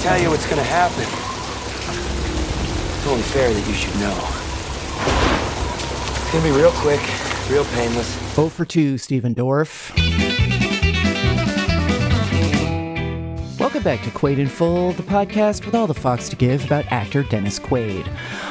tell 0.00 0.20
you 0.20 0.30
what's 0.30 0.48
gonna 0.48 0.62
happen. 0.62 1.02
It's 2.98 3.06
only 3.08 3.22
fair 3.22 3.52
that 3.52 3.66
you 3.66 3.74
should 3.74 3.94
know. 3.96 4.14
It's 6.22 6.32
gonna 6.32 6.44
be 6.44 6.52
real 6.52 6.70
quick, 6.76 7.00
real 7.50 7.64
painless. 7.74 8.06
0 8.34 8.48
for 8.48 8.64
2, 8.64 8.96
Stephen 8.96 9.34
Dorff. 9.34 9.90
Welcome 13.58 13.82
back 13.82 14.02
to 14.04 14.10
Quaid 14.10 14.38
in 14.38 14.46
Full, 14.46 14.92
the 14.92 15.02
podcast 15.02 15.66
with 15.66 15.74
all 15.74 15.88
the 15.88 15.94
fox 15.94 16.28
to 16.28 16.36
give 16.36 16.64
about 16.64 16.84
actor 16.92 17.24
Dennis 17.24 17.58
Quaid. 17.58 18.06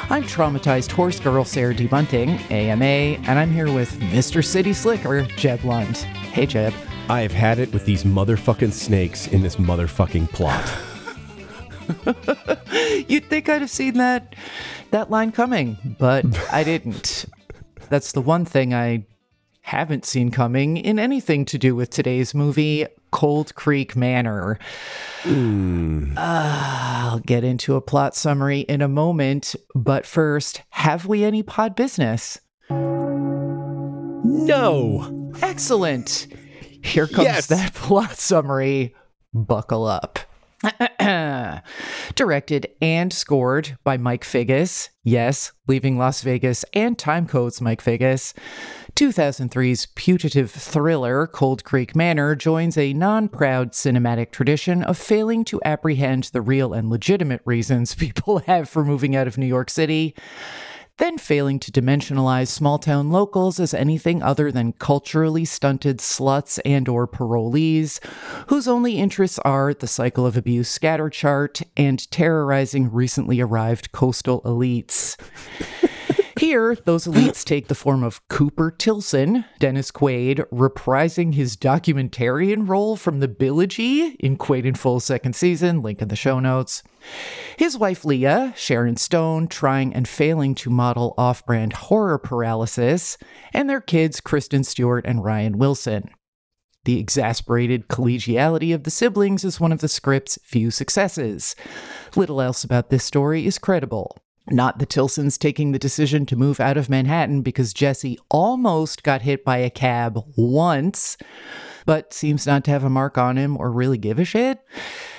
I'm 0.10 0.24
traumatized 0.24 0.92
horse 0.92 1.18
girl 1.18 1.46
Sarah 1.46 1.74
D. 1.74 1.88
Bunting, 1.88 2.32
AMA, 2.52 2.84
and 2.84 3.40
I'm 3.40 3.52
here 3.52 3.72
with 3.72 3.98
Mr. 4.00 4.44
City 4.44 4.74
Slicker, 4.74 5.24
Jeb 5.38 5.64
Lund. 5.64 5.96
Hey, 5.96 6.46
Jeb. 6.46 6.74
I 7.08 7.22
have 7.22 7.32
had 7.32 7.58
it 7.60 7.72
with 7.72 7.86
these 7.86 8.04
motherfucking 8.04 8.74
snakes 8.74 9.28
in 9.28 9.42
this 9.42 9.56
motherfucking 9.56 10.30
plot. 10.34 10.87
You'd 13.08 13.26
think 13.26 13.50
I'd 13.50 13.62
have 13.62 13.70
seen 13.70 13.96
that 13.96 14.36
that 14.92 15.10
line 15.10 15.32
coming, 15.32 15.78
but 16.00 16.26
I 16.52 16.64
didn't. 16.64 17.26
That's 17.90 18.12
the 18.12 18.22
one 18.22 18.46
thing 18.46 18.74
I 18.74 19.06
haven't 19.62 20.06
seen 20.06 20.32
coming 20.32 20.78
in 20.78 20.98
anything 21.00 21.44
to 21.46 21.58
do 21.58 21.76
with 21.76 21.90
today's 21.90 22.34
movie, 22.34 22.86
Cold 23.12 23.54
Creek 23.56 23.96
Manor. 23.98 24.58
Uh, 25.26 26.14
I'll 26.18 27.20
get 27.20 27.44
into 27.44 27.76
a 27.76 27.82
plot 27.82 28.16
summary 28.16 28.62
in 28.62 28.82
a 28.82 28.88
moment, 28.88 29.56
but 29.76 30.06
first, 30.06 30.62
have 30.70 31.06
we 31.06 31.24
any 31.26 31.44
pod 31.44 31.76
business? 31.76 32.40
No! 34.24 35.32
Excellent. 35.42 36.28
Here 36.84 37.08
comes 37.08 37.26
Yes. 37.26 37.48
that 37.48 37.74
plot 37.76 38.16
summary. 38.18 38.96
Buckle 39.34 39.86
up. 39.86 40.20
Directed 42.16 42.70
and 42.82 43.14
scored 43.14 43.78
by 43.84 43.98
Mike 43.98 44.24
Figgis. 44.24 44.90
Yes, 45.04 45.52
leaving 45.68 45.98
Las 45.98 46.22
Vegas 46.22 46.66
and 46.74 46.98
time 46.98 47.28
codes 47.28 47.62
Mike 47.62 47.82
Figgis. 47.82 48.34
2003's 48.96 49.86
putative 49.94 50.50
thriller 50.50 51.28
Cold 51.28 51.64
Creek 51.64 51.96
Manor 51.96 52.36
joins 52.36 52.78
a 52.78 52.94
non 52.94 53.30
proud 53.30 53.74
cinematic 53.74 54.32
tradition 54.32 54.82
of 54.82 54.98
failing 54.98 55.46
to 55.46 55.62
apprehend 55.64 56.26
the 56.34 56.42
real 56.42 56.74
and 56.74 56.90
legitimate 56.90 57.42
reasons 57.46 57.94
people 57.96 58.40
have 58.40 58.68
for 58.68 58.84
moving 58.84 59.16
out 59.16 59.28
of 59.28 59.38
New 59.38 59.46
York 59.46 59.70
City 59.70 60.16
then 60.98 61.18
failing 61.18 61.60
to 61.60 61.72
dimensionalize 61.72 62.48
small-town 62.48 63.10
locals 63.10 63.60
as 63.60 63.74
anything 63.74 64.22
other 64.24 64.52
than 64.52 64.74
culturally 64.74 65.46
stunted 65.46 66.00
sluts 66.00 66.60
and 66.66 66.90
or 66.90 67.08
parolees 67.08 68.04
whose 68.48 68.68
only 68.68 68.98
interests 68.98 69.40
are 69.40 69.74
the 69.74 69.88
cycle 69.88 70.26
of 70.26 70.36
abuse 70.36 70.70
scatter 70.70 71.10
chart 71.10 71.62
and 71.76 72.10
terrorizing 72.12 72.92
recently 72.92 73.40
arrived 73.40 73.92
coastal 73.92 74.42
elites. 74.42 75.18
Here, 76.38 76.76
those 76.86 77.06
elites 77.08 77.44
take 77.44 77.68
the 77.68 77.74
form 77.74 78.04
of 78.04 78.26
Cooper 78.28 78.70
Tilson, 78.70 79.46
Dennis 79.58 79.90
Quaid, 79.90 80.48
reprising 80.52 81.34
his 81.34 81.58
documentarian 81.58 82.70
role 82.70 82.96
from 82.96 83.20
the 83.20 83.28
Bilogy 83.28 84.16
in 84.20 84.38
Quaid 84.38 84.66
in 84.66 84.76
Full 84.76 85.00
second 85.00 85.36
season, 85.36 85.82
link 85.82 86.00
in 86.00 86.10
the 86.10 86.16
show 86.16 86.40
notes. 86.40 86.84
His 87.58 87.76
wife 87.76 88.06
Leah, 88.06 88.54
Sharon 88.56 88.98
Stone, 88.98 89.48
trying 89.48 89.94
and 89.96 90.08
failing 90.08 90.54
to 90.56 90.70
model 90.70 91.16
off 91.18 91.44
brand 91.46 91.74
horror 91.74 92.20
paralysis, 92.20 93.18
and 93.52 93.68
their 93.68 93.82
kids, 93.82 94.22
Kristen 94.22 94.64
Stewart 94.64 95.06
and 95.08 95.24
Ryan 95.24 95.58
Wilson. 95.58 96.10
The 96.86 97.00
exasperated 97.00 97.88
collegiality 97.88 98.76
of 98.76 98.84
the 98.84 98.92
siblings 98.92 99.44
is 99.44 99.60
one 99.60 99.72
of 99.72 99.80
the 99.80 99.90
script's 99.90 100.38
few 100.44 100.70
successes. 100.70 101.56
Little 102.16 102.42
else 102.42 102.64
about 102.64 102.92
this 102.92 103.04
story 103.04 103.46
is 103.46 103.58
credible. 103.58 104.18
Not 104.50 104.80
the 104.80 104.86
Tilsons 104.86 105.38
taking 105.38 105.72
the 105.72 105.80
decision 105.80 106.26
to 106.28 106.38
move 106.38 106.60
out 106.60 106.78
of 106.78 106.90
Manhattan 106.90 107.42
because 107.42 107.74
Jesse 107.74 108.18
almost 108.30 109.04
got 109.04 109.22
hit 109.22 109.44
by 109.44 109.58
a 109.58 109.70
cab 109.70 110.24
once, 110.38 111.18
but 111.88 112.14
seems 112.14 112.46
not 112.46 112.66
to 112.66 112.72
have 112.72 112.84
a 112.84 112.90
mark 112.90 113.18
on 113.18 113.38
him 113.38 113.56
or 113.56 113.72
really 113.72 113.98
give 113.98 114.20
a 114.20 114.26
shit. 114.26 114.60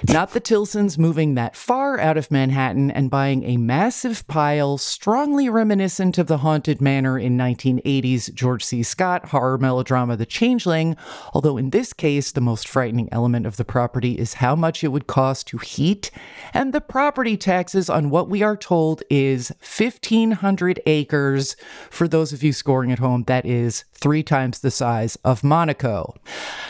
Not 0.07 0.33
the 0.33 0.41
Tilsons 0.41 0.99
moving 0.99 1.35
that 1.35 1.57
far 1.57 1.99
out 1.99 2.19
of 2.19 2.31
Manhattan 2.31 2.91
and 2.91 3.11
buying 3.11 3.43
a 3.43 3.57
massive 3.57 4.29
pile 4.29 4.77
strongly 4.77 5.49
reminiscent 5.49 6.19
of 6.19 6.27
the 6.27 6.39
haunted 6.39 6.83
manor 6.83 7.19
in 7.19 7.39
1980s 7.39 8.33
George 8.35 8.63
C. 8.63 8.83
Scott 8.83 9.31
horror 9.31 9.57
melodrama 9.57 10.15
The 10.15 10.27
Changeling, 10.27 10.95
although 11.33 11.57
in 11.57 11.71
this 11.71 11.95
case, 11.95 12.31
the 12.31 12.43
most 12.43 12.69
frightening 12.69 13.09
element 13.11 13.47
of 13.47 13.57
the 13.57 13.65
property 13.65 14.19
is 14.19 14.35
how 14.35 14.55
much 14.55 14.85
it 14.85 14.89
would 14.89 15.07
cost 15.07 15.49
to 15.49 15.59
heat 15.59 16.11
and 16.53 16.75
the 16.75 16.81
property 16.83 17.37
taxes 17.37 17.89
on 17.89 18.11
what 18.11 18.29
we 18.29 18.43
are 18.43 18.57
told 18.57 19.03
is 19.09 19.49
1,500 19.61 20.83
acres. 20.85 21.57
For 21.91 22.07
those 22.07 22.35
of 22.35 22.43
you 22.43 22.53
scoring 22.53 22.93
at 22.93 22.99
home, 22.99 23.25
that 23.25 23.47
is 23.47 23.85
three 24.01 24.23
times 24.23 24.61
the 24.61 24.71
size 24.71 25.17
of 25.25 25.43
Monaco. 25.43 26.15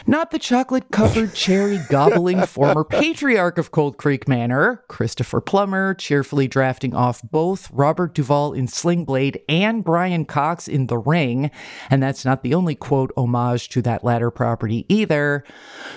Not 0.07 0.31
the 0.31 0.39
chocolate 0.39 0.91
covered 0.91 1.35
cherry 1.35 1.79
gobbling 1.89 2.43
former 2.47 2.85
patriarch 2.85 3.59
of 3.59 3.71
Cold 3.71 3.99
Creek 3.99 4.27
Manor, 4.27 4.83
Christopher 4.89 5.41
Plummer, 5.41 5.95
cheerfully 5.95 6.49
drafting 6.49 6.95
off 6.95 7.23
both 7.23 7.71
Robert 7.71 8.15
Duvall 8.15 8.55
in 8.55 8.69
Sling 8.69 9.05
Blade 9.05 9.41
and 9.49 9.85
Brian 9.85 10.25
Cox 10.25 10.69
in 10.69 10.87
The 10.87 10.99
Ring, 10.99 11.51
and 11.91 12.03
that's 12.03 12.25
not 12.25 12.43
the 12.43 12.55
only 12.55 12.75
quote 12.75 13.13
homage 13.17 13.69
to 13.71 13.83
that 13.83 14.05
latter 14.05 14.31
property 14.31 14.87
either, 14.89 15.45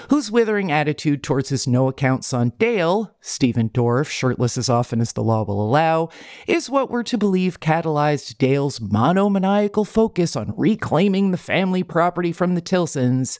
whose 0.09 0.31
withering 0.31 0.71
attitude 0.71 1.23
towards 1.23 1.49
his 1.49 1.67
no 1.67 1.87
account 1.87 2.25
son 2.25 2.51
Dale, 2.57 3.15
Stephen 3.21 3.69
Dorff, 3.69 4.09
shirtless 4.09 4.57
as 4.57 4.69
often 4.69 4.99
as 4.99 5.13
the 5.13 5.23
law 5.23 5.43
will 5.43 5.63
allow, 5.63 6.09
is 6.47 6.69
what 6.69 6.89
we're 6.89 7.03
to 7.03 7.17
believe 7.17 7.59
catalyzed 7.59 8.37
Dale's 8.37 8.81
monomaniacal 8.81 9.85
focus 9.85 10.35
on 10.35 10.53
reclaiming 10.57 11.20
the 11.29 11.37
family 11.37 11.83
property 11.83 12.31
from 12.31 12.55
the 12.55 12.61
Tilsons 12.61 13.37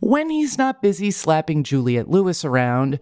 when 0.00 0.28
he's 0.28 0.58
not 0.58 0.82
busy 0.82 1.10
slapping 1.10 1.64
Juliette 1.64 2.10
Lewis 2.10 2.44
around, 2.44 2.98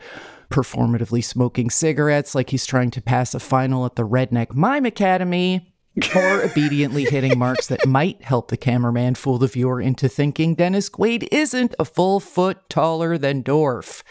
performatively 0.50 1.24
smoking 1.24 1.68
cigarettes 1.68 2.34
like 2.34 2.50
he's 2.50 2.66
trying 2.66 2.90
to 2.92 3.02
pass 3.02 3.34
a 3.34 3.40
final 3.40 3.84
at 3.86 3.96
the 3.96 4.06
Redneck 4.06 4.54
Mime 4.54 4.84
Academy, 4.84 5.74
or 6.14 6.42
obediently 6.44 7.04
hitting 7.04 7.38
marks 7.38 7.66
that 7.66 7.88
might 7.88 8.22
help 8.22 8.48
the 8.48 8.56
cameraman 8.56 9.14
fool 9.16 9.38
the 9.38 9.48
viewer 9.48 9.80
into 9.80 10.08
thinking 10.08 10.54
Dennis 10.54 10.88
Quaid 10.88 11.26
isn't 11.32 11.74
a 11.78 11.84
full 11.84 12.20
foot 12.20 12.68
taller 12.68 13.18
than 13.18 13.42
Dorff. 13.42 14.02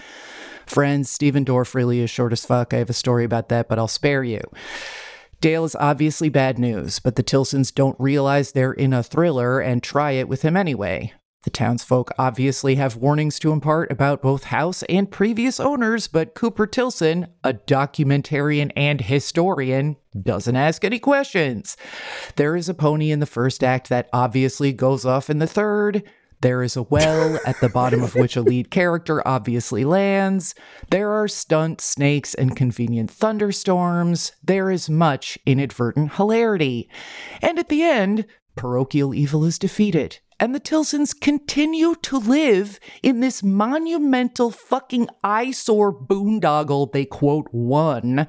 Friends, 0.65 1.09
Stephen 1.09 1.45
Dorff 1.45 1.73
really 1.73 1.99
is 1.99 2.09
short 2.09 2.33
as 2.33 2.45
fuck. 2.45 2.73
I 2.73 2.77
have 2.77 2.89
a 2.89 2.93
story 2.93 3.23
about 3.23 3.49
that, 3.49 3.67
but 3.69 3.79
I'll 3.79 3.87
spare 3.87 4.23
you. 4.23 4.41
Dale 5.41 5.65
is 5.65 5.75
obviously 5.75 6.29
bad 6.29 6.59
news, 6.59 6.99
but 6.99 7.15
the 7.15 7.23
Tilsons 7.23 7.73
don't 7.73 7.99
realize 7.99 8.51
they're 8.51 8.71
in 8.71 8.93
a 8.93 9.01
thriller 9.01 9.59
and 9.59 9.81
try 9.81 10.11
it 10.11 10.29
with 10.29 10.43
him 10.43 10.55
anyway. 10.55 11.13
The 11.43 11.49
townsfolk 11.49 12.11
obviously 12.19 12.75
have 12.75 12.95
warnings 12.95 13.39
to 13.39 13.51
impart 13.51 13.91
about 13.91 14.21
both 14.21 14.43
house 14.45 14.83
and 14.83 15.09
previous 15.09 15.59
owners, 15.59 16.07
but 16.07 16.35
Cooper 16.35 16.67
Tilson, 16.67 17.25
a 17.43 17.55
documentarian 17.55 18.71
and 18.75 19.01
historian, 19.01 19.97
doesn't 20.21 20.55
ask 20.55 20.85
any 20.85 20.99
questions. 20.99 21.75
There 22.35 22.55
is 22.55 22.69
a 22.69 22.75
pony 22.75 23.09
in 23.09 23.19
the 23.19 23.25
first 23.25 23.63
act 23.63 23.89
that 23.89 24.09
obviously 24.13 24.71
goes 24.71 25.07
off 25.07 25.31
in 25.31 25.39
the 25.39 25.47
third. 25.47 26.03
There 26.41 26.63
is 26.63 26.75
a 26.75 26.83
well 26.83 27.39
at 27.45 27.59
the 27.61 27.69
bottom 27.69 28.01
of 28.01 28.15
which 28.15 28.35
a 28.35 28.41
lead 28.41 28.71
character 28.71 29.25
obviously 29.27 29.85
lands. 29.85 30.55
There 30.89 31.11
are 31.11 31.27
stunt 31.27 31.81
snakes 31.81 32.33
and 32.33 32.55
convenient 32.55 33.11
thunderstorms. 33.11 34.31
There 34.43 34.71
is 34.71 34.89
much 34.89 35.37
inadvertent 35.45 36.13
hilarity. 36.13 36.89
And 37.41 37.59
at 37.59 37.69
the 37.69 37.83
end, 37.83 38.25
parochial 38.55 39.13
evil 39.13 39.45
is 39.45 39.59
defeated. 39.59 40.19
And 40.41 40.55
the 40.55 40.59
Tilsons 40.59 41.13
continue 41.13 41.93
to 42.01 42.17
live 42.17 42.79
in 43.03 43.19
this 43.19 43.43
monumental 43.43 44.49
fucking 44.49 45.07
eyesore 45.23 45.93
boondoggle 45.93 46.91
they 46.91 47.05
quote 47.05 47.47
won, 47.51 48.27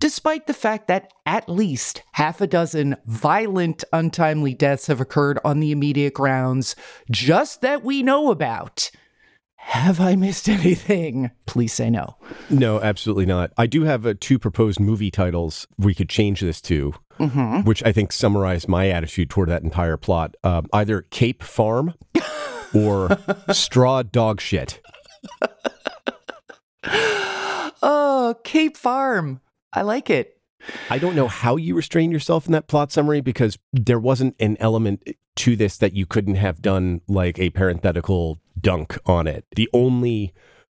despite 0.00 0.48
the 0.48 0.54
fact 0.54 0.88
that 0.88 1.12
at 1.24 1.48
least 1.48 2.02
half 2.14 2.40
a 2.40 2.48
dozen 2.48 2.96
violent, 3.06 3.84
untimely 3.92 4.54
deaths 4.54 4.88
have 4.88 5.00
occurred 5.00 5.38
on 5.44 5.60
the 5.60 5.70
immediate 5.70 6.14
grounds 6.14 6.74
just 7.12 7.60
that 7.60 7.84
we 7.84 8.02
know 8.02 8.32
about. 8.32 8.90
Have 9.66 10.00
I 10.00 10.16
missed 10.16 10.48
anything? 10.48 11.30
Please 11.46 11.72
say 11.72 11.88
no. 11.88 12.16
No, 12.50 12.80
absolutely 12.80 13.26
not. 13.26 13.52
I 13.56 13.66
do 13.66 13.84
have 13.84 14.04
uh, 14.04 14.14
two 14.20 14.38
proposed 14.38 14.78
movie 14.80 15.10
titles 15.10 15.66
we 15.78 15.94
could 15.94 16.08
change 16.08 16.40
this 16.40 16.60
to, 16.62 16.94
which 17.64 17.82
I 17.84 17.92
think 17.92 18.12
summarize 18.12 18.68
my 18.68 18.88
attitude 18.90 19.30
toward 19.30 19.48
that 19.48 19.62
entire 19.62 19.96
plot. 19.96 20.34
Um, 20.44 20.66
either 20.72 21.02
Cape 21.02 21.42
Farm 21.42 21.94
or 22.74 23.16
Straw 23.52 24.02
Dog 24.02 24.40
Shit. 24.40 24.80
Oh, 27.84 28.36
Cape 28.44 28.76
Farm. 28.76 29.40
I 29.72 29.82
like 29.82 30.10
it. 30.10 30.38
I 30.90 30.98
don't 30.98 31.16
know 31.16 31.28
how 31.28 31.56
you 31.56 31.74
restrain 31.74 32.10
yourself 32.12 32.46
in 32.46 32.52
that 32.52 32.68
plot 32.68 32.92
summary 32.92 33.20
because 33.20 33.58
there 33.72 33.98
wasn't 33.98 34.36
an 34.38 34.56
element 34.60 35.02
to 35.36 35.56
this 35.56 35.78
that 35.78 35.94
you 35.94 36.04
couldn't 36.04 36.34
have 36.34 36.60
done 36.60 37.00
like 37.08 37.38
a 37.38 37.50
parenthetical 37.50 38.38
dunk 38.62 38.98
on 39.06 39.26
it. 39.26 39.44
The 39.54 39.68
only 39.72 40.32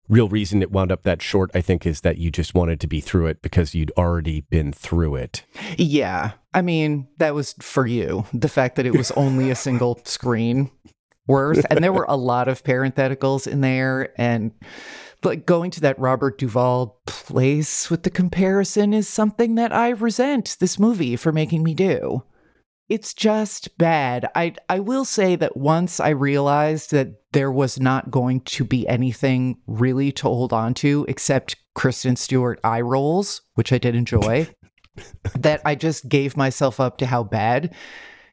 real 0.07 0.29
reason 0.29 0.61
it 0.61 0.71
wound 0.71 0.91
up 0.91 1.03
that 1.03 1.21
short, 1.21 1.51
I 1.53 1.61
think, 1.61 1.85
is 1.85 2.01
that 2.01 2.17
you 2.17 2.31
just 2.31 2.53
wanted 2.53 2.79
to 2.81 2.87
be 2.87 3.01
through 3.01 3.27
it 3.27 3.41
because 3.41 3.73
you'd 3.73 3.91
already 3.97 4.41
been 4.41 4.71
through 4.71 5.15
it. 5.15 5.43
Yeah. 5.77 6.31
I 6.53 6.61
mean, 6.61 7.07
that 7.17 7.33
was 7.33 7.53
for 7.59 7.87
you. 7.87 8.25
The 8.33 8.49
fact 8.49 8.75
that 8.75 8.85
it 8.85 8.95
was 8.95 9.11
only 9.11 9.49
a 9.49 9.55
single 9.55 9.99
screen 10.05 10.71
worth. 11.27 11.65
And 11.69 11.83
there 11.83 11.93
were 11.93 12.05
a 12.07 12.17
lot 12.17 12.47
of 12.47 12.63
parentheticals 12.63 13.47
in 13.47 13.61
there. 13.61 14.13
And 14.19 14.51
like 15.23 15.45
going 15.45 15.71
to 15.71 15.81
that 15.81 15.99
Robert 15.99 16.37
Duvall 16.37 17.01
place 17.07 17.89
with 17.89 18.03
the 18.03 18.11
comparison 18.11 18.93
is 18.93 19.09
something 19.09 19.55
that 19.55 19.73
I 19.73 19.89
resent 19.89 20.57
this 20.59 20.77
movie 20.77 21.15
for 21.15 21.31
making 21.31 21.63
me 21.63 21.73
do. 21.73 22.23
It's 22.87 23.13
just 23.13 23.75
bad. 23.77 24.29
I 24.35 24.53
I 24.69 24.79
will 24.79 25.05
say 25.05 25.35
that 25.37 25.57
once 25.57 25.99
I 25.99 26.09
realized 26.09 26.91
that 26.91 27.15
there 27.31 27.51
was 27.51 27.79
not 27.79 28.11
going 28.11 28.41
to 28.41 28.63
be 28.63 28.87
anything 28.87 29.57
really 29.65 30.11
to 30.13 30.23
hold 30.23 30.53
on 30.53 30.73
to 30.75 31.05
except 31.07 31.55
Kristen 31.73 32.15
Stewart 32.15 32.59
eye 32.63 32.81
rolls, 32.81 33.41
which 33.55 33.73
I 33.73 33.79
did 33.79 33.95
enjoy, 33.95 34.47
that 35.35 35.61
I 35.65 35.75
just 35.75 36.07
gave 36.07 36.37
myself 36.37 36.79
up 36.79 36.97
to 36.99 37.07
how 37.07 37.23
bad 37.23 37.73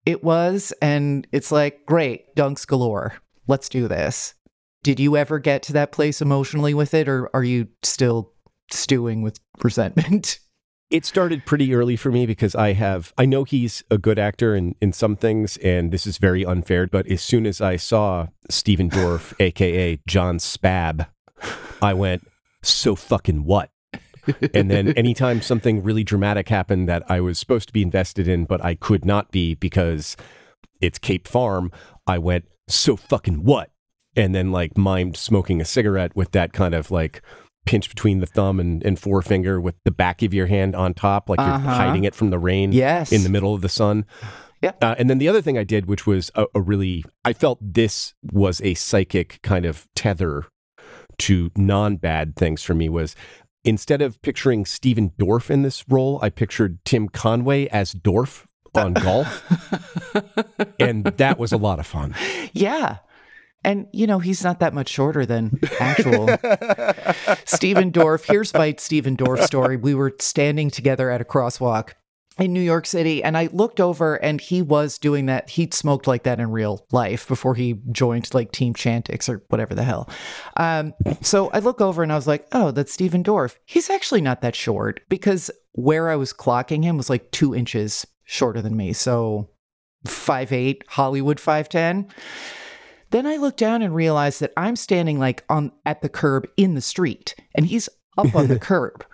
it 0.04 0.22
was. 0.22 0.72
And 0.82 1.26
it's 1.32 1.50
like, 1.50 1.86
great, 1.86 2.34
dunks 2.36 2.66
galore. 2.66 3.14
Let's 3.46 3.68
do 3.68 3.88
this. 3.88 4.34
Did 4.82 5.00
you 5.00 5.16
ever 5.16 5.38
get 5.38 5.62
to 5.64 5.72
that 5.74 5.92
place 5.92 6.20
emotionally 6.20 6.74
with 6.74 6.92
it, 6.92 7.08
or 7.08 7.30
are 7.34 7.44
you 7.44 7.68
still 7.82 8.32
stewing 8.70 9.22
with 9.22 9.38
resentment? 9.62 10.38
It 10.92 11.06
started 11.06 11.46
pretty 11.46 11.74
early 11.74 11.96
for 11.96 12.12
me 12.12 12.26
because 12.26 12.54
I 12.54 12.74
have 12.74 13.14
I 13.16 13.24
know 13.24 13.44
he's 13.44 13.82
a 13.90 13.96
good 13.96 14.18
actor 14.18 14.54
in, 14.54 14.74
in 14.82 14.92
some 14.92 15.16
things, 15.16 15.56
and 15.56 15.90
this 15.90 16.06
is 16.06 16.18
very 16.18 16.44
unfair, 16.44 16.86
but 16.86 17.06
as 17.06 17.22
soon 17.22 17.46
as 17.46 17.62
I 17.62 17.76
saw 17.76 18.26
Stephen 18.50 18.90
Dorff, 18.90 19.32
aka 19.40 19.98
John 20.06 20.36
Spab, 20.36 21.06
I 21.80 21.94
went, 21.94 22.28
so 22.62 22.94
fucking 22.94 23.44
what? 23.44 23.70
and 24.52 24.70
then 24.70 24.92
anytime 24.92 25.40
something 25.40 25.82
really 25.82 26.04
dramatic 26.04 26.50
happened 26.50 26.90
that 26.90 27.02
I 27.10 27.22
was 27.22 27.38
supposed 27.38 27.68
to 27.68 27.72
be 27.72 27.80
invested 27.80 28.28
in, 28.28 28.44
but 28.44 28.62
I 28.62 28.74
could 28.74 29.06
not 29.06 29.30
be 29.30 29.54
because 29.54 30.14
it's 30.82 30.98
Cape 30.98 31.26
Farm, 31.26 31.72
I 32.06 32.18
went, 32.18 32.44
so 32.68 32.96
fucking 32.96 33.44
what? 33.44 33.70
And 34.14 34.34
then 34.34 34.52
like 34.52 34.74
mimed 34.74 35.16
smoking 35.16 35.62
a 35.62 35.64
cigarette 35.64 36.14
with 36.14 36.32
that 36.32 36.52
kind 36.52 36.74
of 36.74 36.90
like 36.90 37.22
pinch 37.66 37.88
between 37.88 38.20
the 38.20 38.26
thumb 38.26 38.58
and, 38.60 38.84
and 38.84 38.98
forefinger 38.98 39.60
with 39.60 39.74
the 39.84 39.90
back 39.90 40.22
of 40.22 40.34
your 40.34 40.46
hand 40.46 40.74
on 40.74 40.94
top, 40.94 41.28
like 41.28 41.38
you're 41.38 41.46
Uh-huh. 41.48 41.74
hiding 41.74 42.04
it 42.04 42.14
from 42.14 42.30
the 42.30 42.38
rain 42.38 42.72
Yes. 42.72 43.12
in 43.12 43.22
the 43.22 43.28
middle 43.28 43.54
of 43.54 43.60
the 43.60 43.68
sun. 43.68 44.04
Yep. 44.62 44.82
Uh, 44.82 44.94
and 44.98 45.10
then 45.10 45.18
the 45.18 45.28
other 45.28 45.42
thing 45.42 45.58
I 45.58 45.64
did, 45.64 45.86
which 45.86 46.06
was 46.06 46.30
a, 46.34 46.46
a 46.54 46.60
really, 46.60 47.04
I 47.24 47.32
felt 47.32 47.58
this 47.60 48.14
was 48.32 48.60
a 48.62 48.74
psychic 48.74 49.40
kind 49.42 49.64
of 49.64 49.88
tether 49.96 50.44
to 51.18 51.50
non 51.56 51.96
bad 51.96 52.36
things 52.36 52.62
for 52.62 52.74
me, 52.74 52.88
was 52.88 53.14
instead 53.64 54.00
of 54.02 54.20
picturing 54.22 54.64
Stephen 54.64 55.10
Dorff 55.18 55.50
in 55.50 55.62
this 55.62 55.84
role, 55.88 56.18
I 56.22 56.30
pictured 56.30 56.78
Tim 56.84 57.08
Conway 57.08 57.66
as 57.68 57.92
Dorf 57.92 58.46
on 58.74 58.92
golf. 58.94 59.42
and 60.80 61.04
that 61.04 61.38
was 61.38 61.52
a 61.52 61.56
lot 61.56 61.78
of 61.78 61.86
fun. 61.86 62.14
Yeah. 62.52 62.98
And, 63.64 63.86
you 63.92 64.06
know, 64.06 64.18
he's 64.18 64.42
not 64.42 64.60
that 64.60 64.74
much 64.74 64.88
shorter 64.88 65.24
than 65.24 65.58
actual 65.78 66.26
Stephen 67.44 67.92
Dorff. 67.92 68.24
Here's 68.24 68.52
my 68.52 68.74
Stephen 68.78 69.16
Dorff 69.16 69.42
story. 69.44 69.76
We 69.76 69.94
were 69.94 70.14
standing 70.18 70.70
together 70.70 71.10
at 71.10 71.20
a 71.20 71.24
crosswalk 71.24 71.90
in 72.38 72.52
New 72.52 72.60
York 72.60 72.86
City, 72.86 73.22
and 73.22 73.36
I 73.36 73.48
looked 73.52 73.80
over 73.80 74.16
and 74.16 74.40
he 74.40 74.62
was 74.62 74.98
doing 74.98 75.26
that. 75.26 75.50
He'd 75.50 75.74
smoked 75.74 76.06
like 76.06 76.22
that 76.24 76.40
in 76.40 76.50
real 76.50 76.86
life 76.90 77.28
before 77.28 77.54
he 77.54 77.80
joined 77.90 78.32
like 78.34 78.52
Team 78.52 78.74
Chantix 78.74 79.28
or 79.28 79.44
whatever 79.48 79.74
the 79.74 79.84
hell. 79.84 80.08
Um, 80.56 80.94
so 81.20 81.50
I 81.50 81.58
look 81.58 81.80
over 81.80 82.02
and 82.02 82.12
I 82.12 82.16
was 82.16 82.26
like, 82.26 82.46
oh, 82.52 82.70
that's 82.70 82.92
Stephen 82.92 83.22
Dorff. 83.22 83.56
He's 83.64 83.90
actually 83.90 84.22
not 84.22 84.40
that 84.40 84.56
short 84.56 85.00
because 85.08 85.50
where 85.72 86.08
I 86.10 86.16
was 86.16 86.32
clocking 86.32 86.82
him 86.82 86.96
was 86.96 87.10
like 87.10 87.30
two 87.30 87.54
inches 87.54 88.06
shorter 88.24 88.62
than 88.62 88.76
me. 88.76 88.92
So 88.92 89.50
5'8, 90.06 90.82
Hollywood 90.88 91.38
5'10. 91.38 92.10
Then 93.12 93.26
I 93.26 93.36
look 93.36 93.58
down 93.58 93.82
and 93.82 93.94
realize 93.94 94.38
that 94.38 94.54
I'm 94.56 94.74
standing 94.74 95.18
like 95.18 95.44
on 95.50 95.70
at 95.84 96.00
the 96.00 96.08
curb 96.08 96.48
in 96.56 96.74
the 96.74 96.80
street 96.80 97.34
and 97.54 97.66
he's 97.66 97.88
up 98.16 98.34
on 98.34 98.48
the 98.48 98.58
curb. 98.70 99.04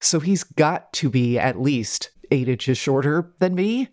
So 0.00 0.20
he's 0.20 0.44
got 0.44 0.92
to 0.94 1.08
be 1.08 1.38
at 1.38 1.58
least 1.58 2.10
eight 2.30 2.46
inches 2.46 2.76
shorter 2.76 3.32
than 3.38 3.54
me. 3.54 3.88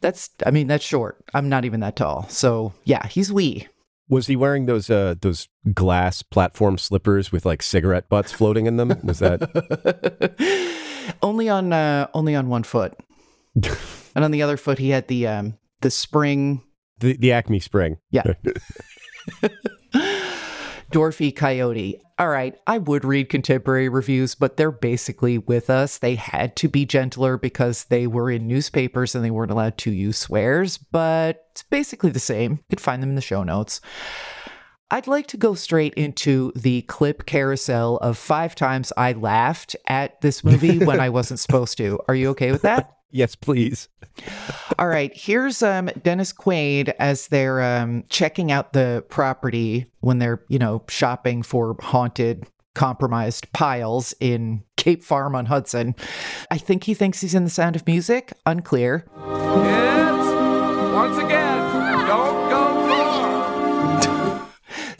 That's, 0.00 0.30
I 0.46 0.52
mean, 0.52 0.68
that's 0.68 0.84
short. 0.84 1.24
I'm 1.34 1.48
not 1.48 1.64
even 1.64 1.80
that 1.80 1.96
tall. 1.96 2.28
So 2.28 2.74
yeah, 2.84 3.08
he's 3.08 3.32
wee. 3.32 3.66
Was 4.08 4.28
he 4.28 4.36
wearing 4.36 4.66
those 4.66 4.88
uh, 4.88 5.16
those 5.20 5.48
glass 5.74 6.22
platform 6.22 6.78
slippers 6.78 7.32
with 7.32 7.44
like 7.44 7.64
cigarette 7.64 8.08
butts 8.08 8.30
floating 8.30 8.66
in 8.66 8.76
them? 8.76 8.96
Was 9.02 9.18
that 9.18 9.42
only 11.22 11.48
on, 11.48 11.72
uh, 11.72 12.06
only 12.14 12.36
on 12.36 12.48
one 12.48 12.62
foot. 12.62 12.94
and 14.14 14.24
on 14.24 14.30
the 14.30 14.42
other 14.42 14.56
foot, 14.56 14.78
he 14.78 14.90
had 14.90 15.08
the, 15.08 15.26
um, 15.26 15.58
the 15.80 15.90
spring 15.90 16.62
the, 16.98 17.16
the 17.16 17.32
Acme 17.32 17.60
Spring? 17.60 17.98
Yeah. 18.10 18.24
Dorothy 20.90 21.32
Coyote. 21.32 22.00
All 22.18 22.28
right, 22.28 22.56
I 22.66 22.78
would 22.78 23.04
read 23.04 23.28
contemporary 23.28 23.88
reviews, 23.88 24.34
but 24.34 24.56
they're 24.56 24.70
basically 24.70 25.36
with 25.36 25.68
us. 25.68 25.98
They 25.98 26.14
had 26.14 26.56
to 26.56 26.68
be 26.68 26.86
gentler 26.86 27.36
because 27.36 27.84
they 27.84 28.06
were 28.06 28.30
in 28.30 28.46
newspapers 28.46 29.14
and 29.14 29.24
they 29.24 29.30
weren't 29.30 29.50
allowed 29.50 29.76
to 29.78 29.90
use 29.90 30.16
swears, 30.16 30.78
but 30.78 31.44
it's 31.50 31.64
basically 31.64 32.10
the 32.10 32.18
same. 32.20 32.52
You 32.52 32.64
could 32.70 32.80
find 32.80 33.02
them 33.02 33.10
in 33.10 33.16
the 33.16 33.20
show 33.20 33.42
notes. 33.42 33.80
I'd 34.90 35.08
like 35.08 35.26
to 35.28 35.36
go 35.36 35.54
straight 35.54 35.94
into 35.94 36.52
the 36.54 36.82
clip 36.82 37.26
carousel 37.26 37.96
of 37.98 38.16
five 38.16 38.54
times 38.54 38.92
I 38.96 39.12
laughed 39.12 39.74
at 39.88 40.20
this 40.20 40.44
movie 40.44 40.78
when 40.78 41.00
I 41.00 41.08
wasn't 41.10 41.40
supposed 41.40 41.76
to. 41.78 41.98
Are 42.08 42.14
you 42.14 42.30
okay 42.30 42.52
with 42.52 42.62
that? 42.62 42.92
Yes, 43.10 43.34
please. 43.34 43.88
All 44.78 44.88
right, 44.88 45.12
here's 45.14 45.62
um 45.62 45.90
Dennis 46.02 46.32
Quaid 46.32 46.92
as 46.98 47.28
they're 47.28 47.62
um 47.62 48.04
checking 48.08 48.50
out 48.50 48.72
the 48.72 49.04
property 49.08 49.86
when 50.00 50.18
they're, 50.18 50.42
you 50.48 50.58
know, 50.58 50.82
shopping 50.88 51.42
for 51.42 51.76
haunted 51.80 52.46
compromised 52.74 53.50
piles 53.52 54.14
in 54.20 54.62
Cape 54.76 55.02
Farm 55.02 55.34
on 55.34 55.46
Hudson. 55.46 55.94
I 56.50 56.58
think 56.58 56.84
he 56.84 56.94
thinks 56.94 57.20
he's 57.22 57.34
in 57.34 57.44
the 57.44 57.50
sound 57.50 57.74
of 57.74 57.86
music, 57.86 58.32
unclear. 58.44 59.00
Kids, 59.00 60.28
once 60.94 61.16
again, 61.18 61.45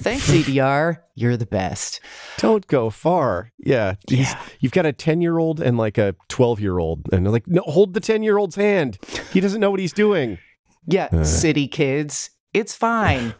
Thanks 0.06 0.30
CDR, 0.30 0.98
you're 1.16 1.36
the 1.36 1.46
best. 1.46 1.98
Don't 2.38 2.64
go 2.68 2.90
far. 2.90 3.50
Yeah. 3.58 3.96
Yeah. 4.08 4.40
You've 4.60 4.70
got 4.70 4.86
a 4.86 4.92
10 4.92 5.20
year 5.20 5.38
old 5.38 5.60
and 5.60 5.76
like 5.76 5.98
a 5.98 6.14
12 6.28 6.60
year 6.60 6.78
old. 6.78 7.08
And 7.12 7.26
they're 7.26 7.32
like, 7.32 7.48
no, 7.48 7.62
hold 7.62 7.92
the 7.92 7.98
10 7.98 8.22
year 8.22 8.38
old's 8.38 8.54
hand. 8.54 8.98
He 9.32 9.40
doesn't 9.40 9.60
know 9.60 9.72
what 9.72 9.80
he's 9.80 9.92
doing. 9.92 10.38
Yeah, 10.86 11.08
uh. 11.10 11.24
city 11.24 11.66
kids, 11.66 12.30
it's 12.54 12.72
fine. 12.72 13.34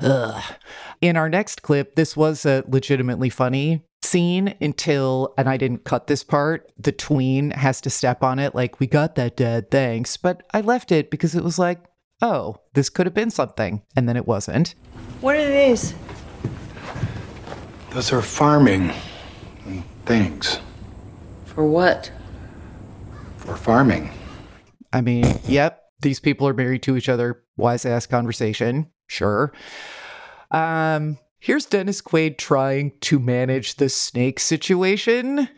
In 1.02 1.18
our 1.18 1.28
next 1.28 1.60
clip, 1.60 1.96
this 1.96 2.16
was 2.16 2.46
a 2.46 2.64
legitimately 2.66 3.28
funny 3.28 3.84
scene 4.02 4.54
until, 4.58 5.34
and 5.36 5.50
I 5.50 5.58
didn't 5.58 5.84
cut 5.84 6.06
this 6.06 6.24
part, 6.24 6.72
the 6.78 6.92
tween 6.92 7.50
has 7.50 7.82
to 7.82 7.90
step 7.90 8.22
on 8.22 8.38
it, 8.38 8.54
like, 8.54 8.80
we 8.80 8.86
got 8.86 9.16
that, 9.16 9.36
Dad, 9.36 9.70
thanks. 9.70 10.16
But 10.16 10.44
I 10.54 10.62
left 10.62 10.92
it 10.92 11.10
because 11.10 11.34
it 11.34 11.44
was 11.44 11.58
like, 11.58 11.84
oh, 12.22 12.56
this 12.72 12.88
could 12.88 13.06
have 13.06 13.14
been 13.14 13.30
something. 13.30 13.82
And 13.94 14.08
then 14.08 14.16
it 14.16 14.26
wasn't. 14.26 14.74
What 15.20 15.36
are 15.36 15.46
these? 15.46 15.94
Those 17.90 18.12
are 18.12 18.22
farming 18.22 18.92
things. 20.06 20.58
For 21.44 21.66
what? 21.66 22.10
For 23.36 23.56
farming. 23.56 24.12
I 24.92 25.02
mean, 25.02 25.38
yep, 25.46 25.84
these 26.00 26.20
people 26.20 26.48
are 26.48 26.54
married 26.54 26.82
to 26.84 26.96
each 26.96 27.08
other. 27.08 27.42
Wise 27.56 27.84
ass 27.84 28.06
conversation. 28.06 28.90
Sure. 29.08 29.52
Um, 30.50 31.18
here's 31.38 31.66
Dennis 31.66 32.00
Quaid 32.00 32.38
trying 32.38 32.92
to 33.02 33.18
manage 33.18 33.76
the 33.76 33.88
snake 33.88 34.40
situation. 34.40 35.48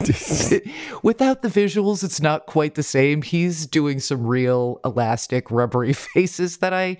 Without 1.02 1.42
the 1.42 1.48
visuals, 1.48 2.04
it's 2.04 2.20
not 2.20 2.46
quite 2.46 2.74
the 2.74 2.82
same. 2.82 3.22
He's 3.22 3.66
doing 3.66 4.00
some 4.00 4.26
real 4.26 4.80
elastic, 4.84 5.50
rubbery 5.50 5.92
faces 6.14 6.58
that 6.58 6.72
I 6.72 6.98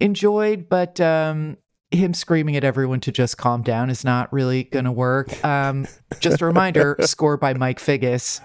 enjoyed, 0.00 0.68
but 0.68 1.00
um, 1.00 1.56
him 1.90 2.14
screaming 2.14 2.56
at 2.56 2.64
everyone 2.64 3.00
to 3.00 3.12
just 3.12 3.38
calm 3.38 3.62
down 3.62 3.90
is 3.90 4.04
not 4.04 4.32
really 4.32 4.64
going 4.64 4.84
to 4.84 4.92
work. 4.92 5.44
Um, 5.44 5.86
just 6.20 6.40
a 6.40 6.46
reminder 6.46 6.96
score 7.02 7.36
by 7.36 7.54
Mike 7.54 7.78
Figgis. 7.78 8.40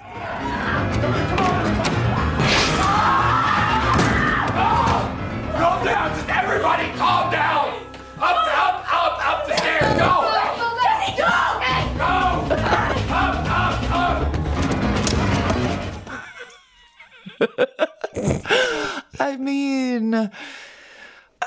Mean, 19.41 20.29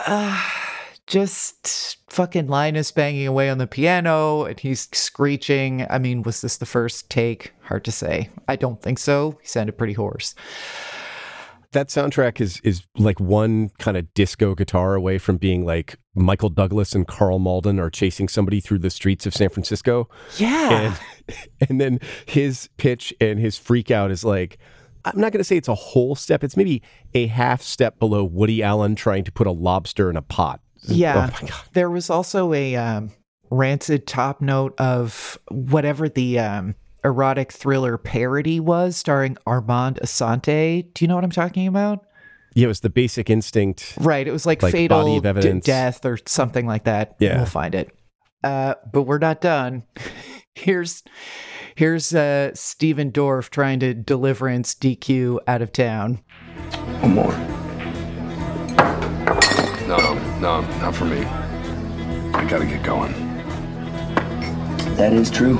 uh, 0.06 0.50
just 1.06 1.98
fucking 2.08 2.46
Linus 2.46 2.90
banging 2.90 3.26
away 3.26 3.50
on 3.50 3.58
the 3.58 3.66
piano 3.66 4.44
and 4.44 4.58
he's 4.58 4.88
screeching. 4.92 5.86
I 5.90 5.98
mean, 5.98 6.22
was 6.22 6.40
this 6.40 6.56
the 6.56 6.66
first 6.66 7.10
take? 7.10 7.52
Hard 7.62 7.84
to 7.84 7.92
say. 7.92 8.30
I 8.48 8.56
don't 8.56 8.80
think 8.80 8.98
so. 8.98 9.38
He 9.42 9.48
sounded 9.48 9.76
pretty 9.76 9.92
hoarse. 9.92 10.34
That 11.72 11.88
soundtrack 11.88 12.40
is 12.40 12.60
is 12.62 12.84
like 12.96 13.18
one 13.18 13.70
kind 13.80 13.96
of 13.96 14.14
disco 14.14 14.54
guitar 14.54 14.94
away 14.94 15.18
from 15.18 15.38
being 15.38 15.66
like 15.66 15.96
Michael 16.14 16.48
Douglas 16.48 16.94
and 16.94 17.06
Karl 17.06 17.40
Malden 17.40 17.80
are 17.80 17.90
chasing 17.90 18.28
somebody 18.28 18.60
through 18.60 18.78
the 18.78 18.90
streets 18.90 19.26
of 19.26 19.34
San 19.34 19.48
Francisco. 19.48 20.08
Yeah. 20.36 20.94
And 21.28 21.36
and 21.68 21.80
then 21.80 22.00
his 22.26 22.68
pitch 22.76 23.12
and 23.20 23.40
his 23.40 23.58
freak 23.58 23.90
out 23.90 24.12
is 24.12 24.24
like 24.24 24.58
I'm 25.04 25.20
not 25.20 25.32
going 25.32 25.40
to 25.40 25.44
say 25.44 25.56
it's 25.56 25.68
a 25.68 25.74
whole 25.74 26.14
step. 26.14 26.42
It's 26.42 26.56
maybe 26.56 26.82
a 27.14 27.26
half 27.26 27.62
step 27.62 27.98
below 27.98 28.24
Woody 28.24 28.62
Allen 28.62 28.94
trying 28.94 29.24
to 29.24 29.32
put 29.32 29.46
a 29.46 29.50
lobster 29.50 30.08
in 30.10 30.16
a 30.16 30.22
pot. 30.22 30.60
Yeah. 30.82 31.28
Oh 31.30 31.42
my 31.42 31.48
God. 31.48 31.60
There 31.72 31.90
was 31.90 32.10
also 32.10 32.52
a 32.52 32.76
um, 32.76 33.10
rancid 33.50 34.06
top 34.06 34.40
note 34.40 34.74
of 34.78 35.38
whatever 35.50 36.08
the 36.08 36.38
um, 36.38 36.74
erotic 37.04 37.52
thriller 37.52 37.98
parody 37.98 38.60
was 38.60 38.96
starring 38.96 39.36
Armand 39.46 39.98
Assante. 40.02 40.92
Do 40.94 41.04
you 41.04 41.08
know 41.08 41.14
what 41.14 41.24
I'm 41.24 41.30
talking 41.30 41.66
about? 41.66 42.04
Yeah, 42.54 42.66
it 42.66 42.68
was 42.68 42.80
the 42.80 42.90
basic 42.90 43.28
instinct. 43.30 43.94
Right. 44.00 44.26
It 44.28 44.30
was 44.32 44.46
like, 44.46 44.62
Like 44.62 44.72
fatal 44.72 45.20
d- 45.20 45.26
Evidence. 45.28 45.64
death 45.66 46.06
or 46.06 46.18
something 46.26 46.66
like 46.66 46.84
that. 46.84 47.16
Yeah. 47.18 47.36
We'll 47.38 47.46
find 47.46 47.74
it. 47.74 47.90
Uh, 48.44 48.74
but 48.92 49.02
we're 49.02 49.18
not 49.18 49.40
done. 49.40 49.82
here's 50.54 51.02
here's 51.76 52.14
uh, 52.14 52.50
Stephen 52.54 53.10
Dorff 53.10 53.50
trying 53.50 53.80
to 53.80 53.94
deliverance 53.94 54.74
DQ 54.74 55.38
out 55.46 55.62
of 55.62 55.72
town. 55.72 56.20
One 57.00 57.14
more. 57.14 57.32
No, 59.86 60.14
no, 60.40 60.60
not 60.80 60.94
for 60.94 61.04
me. 61.04 61.24
I 62.34 62.46
gotta 62.48 62.66
get 62.66 62.82
going. 62.82 63.12
That 64.96 65.12
is 65.12 65.30
true. 65.30 65.56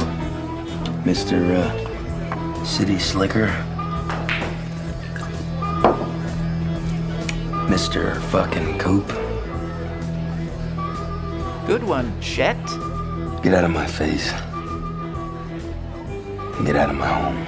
Mr. 1.04 1.56
Uh, 1.56 2.64
City 2.64 2.98
Slicker. 2.98 3.48
Mr. 7.68 8.20
fucking 8.30 8.78
Coop. 8.78 9.06
Good 11.66 11.82
one, 11.82 12.18
Chet. 12.20 12.56
Get 13.42 13.54
out 13.54 13.64
of 13.64 13.70
my 13.70 13.86
face. 13.86 14.32
Get 16.62 16.76
out 16.76 16.88
of 16.88 16.96
my 16.96 17.06
home. 17.06 17.46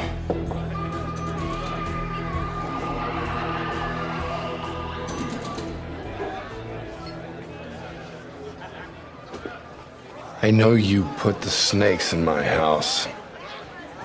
I 10.43 10.51
know 10.51 10.75
you 10.75 11.05
put 11.17 11.41
the 11.41 11.51
snakes 11.51 12.13
in 12.13 12.25
my 12.25 12.43
house. 12.43 13.09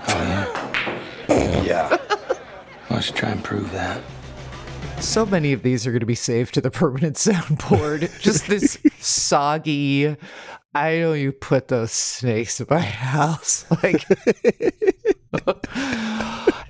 Oh, 0.08 0.72
Yeah. 1.27 1.98
Let's 2.89 3.12
try 3.12 3.29
and 3.29 3.43
prove 3.43 3.72
that. 3.74 4.01
So 5.00 5.25
many 5.25 5.51
of 5.51 5.63
these 5.63 5.88
are 5.88 5.91
going 5.91 6.01
to 6.01 6.05
be 6.05 6.15
saved 6.15 6.53
to 6.53 6.62
the 6.62 6.72
permanent 6.72 7.15
soundboard. 7.17 8.20
Just 8.22 8.48
this 8.48 8.77
soggy. 9.00 10.15
I 10.74 11.00
know 11.00 11.13
you 11.13 11.32
put 11.32 11.68
those 11.68 11.92
snakes 11.92 12.62
in 12.62 12.68
my 12.70 12.80
house. 12.80 13.66
Like, 13.84 14.06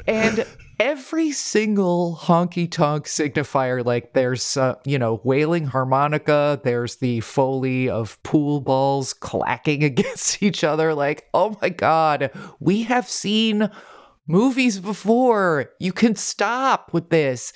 and 0.08 0.46
every 0.80 1.32
single 1.32 2.18
honky 2.20 2.70
tonk 2.70 3.06
signifier, 3.06 3.86
like 3.86 4.14
there's, 4.14 4.58
uh, 4.58 4.76
you 4.86 4.98
know, 4.98 5.22
wailing 5.24 5.68
harmonica, 5.68 6.60
there's 6.64 6.96
the 6.96 7.20
foley 7.20 7.90
of 7.90 8.22
pool 8.24 8.60
balls 8.62 9.14
clacking 9.14 9.84
against 9.92 10.42
each 10.42 10.64
other. 10.64 10.96
Like, 10.96 11.28
oh 11.34 11.56
my 11.62 11.70
God, 11.70 12.32
we 12.60 12.84
have 12.84 13.08
seen 13.08 13.70
movies 14.28 14.80
before. 14.80 15.70
You 15.80 15.94
can 15.94 16.16
stop 16.16 16.92
with 16.92 17.12
this. 17.12 17.54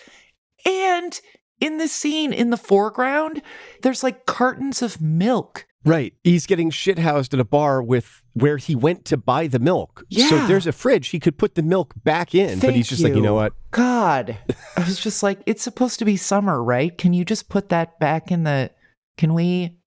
And 0.66 1.20
in 1.60 1.78
the 1.78 1.88
scene 1.88 2.34
in 2.34 2.52
the 2.52 2.58
foreground, 2.58 3.42
there's 3.82 4.04
like 4.04 4.28
cartons 4.28 4.84
of 4.84 5.02
milk. 5.02 5.66
Right. 5.86 6.13
He's 6.24 6.48
getting 6.48 6.72
shithoused 6.72 7.34
at 7.34 7.39
a 7.39 7.44
bar 7.44 7.82
with 7.82 8.24
where 8.34 8.58
he 8.58 8.75
went 8.75 9.06
to 9.06 9.18
buy 9.18 9.48
the 9.48 9.60
milk. 9.60 10.04
Yeah. 10.10 10.30
So 10.30 10.48
there's 10.48 10.65
a 10.65 10.72
fridge. 10.72 11.10
He 11.10 11.20
could 11.20 11.38
put 11.38 11.56
the 11.56 11.62
milk 11.62 11.94
back 12.04 12.34
in, 12.34 12.60
but 12.60 12.74
he's 12.74 12.88
Thank 12.88 12.88
just 12.88 13.04
like, 13.04 13.15
you 13.15 13.22
know 13.22 13.36
what? 13.36 13.54
God. 13.72 14.38
I 14.75 14.84
was 14.84 15.00
just 15.00 15.22
like, 15.22 15.39
it's 15.46 15.62
supposed 15.62 16.00
to 16.00 16.06
be 16.06 16.18
summer, 16.18 16.63
right? 16.63 16.98
Can 16.98 17.13
you 17.13 17.24
just 17.24 17.50
put 17.50 17.70
that 17.70 18.00
back 18.00 18.32
in 18.32 18.44
the. 18.44 18.72
Can 19.18 19.34
we. 19.34 19.77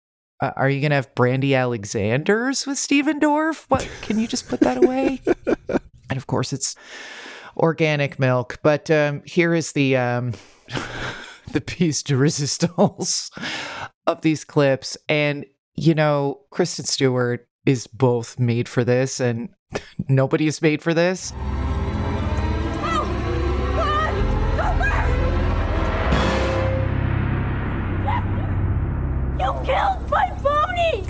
Uh, 0.41 0.53
are 0.55 0.71
you 0.71 0.81
going 0.81 0.91
to 0.91 0.97
have 0.97 1.13
Brandy 1.17 1.57
Alexander's 1.57 2.65
with 2.65 2.79
Stephen 2.79 3.19
Dorff? 3.19 3.65
What? 3.69 3.89
Can 4.03 4.21
you 4.21 4.29
just 4.29 4.49
put 4.49 4.61
that 4.61 4.77
away? 4.77 5.21
and 5.69 6.17
of 6.17 6.29
course, 6.29 6.53
it's 6.53 6.77
organic 7.57 8.21
milk. 8.21 8.59
But 8.63 8.89
um, 8.91 9.23
here 9.25 9.53
is 9.53 9.73
the. 9.73 9.97
Um, 9.97 10.33
the 11.53 11.61
piece 11.61 12.03
de 12.03 12.17
resistance 12.17 13.31
of 14.07 14.21
these 14.23 14.45
clips. 14.45 14.97
And, 15.09 15.45
you 15.79 15.95
know, 15.95 16.41
Kristen 16.51 16.85
Stewart 16.85 17.47
is 17.65 17.87
both 17.87 18.39
made 18.39 18.69
for 18.69 18.85
this 18.85 19.21
and 19.21 19.49
nobody 20.09 20.47
is 20.47 20.61
made 20.61 20.83
for 20.83 20.93
this. 20.93 21.33
Oh, 22.91 23.05
you 29.39 29.53
killed 29.65 30.11
my 30.11 30.31
pony! 30.43 31.05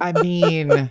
I 0.00 0.12
mean, 0.22 0.90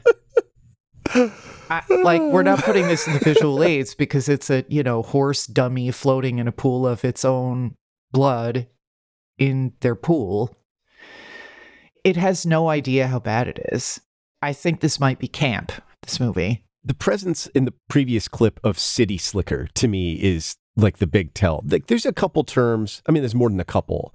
I, 1.70 1.82
like 2.04 2.22
we're 2.22 2.44
not 2.44 2.63
putting 2.63 2.88
this 2.88 3.08
in 3.08 3.13
the 3.13 3.20
visual 3.20 3.63
aids 3.63 3.96
because 3.96 4.30
it's 4.30 4.50
a 4.50 4.66
you 4.68 4.84
know 4.84 5.02
horse 5.02 5.48
dummy 5.48 5.90
floating 5.92 6.38
in 6.38 6.48
a 6.48 6.52
pool 6.52 6.86
of 6.86 7.04
its 7.04 7.25
own 7.25 7.75
blood 8.12 8.68
in 9.40 9.74
their 9.82 9.96
pool. 9.96 10.56
It 12.03 12.17
has 12.17 12.45
no 12.45 12.69
idea 12.69 13.07
how 13.07 13.19
bad 13.19 13.48
it 13.48 13.60
is. 13.72 14.01
I 14.41 14.53
think 14.53 14.81
this 14.81 15.00
might 15.00 15.19
be 15.19 15.27
camp. 15.27 15.72
This 16.01 16.19
movie. 16.19 16.65
The 16.83 16.93
presence 16.93 17.48
in 17.48 17.63
the 17.65 17.74
previous 17.89 18.27
clip 18.27 18.60
of 18.63 18.77
City 18.77 19.17
Slicker 19.17 19.67
to 19.75 19.88
me 19.88 20.15
is 20.15 20.57
like 20.75 20.98
the 20.98 21.07
big 21.07 21.33
tell. 21.33 21.63
Like 21.65 21.88
there's 21.88 22.05
a 22.05 22.12
couple 22.12 22.43
terms. 22.43 23.01
I 23.07 23.12
mean, 23.12 23.24
there's 23.24 23.36
more 23.36 23.50
than 23.50 23.60
a 23.60 23.65
couple, 23.65 24.13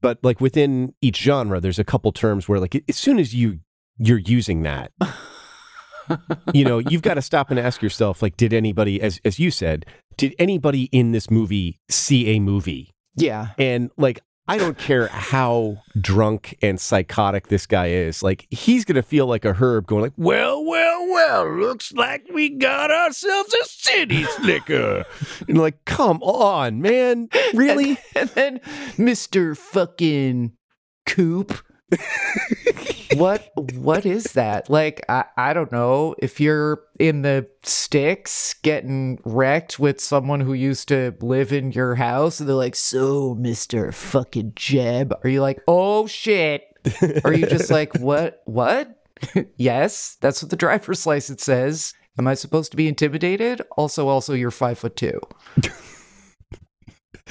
but 0.00 0.18
like 0.22 0.40
within 0.40 0.94
each 1.02 1.18
genre, 1.18 1.60
there's 1.60 1.78
a 1.78 1.84
couple 1.84 2.10
terms 2.12 2.48
where 2.48 2.58
like 2.58 2.82
as 2.88 2.96
soon 2.96 3.18
as 3.18 3.34
you 3.34 3.60
you're 3.98 4.18
using 4.18 4.62
that, 4.62 4.92
you 6.54 6.64
know, 6.64 6.78
you've 6.78 7.02
got 7.02 7.14
to 7.14 7.22
stop 7.22 7.50
and 7.50 7.58
ask 7.58 7.82
yourself, 7.82 8.22
like, 8.22 8.36
did 8.36 8.52
anybody, 8.52 9.00
as 9.00 9.20
as 9.24 9.38
you 9.38 9.50
said, 9.50 9.86
did 10.16 10.34
anybody 10.38 10.84
in 10.92 11.12
this 11.12 11.30
movie 11.30 11.78
see 11.88 12.28
a 12.30 12.40
movie? 12.40 12.94
Yeah. 13.16 13.48
And 13.58 13.90
like, 13.96 14.20
I 14.48 14.58
don't 14.58 14.78
care 14.78 15.08
how 15.08 15.82
drunk 16.00 16.56
and 16.62 16.80
psychotic 16.80 17.48
this 17.48 17.66
guy 17.66 17.88
is. 17.88 18.22
Like, 18.22 18.46
he's 18.50 18.84
gonna 18.84 19.02
feel 19.02 19.26
like 19.26 19.44
a 19.44 19.52
herb, 19.52 19.86
going 19.86 20.02
like, 20.02 20.12
"Well, 20.16 20.64
well, 20.64 21.06
well, 21.08 21.50
looks 21.58 21.92
like 21.92 22.26
we 22.32 22.50
got 22.50 22.90
ourselves 22.90 23.52
a 23.54 23.64
city 23.64 24.24
slicker." 24.24 25.04
and 25.48 25.58
like, 25.58 25.84
come 25.84 26.22
on, 26.22 26.80
man, 26.80 27.28
really? 27.54 27.98
And 28.16 28.28
then 28.30 28.60
Mr. 28.96 29.56
fucking 29.56 30.52
Coop. 31.06 31.58
what 33.18 33.50
what 33.74 34.06
is 34.06 34.24
that? 34.32 34.70
Like 34.70 35.04
I, 35.08 35.24
I 35.36 35.52
don't 35.52 35.72
know. 35.72 36.14
If 36.18 36.40
you're 36.40 36.82
in 36.98 37.22
the 37.22 37.48
sticks 37.62 38.54
getting 38.62 39.18
wrecked 39.24 39.78
with 39.78 40.00
someone 40.00 40.40
who 40.40 40.52
used 40.52 40.88
to 40.88 41.14
live 41.20 41.52
in 41.52 41.72
your 41.72 41.94
house 41.94 42.40
and 42.40 42.48
they're 42.48 42.56
like, 42.56 42.76
so 42.76 43.34
Mr. 43.34 43.92
fucking 43.92 44.52
Jeb, 44.56 45.14
are 45.22 45.30
you 45.30 45.40
like, 45.40 45.60
oh 45.68 46.06
shit? 46.06 46.64
Are 47.24 47.32
you 47.32 47.46
just 47.46 47.70
like, 47.70 47.94
what 47.98 48.42
what? 48.44 49.02
yes, 49.56 50.16
that's 50.20 50.42
what 50.42 50.50
the 50.50 50.56
driver's 50.56 51.06
license 51.06 51.42
says. 51.42 51.94
Am 52.18 52.26
I 52.26 52.34
supposed 52.34 52.70
to 52.70 52.76
be 52.76 52.88
intimidated? 52.88 53.62
Also, 53.76 54.08
also 54.08 54.32
you're 54.34 54.50
five 54.50 54.78
foot 54.78 54.96
two. 54.96 55.20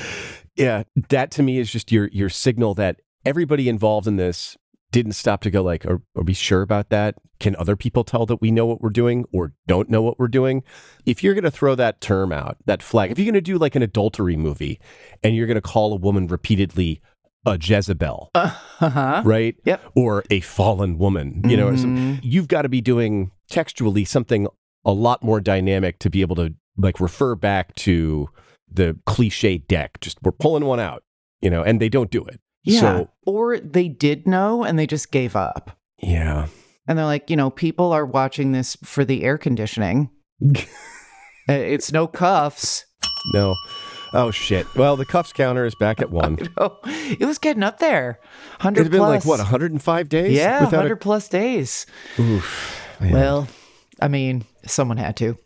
yeah, 0.55 0.83
that 1.09 1.31
to 1.31 1.43
me 1.43 1.57
is 1.57 1.71
just 1.71 1.91
your 1.91 2.07
your 2.07 2.29
signal 2.29 2.73
that 2.75 3.01
everybody 3.25 3.67
involved 3.67 4.07
in 4.07 4.17
this 4.17 4.57
didn't 4.95 5.11
stop 5.11 5.41
to 5.41 5.51
go 5.51 5.61
like, 5.61 5.85
are, 5.85 6.01
are 6.15 6.23
we 6.23 6.33
sure 6.33 6.61
about 6.61 6.89
that? 6.89 7.15
Can 7.41 7.53
other 7.57 7.75
people 7.75 8.05
tell 8.05 8.25
that 8.27 8.39
we 8.39 8.49
know 8.49 8.65
what 8.65 8.79
we're 8.79 8.89
doing 8.89 9.25
or 9.33 9.51
don't 9.67 9.89
know 9.89 10.01
what 10.01 10.17
we're 10.17 10.29
doing? 10.29 10.63
If 11.05 11.21
you're 11.21 11.33
going 11.33 11.43
to 11.43 11.51
throw 11.51 11.75
that 11.75 11.99
term 11.99 12.31
out, 12.31 12.55
that 12.65 12.81
flag, 12.81 13.11
if 13.11 13.19
you're 13.19 13.25
going 13.25 13.33
to 13.33 13.41
do 13.41 13.57
like 13.57 13.75
an 13.75 13.83
adultery 13.83 14.37
movie 14.37 14.79
and 15.21 15.35
you're 15.35 15.47
going 15.47 15.55
to 15.55 15.61
call 15.61 15.91
a 15.91 15.97
woman 15.97 16.27
repeatedly 16.27 17.01
a 17.45 17.57
Jezebel, 17.61 18.31
Uh-huh. 18.35 19.21
right? 19.25 19.55
Yep. 19.65 19.81
Or 19.95 20.23
a 20.31 20.39
fallen 20.39 20.97
woman, 20.97 21.41
you 21.45 21.57
know, 21.57 21.75
some- 21.75 21.97
Mhm. 21.97 22.19
you've 22.23 22.47
got 22.47 22.61
to 22.61 22.69
be 22.69 22.79
doing 22.81 23.31
textually 23.49 24.05
something 24.05 24.47
a 24.85 24.93
lot 24.93 25.21
more 25.21 25.41
dynamic 25.41 25.99
to 25.99 26.09
be 26.09 26.21
able 26.21 26.37
to 26.37 26.53
like 26.77 27.01
refer 27.01 27.35
back 27.35 27.75
to 27.75 28.29
the 28.71 28.97
cliche 29.05 29.57
deck. 29.57 29.99
Just 29.99 30.19
we're 30.23 30.31
pulling 30.31 30.63
one 30.65 30.79
out, 30.79 31.03
you 31.41 31.49
know, 31.49 31.63
and 31.63 31.81
they 31.81 31.89
don't 31.89 32.09
do 32.11 32.23
it. 32.23 32.39
Yeah. 32.65 32.79
So 32.81 33.09
or 33.25 33.57
they 33.59 33.87
did 33.87 34.27
know 34.27 34.63
and 34.63 34.77
they 34.77 34.87
just 34.87 35.11
gave 35.11 35.35
up. 35.35 35.77
yeah. 36.01 36.47
And 36.87 36.97
they're 36.99 37.05
like, 37.05 37.31
you 37.31 37.35
know, 37.35 37.49
people 37.49 37.91
are 37.93 38.05
watching 38.05 38.51
this 38.51 38.75
for 38.83 39.03
the 39.05 39.23
air 39.23 39.37
conditioning. 39.37 40.09
Uh, 41.47 41.53
it's 41.53 41.91
no 41.91 42.07
cuffs. 42.07 42.85
No. 43.35 43.53
Oh 44.13 44.31
shit. 44.31 44.65
Well, 44.75 44.95
the 44.95 45.05
cuffs 45.05 45.31
counter 45.31 45.63
is 45.63 45.75
back 45.75 46.01
at 46.01 46.09
one. 46.25 46.39
It 47.19 47.23
was 47.23 47.37
getting 47.37 47.61
up 47.61 47.77
there. 47.77 48.19
100 48.61 48.79
It 48.79 48.83
had 48.85 48.91
been 48.91 49.01
like 49.01 49.25
what, 49.25 49.37
105 49.37 50.09
days? 50.09 50.31
Yeah, 50.35 50.61
without 50.61 50.77
100 50.77 50.95
plus 50.95 51.27
days. 51.29 51.85
Oof. 52.19 52.81
man. 52.99 53.13
Well, 53.13 53.47
I 54.01 54.07
mean, 54.07 54.43
someone 54.65 54.97
had 54.97 55.15
to. 55.17 55.37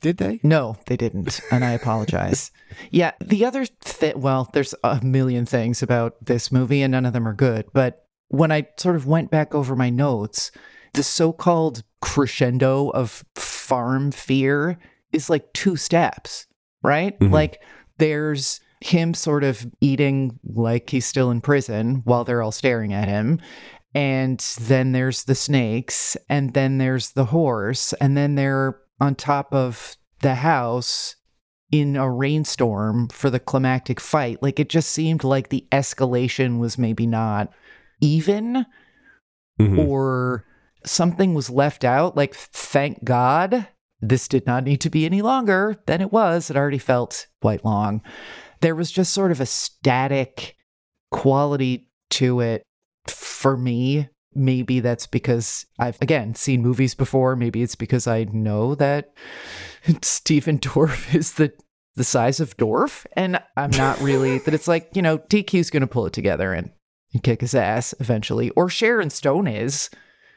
Did 0.00 0.18
they? 0.18 0.40
No, 0.42 0.76
they 0.86 0.96
didn't. 0.96 1.40
And 1.50 1.64
I 1.64 1.70
apologize. 1.72 2.50
yeah. 2.90 3.12
The 3.20 3.44
other 3.44 3.64
thing, 3.66 4.20
well, 4.20 4.48
there's 4.52 4.74
a 4.84 5.00
million 5.02 5.46
things 5.46 5.82
about 5.82 6.24
this 6.24 6.52
movie 6.52 6.82
and 6.82 6.92
none 6.92 7.06
of 7.06 7.12
them 7.12 7.26
are 7.26 7.34
good. 7.34 7.66
But 7.72 8.06
when 8.28 8.52
I 8.52 8.68
sort 8.78 8.96
of 8.96 9.06
went 9.06 9.30
back 9.30 9.54
over 9.54 9.74
my 9.74 9.90
notes, 9.90 10.50
the 10.94 11.02
so 11.02 11.32
called 11.32 11.82
crescendo 12.00 12.90
of 12.90 13.24
farm 13.34 14.10
fear 14.12 14.78
is 15.12 15.30
like 15.30 15.52
two 15.52 15.76
steps, 15.76 16.46
right? 16.82 17.18
Mhm. 17.18 17.32
Like 17.32 17.60
there's 17.98 18.60
him 18.80 19.14
sort 19.14 19.42
of 19.42 19.66
eating 19.80 20.38
like 20.44 20.90
he's 20.90 21.06
still 21.06 21.30
in 21.30 21.40
prison 21.40 22.02
while 22.04 22.24
they're 22.24 22.42
all 22.42 22.52
staring 22.52 22.92
at 22.92 23.08
him. 23.08 23.40
And 23.94 24.38
then 24.60 24.92
there's 24.92 25.24
the 25.24 25.34
snakes, 25.34 26.18
and 26.28 26.52
then 26.52 26.76
there's 26.76 27.12
the 27.12 27.24
horse, 27.24 27.94
and 27.94 28.14
then 28.14 28.34
they're 28.34 28.78
on 29.00 29.14
top 29.14 29.52
of 29.52 29.96
the 30.20 30.36
house 30.36 31.16
in 31.70 31.96
a 31.96 32.10
rainstorm 32.10 33.08
for 33.08 33.28
the 33.28 33.40
climactic 33.40 34.00
fight. 34.00 34.42
Like 34.42 34.60
it 34.60 34.68
just 34.68 34.90
seemed 34.90 35.24
like 35.24 35.48
the 35.48 35.66
escalation 35.72 36.58
was 36.58 36.78
maybe 36.78 37.06
not 37.06 37.52
even 38.00 38.66
Mhm. 39.60 39.86
or 39.88 40.44
something 40.84 41.34
was 41.34 41.50
left 41.50 41.84
out. 41.84 42.16
Like, 42.16 42.34
thank 42.34 43.02
God 43.04 43.66
this 44.00 44.28
did 44.28 44.46
not 44.46 44.64
need 44.64 44.80
to 44.82 44.90
be 44.90 45.04
any 45.06 45.22
longer 45.22 45.76
than 45.86 46.00
it 46.00 46.12
was. 46.12 46.50
It 46.50 46.56
already 46.56 46.78
felt 46.78 47.26
quite 47.40 47.64
long. 47.64 48.02
There 48.60 48.74
was 48.74 48.90
just 48.90 49.12
sort 49.12 49.32
of 49.32 49.40
a 49.40 49.46
static 49.46 50.56
quality 51.10 51.90
to 52.10 52.40
it 52.40 52.62
for 53.08 53.56
me. 53.56 54.08
Maybe 54.36 54.80
that's 54.80 55.06
because 55.06 55.66
I've, 55.78 56.00
again, 56.00 56.34
seen 56.34 56.62
movies 56.62 56.94
before. 56.94 57.36
Maybe 57.36 57.62
it's 57.62 57.74
because 57.74 58.06
I 58.06 58.24
know 58.24 58.74
that 58.74 59.12
Stephen 60.02 60.58
Dorff 60.58 61.14
is 61.14 61.34
the 61.34 61.52
the 61.96 62.04
size 62.04 62.40
of 62.40 62.56
Dorff, 62.58 63.06
and 63.14 63.40
I'm 63.56 63.70
not 63.70 63.98
really 64.00 64.38
that 64.40 64.52
it's 64.52 64.68
like 64.68 64.90
you 64.94 65.02
know 65.02 65.18
DQ's 65.18 65.70
going 65.70 65.80
to 65.80 65.86
pull 65.86 66.06
it 66.06 66.12
together 66.12 66.52
and, 66.52 66.70
and 67.12 67.22
kick 67.22 67.40
his 67.40 67.54
ass 67.54 67.94
eventually, 68.00 68.50
or 68.50 68.68
Sharon 68.68 69.10
Stone 69.10 69.46
is. 69.48 69.90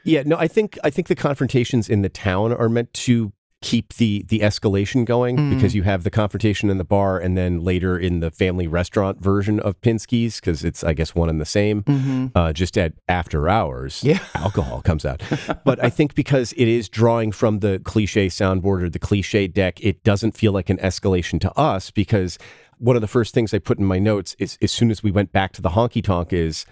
Yeah, 0.04 0.22
no, 0.24 0.36
I 0.36 0.48
think 0.48 0.78
I 0.82 0.88
think 0.90 1.08
the 1.08 1.14
confrontations 1.14 1.90
in 1.90 2.00
the 2.02 2.08
town 2.08 2.52
are 2.54 2.70
meant 2.70 2.94
to 2.94 3.32
keep 3.62 3.92
the 3.94 4.24
the 4.28 4.40
escalation 4.40 5.04
going 5.04 5.36
Mm. 5.36 5.54
because 5.54 5.74
you 5.74 5.82
have 5.82 6.02
the 6.02 6.10
confrontation 6.10 6.70
in 6.70 6.78
the 6.78 6.84
bar 6.84 7.18
and 7.18 7.36
then 7.36 7.60
later 7.60 7.98
in 7.98 8.20
the 8.20 8.30
family 8.30 8.66
restaurant 8.66 9.20
version 9.22 9.60
of 9.60 9.78
Pinsky's 9.82 10.40
because 10.40 10.64
it's 10.64 10.82
I 10.82 10.94
guess 10.94 11.14
one 11.14 11.28
and 11.28 11.38
the 11.40 11.44
same. 11.44 11.82
Mm-hmm. 11.82 12.26
Uh, 12.34 12.52
just 12.54 12.78
at 12.78 12.94
after 13.08 13.48
hours, 13.50 14.02
Yeah. 14.02 14.18
alcohol 14.34 14.80
comes 14.80 15.04
out. 15.04 15.22
but 15.64 15.82
I 15.84 15.90
think 15.90 16.14
because 16.14 16.52
it 16.56 16.68
is 16.68 16.88
drawing 16.88 17.32
from 17.32 17.58
the 17.58 17.80
cliche 17.84 18.28
soundboard 18.28 18.82
or 18.82 18.88
the 18.88 18.98
cliche 18.98 19.46
deck, 19.46 19.78
it 19.84 20.02
doesn't 20.04 20.32
feel 20.32 20.52
like 20.52 20.70
an 20.70 20.78
escalation 20.78 21.38
to 21.42 21.52
us 21.58 21.90
because 21.90 22.38
one 22.78 22.96
of 22.96 23.02
the 23.02 23.08
first 23.08 23.34
things 23.34 23.52
I 23.52 23.58
put 23.58 23.78
in 23.78 23.84
my 23.84 23.98
notes 23.98 24.34
is 24.38 24.56
as 24.62 24.72
soon 24.72 24.90
as 24.90 25.02
we 25.02 25.10
went 25.10 25.32
back 25.32 25.52
to 25.52 25.60
the 25.60 25.70
honky 25.70 26.02
tonk 26.02 26.32
is 26.32 26.64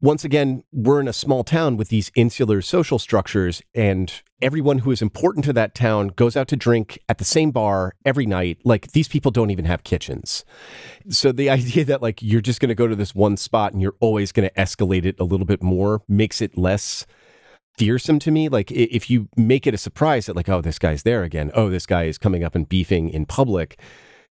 once 0.00 0.24
again, 0.24 0.62
we're 0.72 1.00
in 1.00 1.08
a 1.08 1.12
small 1.12 1.42
town 1.42 1.76
with 1.76 1.88
these 1.88 2.10
insular 2.14 2.60
social 2.60 2.98
structures, 2.98 3.62
and 3.74 4.22
everyone 4.42 4.78
who 4.80 4.90
is 4.90 5.00
important 5.00 5.44
to 5.46 5.52
that 5.54 5.74
town 5.74 6.08
goes 6.08 6.36
out 6.36 6.48
to 6.48 6.56
drink 6.56 6.98
at 7.08 7.16
the 7.18 7.24
same 7.24 7.50
bar 7.50 7.94
every 8.04 8.26
night. 8.26 8.58
Like 8.64 8.92
these 8.92 9.08
people 9.08 9.30
don't 9.30 9.50
even 9.50 9.64
have 9.64 9.84
kitchens. 9.84 10.44
So 11.08 11.32
the 11.32 11.48
idea 11.50 11.84
that 11.86 12.02
like 12.02 12.20
you're 12.22 12.42
just 12.42 12.60
going 12.60 12.68
to 12.68 12.74
go 12.74 12.86
to 12.86 12.96
this 12.96 13.14
one 13.14 13.36
spot 13.36 13.72
and 13.72 13.80
you're 13.80 13.96
always 14.00 14.32
going 14.32 14.48
to 14.48 14.54
escalate 14.54 15.06
it 15.06 15.16
a 15.18 15.24
little 15.24 15.46
bit 15.46 15.62
more 15.62 16.02
makes 16.08 16.42
it 16.42 16.58
less 16.58 17.06
fearsome 17.78 18.18
to 18.18 18.30
me. 18.30 18.48
Like 18.48 18.70
if 18.70 19.08
you 19.08 19.28
make 19.36 19.66
it 19.66 19.74
a 19.74 19.78
surprise 19.78 20.26
that 20.26 20.36
like, 20.36 20.48
oh, 20.48 20.60
this 20.60 20.78
guy's 20.78 21.04
there 21.04 21.22
again. 21.22 21.50
Oh, 21.54 21.70
this 21.70 21.86
guy 21.86 22.04
is 22.04 22.18
coming 22.18 22.44
up 22.44 22.54
and 22.54 22.68
beefing 22.68 23.08
in 23.08 23.24
public. 23.24 23.80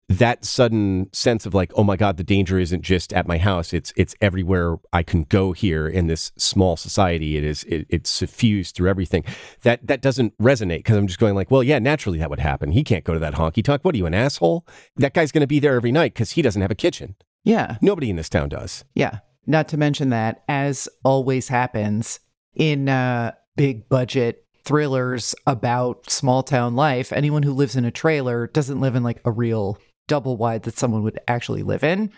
That 0.10 0.44
sudden 0.44 1.08
sense 1.14 1.46
of 1.46 1.54
like, 1.54 1.72
oh 1.76 1.84
my 1.84 1.96
God, 1.96 2.18
the 2.18 2.24
danger 2.24 2.58
isn't 2.58 2.82
just 2.82 3.14
at 3.14 3.28
my 3.28 3.38
house. 3.38 3.74
It's 3.74 3.94
it's 3.96 4.16
everywhere 4.22 4.78
I 4.92 5.04
can 5.04 5.24
go 5.24 5.52
here 5.52 5.88
in 5.88 6.08
this 6.08 6.32
small 6.36 6.76
society. 6.78 7.38
It 7.38 7.44
is 7.44 7.64
it, 7.66 7.86
it's 7.90 8.10
suffused 8.10 8.76
through 8.76 8.90
everything. 8.90 9.24
That 9.62 9.86
that 9.86 10.02
doesn't 10.02 10.36
resonate 10.40 10.80
because 10.80 10.98
I'm 10.98 11.06
just 11.06 11.20
going 11.20 11.36
like, 11.36 11.52
well, 11.52 11.62
yeah, 11.64 11.78
naturally 11.78 12.18
that 12.18 12.30
would 12.32 12.40
happen. 12.40 12.72
He 12.72 12.84
can't 12.84 13.04
go 13.06 13.14
to 13.14 13.20
that 13.20 13.36
honky 13.36 13.64
tonk. 13.64 13.86
What 13.86 13.94
are 13.94 14.00
you, 14.00 14.08
an 14.08 14.16
asshole? 14.16 14.66
That 14.98 15.14
guy's 15.14 15.32
going 15.32 15.42
to 15.42 15.48
be 15.48 15.60
there 15.60 15.76
every 15.76 15.92
night 15.92 16.16
because 16.16 16.32
he 16.32 16.42
doesn't 16.42 16.62
have 16.62 16.72
a 16.72 16.76
kitchen. 16.76 17.16
Yeah, 17.44 17.78
Nobody 17.82 18.10
in 18.10 18.16
this 18.16 18.30
town 18.30 18.50
does. 18.50 18.84
yeah. 18.96 19.20
Not 19.48 19.68
to 19.70 19.78
mention 19.78 20.10
that, 20.10 20.44
as 20.48 20.88
always 21.04 21.48
happens 21.48 22.20
in 22.56 22.88
uh, 22.90 23.32
big 23.56 23.90
budget 23.90 24.46
thrillers 24.64 25.34
about 25.48 26.10
small 26.10 26.44
town 26.44 26.76
life, 26.76 27.12
anyone 27.12 27.42
who 27.42 27.54
lives 27.54 27.76
in 27.76 27.84
a 27.86 27.90
trailer 27.92 28.46
doesn't 28.48 28.80
live 28.80 28.96
in 28.96 29.02
like 29.02 29.20
a 29.26 29.32
real 29.32 29.80
double 30.10 30.36
wide 30.36 30.64
that 30.64 30.78
someone 30.78 31.04
would 31.04 31.20
actually 31.30 31.64
live 31.64 31.86
in. 31.86 32.12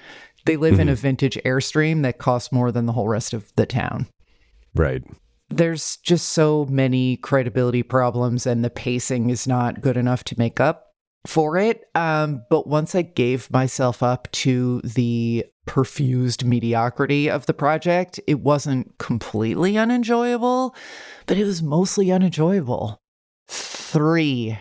They 0.46 0.58
live 0.58 0.80
in 0.80 0.90
a 0.90 0.96
vintage 0.96 1.38
Airstream 1.46 2.02
that 2.02 2.18
costs 2.18 2.52
more 2.52 2.72
than 2.72 2.88
the 2.88 2.94
whole 2.94 3.08
rest 3.08 3.34
of 3.34 3.54
the 3.56 3.68
town. 3.68 4.08
Right. 4.74 5.04
there's 5.50 5.98
just 5.98 6.30
so 6.30 6.66
many 6.70 7.18
credibility 7.18 7.84
problems 7.84 8.48
and 8.48 8.64
the 8.64 8.70
pacing 8.70 9.30
is 9.30 9.46
not 9.46 9.82
good 9.82 9.98
enough 9.98 10.24
to 10.24 10.40
make 10.40 10.62
up 10.62 10.94
for 11.28 11.58
it 11.58 11.84
um, 11.94 12.42
but 12.50 12.68
once 12.68 12.96
i 12.96 13.02
gave 13.02 13.52
myself 13.52 14.02
up 14.02 14.32
to 14.32 14.80
the 14.86 15.46
perfused 15.68 16.46
mediocrity 16.46 17.30
of 17.30 17.46
the 17.48 17.54
project 17.54 18.18
it 18.28 18.40
wasn't 18.40 18.98
completely 18.98 19.78
unenjoyable 19.78 20.74
but 21.26 21.38
it 21.38 21.44
was 21.44 21.62
mostly 21.62 22.10
unenjoyable 22.14 22.98
three 23.50 24.58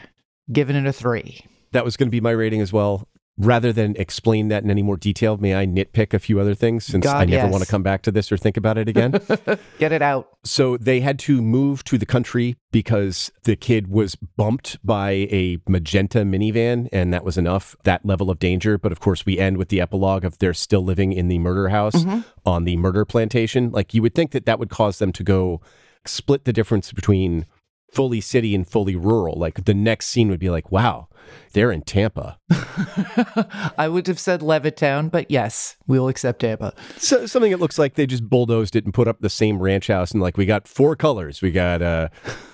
giving 0.52 0.74
it 0.74 0.86
a 0.86 0.92
three 0.92 1.40
That 1.70 1.84
was 1.84 1.96
going 1.96 2.08
to 2.08 2.10
be 2.10 2.20
my 2.20 2.32
rating 2.32 2.60
as 2.60 2.72
well. 2.72 3.06
Rather 3.40 3.72
than 3.72 3.96
explain 3.96 4.48
that 4.48 4.62
in 4.62 4.70
any 4.70 4.82
more 4.82 4.96
detail, 4.96 5.36
may 5.36 5.54
I 5.54 5.66
nitpick 5.66 6.14
a 6.14 6.18
few 6.18 6.38
other 6.40 6.54
things 6.54 6.84
since 6.84 7.04
God, 7.04 7.16
I 7.16 7.24
never 7.24 7.46
yes. 7.46 7.52
want 7.52 7.64
to 7.64 7.70
come 7.70 7.82
back 7.82 8.02
to 8.02 8.10
this 8.10 8.30
or 8.30 8.36
think 8.36 8.56
about 8.56 8.78
it 8.78 8.88
again? 8.88 9.12
get 9.78 9.92
it 9.92 10.02
out 10.02 10.30
so 10.42 10.76
they 10.76 11.00
had 11.00 11.18
to 11.18 11.42
move 11.42 11.84
to 11.84 11.98
the 11.98 12.06
country 12.06 12.56
because 12.72 13.30
the 13.44 13.56
kid 13.56 13.88
was 13.88 14.14
bumped 14.14 14.84
by 14.84 15.10
a 15.10 15.58
magenta 15.68 16.20
minivan, 16.20 16.88
and 16.92 17.12
that 17.12 17.24
was 17.24 17.36
enough, 17.36 17.76
that 17.84 18.04
level 18.06 18.30
of 18.30 18.38
danger. 18.38 18.78
But 18.78 18.92
of 18.92 19.00
course, 19.00 19.26
we 19.26 19.38
end 19.38 19.58
with 19.58 19.68
the 19.68 19.80
epilogue 19.80 20.24
of 20.24 20.38
they're 20.38 20.54
still 20.54 20.82
living 20.82 21.12
in 21.12 21.28
the 21.28 21.38
murder 21.38 21.68
house 21.68 21.96
mm-hmm. 21.96 22.20
on 22.46 22.64
the 22.64 22.76
murder 22.76 23.04
plantation. 23.04 23.70
Like 23.70 23.92
you 23.92 24.02
would 24.02 24.14
think 24.14 24.30
that 24.30 24.46
that 24.46 24.58
would 24.58 24.70
cause 24.70 24.98
them 24.98 25.12
to 25.12 25.22
go 25.22 25.60
split 26.06 26.44
the 26.44 26.52
difference 26.52 26.92
between 26.92 27.44
fully 27.92 28.20
city 28.20 28.54
and 28.54 28.66
fully 28.66 28.96
rural. 28.96 29.38
Like 29.38 29.64
the 29.64 29.74
next 29.74 30.06
scene 30.08 30.28
would 30.30 30.40
be 30.40 30.50
like, 30.50 30.70
wow, 30.72 31.08
they're 31.52 31.72
in 31.72 31.82
Tampa. 31.82 32.38
i 33.78 33.86
would 33.88 34.06
have 34.06 34.18
said 34.18 34.40
levittown 34.40 35.10
but 35.10 35.30
yes 35.30 35.76
we'll 35.86 36.08
accept 36.08 36.40
tampa 36.40 36.72
So, 36.96 37.26
something 37.26 37.50
that 37.52 37.60
looks 37.60 37.78
like 37.78 37.94
they 37.94 38.06
just 38.06 38.28
bulldozed 38.28 38.74
it 38.74 38.84
and 38.84 38.92
put 38.94 39.06
up 39.06 39.20
the 39.20 39.30
same 39.30 39.58
ranch 39.60 39.86
house 39.88 40.10
and 40.12 40.20
like 40.20 40.36
we 40.36 40.46
got 40.46 40.66
four 40.66 40.96
colors. 40.96 41.40
We 41.42 41.50
got 41.52 41.82
uh 41.82 42.08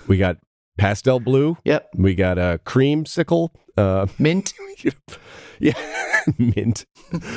we 0.07 0.17
got 0.17 0.37
pastel 0.77 1.19
blue. 1.19 1.57
yep 1.63 1.87
We 1.95 2.13
got 2.13 2.37
a 2.37 2.59
creamsicle. 2.65 3.49
Uh 3.77 4.07
mint 4.19 4.53
yeah, 5.59 5.73
mint. 6.37 6.85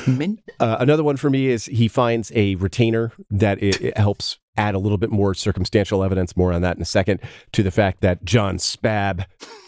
mint 0.07 0.41
Uh, 0.59 0.77
another 0.81 1.05
one 1.05 1.17
for 1.17 1.31
me 1.31 1.47
is 1.47 1.67
he 1.67 1.89
finds 1.89 2.31
a 2.35 2.57
retainer 2.57 3.13
that 3.31 3.63
it, 3.63 3.81
it 3.81 3.97
helps 3.97 4.39
add 4.57 4.75
a 4.75 4.79
little 4.79 4.99
bit 4.99 5.11
more 5.11 5.35
circumstantial 5.35 6.03
evidence. 6.03 6.37
More 6.37 6.53
on 6.53 6.63
that 6.63 6.77
in 6.77 6.83
a 6.83 6.87
second. 6.87 7.21
To 7.53 7.63
the 7.63 7.71
fact 7.71 8.01
that 8.03 8.25
John 8.25 8.57
Spab 8.59 9.25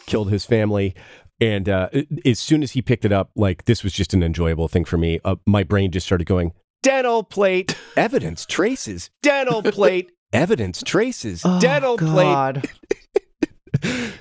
killed 0.07 0.31
his 0.31 0.45
family. 0.45 0.95
And 1.41 1.69
uh, 1.69 1.89
as 2.25 2.39
soon 2.39 2.63
as 2.63 2.73
he 2.73 2.83
picked 2.83 3.05
it 3.05 3.13
up, 3.13 3.31
like 3.35 3.65
this 3.65 3.83
was 3.83 3.93
just 3.93 4.15
an 4.15 4.23
enjoyable 4.23 4.69
thing 4.69 4.85
for 4.85 4.97
me. 4.97 5.19
Uh, 5.25 5.37
my 5.47 5.65
brain 5.65 5.91
just 5.91 6.07
started 6.07 6.27
going, 6.27 6.53
dental 6.83 7.25
plate, 7.25 7.77
evidence 7.97 8.47
traces, 8.47 9.11
dental 9.23 9.63
plate, 9.63 10.13
evidence 10.33 10.83
traces, 10.85 11.43
Oh, 11.45 11.59
dental 11.61 11.97
plate. 11.97 12.65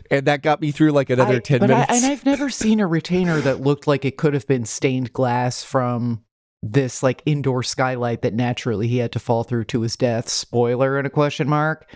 And 0.10 0.26
that 0.28 0.42
got 0.42 0.62
me 0.62 0.72
through 0.72 0.92
like 0.92 1.10
another 1.10 1.36
I- 1.36 1.40
10 1.40 1.60
but 1.60 1.70
minutes. 1.70 1.92
I, 1.92 1.96
and 1.96 2.06
I've 2.06 2.26
never 2.26 2.50
seen 2.50 2.80
a 2.80 2.88
retainer 2.88 3.40
that 3.42 3.60
looked 3.62 3.86
like 3.88 4.04
it 4.06 4.18
could 4.18 4.34
have 4.34 4.48
been 4.48 4.66
stained 4.66 5.14
glass 5.14 5.62
from 5.64 6.24
this 6.64 7.02
like 7.02 7.22
indoor 7.26 7.64
skylight 7.64 8.22
that 8.22 8.34
naturally 8.34 8.88
he 8.88 8.98
had 8.98 9.12
to 9.14 9.20
fall 9.20 9.44
through 9.44 9.64
to 9.66 9.82
his 9.82 9.96
death. 9.96 10.30
Spoiler 10.30 10.98
and 10.98 11.08
a 11.08 11.10
question 11.10 11.50
mark. 11.50 11.90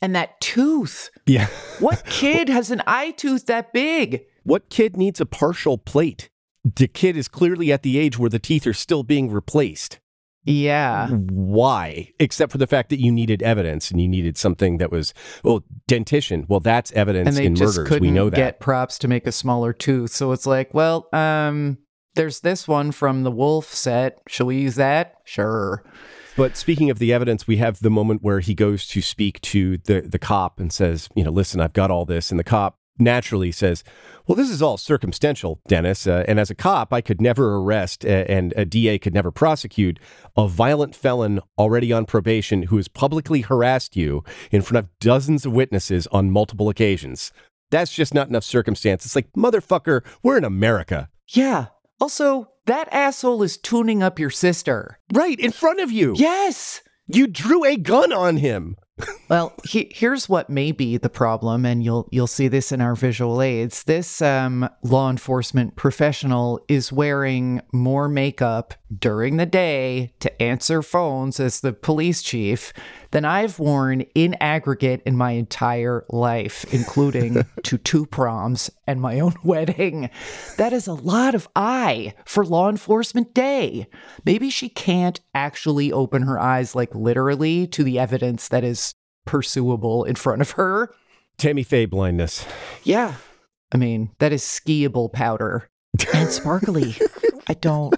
And 0.00 0.14
that 0.16 0.40
tooth. 0.40 1.10
yeah. 1.26 1.46
What 1.78 2.04
kid 2.06 2.48
has 2.48 2.70
an 2.72 2.82
eye 2.86 3.12
tooth 3.12 3.46
that 3.46 3.72
big? 3.72 4.24
What 4.42 4.68
kid 4.70 4.96
needs 4.96 5.20
a 5.20 5.26
partial 5.26 5.78
plate? 5.78 6.28
The 6.64 6.88
kid 6.88 7.16
is 7.16 7.28
clearly 7.28 7.70
at 7.72 7.82
the 7.82 7.98
age 7.98 8.18
where 8.18 8.30
the 8.30 8.38
teeth 8.40 8.66
are 8.66 8.72
still 8.72 9.04
being 9.04 9.30
replaced. 9.30 10.00
Yeah. 10.44 11.08
Why? 11.08 12.08
Except 12.18 12.50
for 12.50 12.58
the 12.58 12.66
fact 12.66 12.90
that 12.90 12.98
you 13.00 13.12
needed 13.12 13.42
evidence 13.44 13.92
and 13.92 14.00
you 14.00 14.08
needed 14.08 14.36
something 14.36 14.78
that 14.78 14.90
was, 14.90 15.14
well, 15.44 15.62
dentition. 15.86 16.46
Well, 16.48 16.58
that's 16.58 16.90
evidence 16.92 17.28
And 17.28 17.36
they 17.36 17.46
in 17.46 17.54
just 17.54 17.76
murders. 17.76 17.88
couldn't 17.88 18.08
We 18.08 18.10
know 18.12 18.28
that. 18.28 18.36
get 18.36 18.58
props 18.60 18.98
to 18.98 19.08
make 19.08 19.28
a 19.28 19.32
smaller 19.32 19.72
tooth. 19.72 20.10
So 20.10 20.32
it's 20.32 20.46
like, 20.46 20.74
well, 20.74 21.08
um, 21.12 21.78
there's 22.14 22.40
this 22.40 22.68
one 22.68 22.92
from 22.92 23.22
the 23.22 23.30
Wolf 23.30 23.72
set. 23.72 24.18
Shall 24.28 24.46
we 24.46 24.58
use 24.58 24.74
that? 24.76 25.14
Sure. 25.24 25.82
But 26.36 26.56
speaking 26.56 26.88
of 26.90 26.98
the 26.98 27.12
evidence, 27.12 27.46
we 27.46 27.58
have 27.58 27.80
the 27.80 27.90
moment 27.90 28.22
where 28.22 28.40
he 28.40 28.54
goes 28.54 28.86
to 28.88 29.02
speak 29.02 29.40
to 29.42 29.78
the, 29.78 30.00
the 30.00 30.18
cop 30.18 30.58
and 30.58 30.72
says, 30.72 31.08
you 31.14 31.24
know, 31.24 31.30
listen, 31.30 31.60
I've 31.60 31.74
got 31.74 31.90
all 31.90 32.06
this. 32.06 32.30
And 32.30 32.40
the 32.40 32.44
cop 32.44 32.78
naturally 32.98 33.52
says, 33.52 33.84
well, 34.26 34.36
this 34.36 34.50
is 34.50 34.62
all 34.62 34.76
circumstantial, 34.76 35.60
Dennis. 35.68 36.06
Uh, 36.06 36.24
and 36.28 36.38
as 36.40 36.50
a 36.50 36.54
cop, 36.54 36.92
I 36.92 37.00
could 37.00 37.20
never 37.20 37.56
arrest 37.56 38.04
uh, 38.04 38.08
and 38.08 38.54
a 38.56 38.64
DA 38.64 38.98
could 38.98 39.14
never 39.14 39.30
prosecute 39.30 39.98
a 40.36 40.48
violent 40.48 40.94
felon 40.94 41.40
already 41.58 41.92
on 41.92 42.06
probation 42.06 42.64
who 42.64 42.76
has 42.76 42.88
publicly 42.88 43.42
harassed 43.42 43.96
you 43.96 44.24
in 44.50 44.62
front 44.62 44.84
of 44.84 44.98
dozens 45.00 45.44
of 45.44 45.52
witnesses 45.52 46.06
on 46.08 46.30
multiple 46.30 46.68
occasions. 46.68 47.32
That's 47.70 47.92
just 47.92 48.14
not 48.14 48.28
enough 48.28 48.44
circumstance. 48.44 49.04
It's 49.04 49.16
like, 49.16 49.32
motherfucker, 49.32 50.02
we're 50.22 50.36
in 50.36 50.44
America. 50.44 51.08
Yeah. 51.28 51.66
Also, 52.02 52.48
that 52.66 52.88
asshole 52.92 53.44
is 53.44 53.56
tuning 53.56 54.02
up 54.02 54.18
your 54.18 54.28
sister. 54.28 54.98
Right 55.12 55.38
in 55.38 55.52
front 55.52 55.78
of 55.78 55.92
you. 55.92 56.14
Yes. 56.16 56.82
You 57.06 57.28
drew 57.28 57.64
a 57.64 57.76
gun 57.76 58.12
on 58.12 58.38
him. 58.38 58.76
Well, 59.28 59.54
he, 59.64 59.90
here's 59.94 60.28
what 60.28 60.50
may 60.50 60.70
be 60.70 60.98
the 60.98 61.08
problem, 61.08 61.64
and 61.64 61.82
you'll 61.82 62.06
you'll 62.12 62.26
see 62.26 62.48
this 62.48 62.70
in 62.70 62.82
our 62.82 62.94
visual 62.94 63.40
aids. 63.40 63.84
This 63.84 64.20
um, 64.20 64.68
law 64.82 65.08
enforcement 65.08 65.74
professional 65.74 66.60
is 66.68 66.92
wearing 66.92 67.62
more 67.72 68.08
makeup 68.08 68.74
during 68.98 69.36
the 69.36 69.46
day 69.46 70.12
to 70.20 70.42
answer 70.42 70.82
phones 70.82 71.38
as 71.40 71.60
the 71.60 71.72
police 71.72 72.22
chief 72.22 72.72
than 73.10 73.24
I've 73.24 73.58
worn 73.58 74.02
in 74.14 74.34
aggregate 74.40 75.02
in 75.06 75.16
my 75.16 75.32
entire 75.32 76.04
life, 76.10 76.64
including 76.72 77.44
to 77.62 77.78
two 77.78 78.06
proms 78.06 78.70
and 78.86 79.00
my 79.00 79.20
own 79.20 79.34
wedding. 79.44 80.10
That 80.58 80.72
is 80.72 80.86
a 80.86 80.94
lot 80.94 81.34
of 81.34 81.48
eye 81.54 82.14
for 82.24 82.44
law 82.44 82.68
enforcement 82.68 83.34
day. 83.34 83.86
Maybe 84.24 84.50
she 84.50 84.68
can't 84.68 85.20
actually 85.34 85.92
open 85.92 86.22
her 86.22 86.38
eyes, 86.38 86.74
like 86.74 86.94
literally, 86.94 87.66
to 87.68 87.84
the 87.84 87.98
evidence 87.98 88.48
that 88.48 88.64
is 88.64 88.94
pursuable 89.24 90.04
in 90.04 90.16
front 90.16 90.42
of 90.42 90.52
her. 90.52 90.92
Tammy 91.38 91.62
Faye 91.62 91.86
blindness. 91.86 92.46
Yeah. 92.84 93.14
I 93.72 93.78
mean, 93.78 94.10
that 94.18 94.32
is 94.32 94.42
skiable 94.42 95.12
powder 95.12 95.68
and 96.14 96.30
sparkly. 96.30 96.96
I 97.48 97.54
don't. 97.54 97.94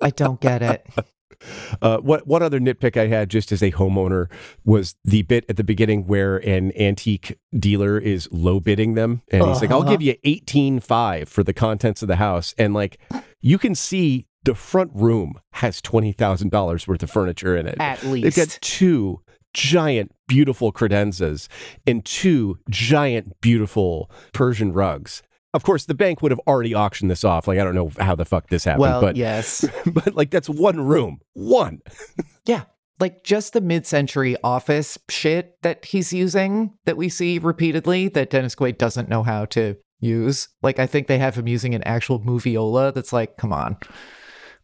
I 0.00 0.10
don't 0.10 0.40
get 0.40 0.62
it. 0.62 0.86
Uh, 1.80 1.98
what 1.98 2.24
one 2.24 2.40
other 2.40 2.60
nitpick 2.60 2.96
I 2.96 3.08
had 3.08 3.28
just 3.28 3.50
as 3.50 3.64
a 3.64 3.72
homeowner 3.72 4.30
was 4.64 4.94
the 5.04 5.22
bit 5.22 5.44
at 5.48 5.56
the 5.56 5.64
beginning 5.64 6.06
where 6.06 6.36
an 6.36 6.70
antique 6.78 7.36
dealer 7.58 7.98
is 7.98 8.28
low 8.30 8.60
bidding 8.60 8.94
them, 8.94 9.22
and 9.32 9.44
he's 9.46 9.60
like, 9.60 9.72
"I'll 9.72 9.80
Uh-huh. 9.80 9.90
give 9.90 10.02
you 10.02 10.14
eighteen 10.22 10.78
five 10.78 11.28
for 11.28 11.42
the 11.42 11.52
contents 11.52 12.00
of 12.00 12.06
the 12.06 12.14
house," 12.14 12.54
and 12.58 12.74
like 12.74 13.00
you 13.40 13.58
can 13.58 13.74
see 13.74 14.26
the 14.44 14.54
front 14.54 14.92
room 14.94 15.34
has 15.54 15.82
twenty 15.82 16.12
thousand 16.12 16.52
dollars 16.52 16.86
worth 16.86 17.02
of 17.02 17.10
furniture 17.10 17.56
in 17.56 17.66
it. 17.66 17.76
At 17.80 17.98
They've 18.02 18.10
least. 18.12 18.36
got 18.36 18.58
two 18.60 19.22
giant, 19.52 20.12
beautiful 20.28 20.70
credenzas 20.72 21.48
and 21.88 22.04
two 22.04 22.60
giant, 22.70 23.40
beautiful 23.40 24.08
Persian 24.32 24.72
rugs. 24.72 25.24
Of 25.54 25.64
course, 25.64 25.84
the 25.84 25.94
bank 25.94 26.22
would 26.22 26.32
have 26.32 26.40
already 26.46 26.74
auctioned 26.74 27.10
this 27.10 27.24
off. 27.24 27.46
Like 27.46 27.58
I 27.58 27.64
don't 27.64 27.74
know 27.74 27.90
how 27.98 28.14
the 28.14 28.24
fuck 28.24 28.48
this 28.48 28.64
happened, 28.64 28.80
well, 28.80 29.00
but 29.00 29.16
yes. 29.16 29.64
but 29.86 30.14
like 30.14 30.30
that's 30.30 30.48
one 30.48 30.80
room, 30.80 31.20
one. 31.34 31.80
Yeah. 32.44 32.64
Like 32.98 33.22
just 33.22 33.52
the 33.52 33.60
mid 33.60 33.86
century 33.86 34.36
office 34.42 34.98
shit 35.08 35.62
that 35.62 35.84
he's 35.84 36.12
using 36.12 36.72
that 36.86 36.96
we 36.96 37.08
see 37.08 37.38
repeatedly 37.38 38.08
that 38.08 38.30
Dennis 38.30 38.56
Quaid 38.56 38.78
doesn't 38.78 39.08
know 39.08 39.22
how 39.22 39.44
to 39.46 39.76
use. 40.02 40.48
Like, 40.60 40.78
I 40.78 40.86
think 40.86 41.06
they 41.06 41.18
have 41.18 41.36
him 41.36 41.48
using 41.48 41.74
an 41.74 41.82
actual 41.84 42.20
moviola 42.20 42.92
that's 42.92 43.12
like, 43.12 43.36
come 43.36 43.52
on. 43.52 43.76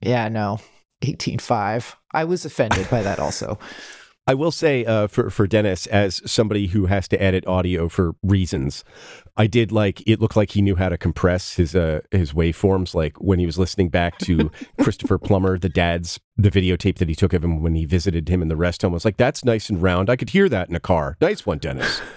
Yeah, 0.00 0.28
no. 0.28 0.58
18.5. 1.02 1.94
I 2.12 2.24
was 2.24 2.44
offended 2.44 2.90
by 2.90 3.02
that 3.02 3.18
also. 3.18 3.58
I 4.28 4.34
will 4.34 4.50
say 4.52 4.84
uh, 4.84 5.06
for 5.06 5.30
for 5.30 5.46
Dennis, 5.46 5.86
as 5.86 6.20
somebody 6.30 6.66
who 6.68 6.84
has 6.86 7.08
to 7.08 7.20
edit 7.20 7.46
audio 7.46 7.88
for 7.88 8.14
reasons, 8.22 8.84
I 9.38 9.46
did 9.46 9.72
like 9.72 10.02
it 10.06 10.20
looked 10.20 10.36
like 10.36 10.50
he 10.50 10.60
knew 10.60 10.76
how 10.76 10.90
to 10.90 10.98
compress 10.98 11.54
his 11.54 11.74
uh 11.74 12.00
his 12.10 12.34
waveforms. 12.34 12.94
Like 12.94 13.18
when 13.20 13.38
he 13.38 13.46
was 13.46 13.58
listening 13.58 13.88
back 13.88 14.18
to 14.18 14.50
Christopher 14.80 15.16
Plummer, 15.16 15.58
the 15.58 15.70
dad's 15.70 16.20
the 16.36 16.50
videotape 16.50 16.98
that 16.98 17.08
he 17.08 17.14
took 17.14 17.32
of 17.32 17.42
him 17.42 17.62
when 17.62 17.74
he 17.74 17.86
visited 17.86 18.28
him 18.28 18.42
in 18.42 18.48
the 18.48 18.56
rest 18.56 18.82
home. 18.82 18.92
I 18.92 18.94
was 18.94 19.06
like, 19.06 19.16
that's 19.16 19.46
nice 19.46 19.70
and 19.70 19.82
round. 19.82 20.10
I 20.10 20.16
could 20.16 20.30
hear 20.30 20.48
that 20.50 20.68
in 20.68 20.76
a 20.76 20.80
car. 20.80 21.16
Nice 21.22 21.46
one, 21.46 21.58
Dennis. 21.58 22.02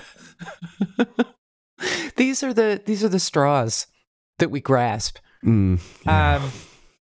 These 2.16 2.44
are 2.44 2.54
the 2.54 2.82
these 2.86 3.04
are 3.04 3.10
the 3.10 3.20
straws 3.20 3.88
that 4.40 4.52
we 4.52 4.60
grasp. 4.60 5.18
Mm, 5.46 5.80
Um, 6.08 6.52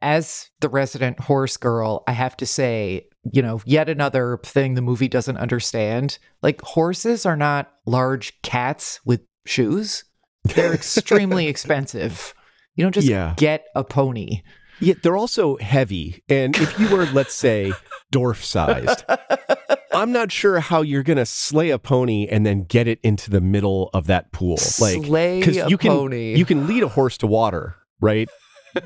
as 0.00 0.50
the 0.60 0.68
resident 0.68 1.20
horse 1.20 1.56
girl, 1.56 2.02
I 2.06 2.12
have 2.12 2.36
to 2.38 2.46
say, 2.46 3.06
you 3.30 3.42
know, 3.42 3.60
yet 3.64 3.88
another 3.88 4.38
thing 4.44 4.74
the 4.74 4.82
movie 4.82 5.08
doesn't 5.08 5.36
understand. 5.36 6.18
Like, 6.42 6.60
horses 6.62 7.24
are 7.26 7.36
not 7.36 7.70
large 7.86 8.40
cats 8.42 9.00
with 9.04 9.20
shoes, 9.46 10.04
they're 10.44 10.72
extremely 10.74 11.46
expensive. 11.48 12.34
You 12.74 12.84
don't 12.84 12.94
just 12.94 13.06
Yeah. 13.08 13.34
get 13.36 13.64
a 13.74 13.84
pony. 13.84 14.42
Yeah, 14.80 14.94
they're 15.02 15.16
also 15.16 15.56
heavy. 15.58 16.24
And 16.28 16.56
if 16.56 16.76
you 16.80 16.88
were, 16.88 17.06
let's 17.12 17.34
say, 17.34 17.72
dwarf 18.12 18.42
sized, 18.42 19.04
I'm 19.92 20.10
not 20.10 20.32
sure 20.32 20.58
how 20.58 20.82
you're 20.82 21.04
going 21.04 21.18
to 21.18 21.26
slay 21.26 21.70
a 21.70 21.78
pony 21.78 22.26
and 22.28 22.44
then 22.44 22.64
get 22.64 22.88
it 22.88 22.98
into 23.04 23.30
the 23.30 23.40
middle 23.40 23.90
of 23.94 24.06
that 24.06 24.32
pool. 24.32 24.56
Like, 24.80 25.04
Slay 25.04 25.42
a 25.42 25.68
you 25.68 25.78
can, 25.78 25.90
pony. 25.92 26.34
You 26.36 26.44
can 26.44 26.66
lead 26.66 26.82
a 26.82 26.88
horse 26.88 27.16
to 27.18 27.26
water, 27.28 27.76
right? 28.00 28.28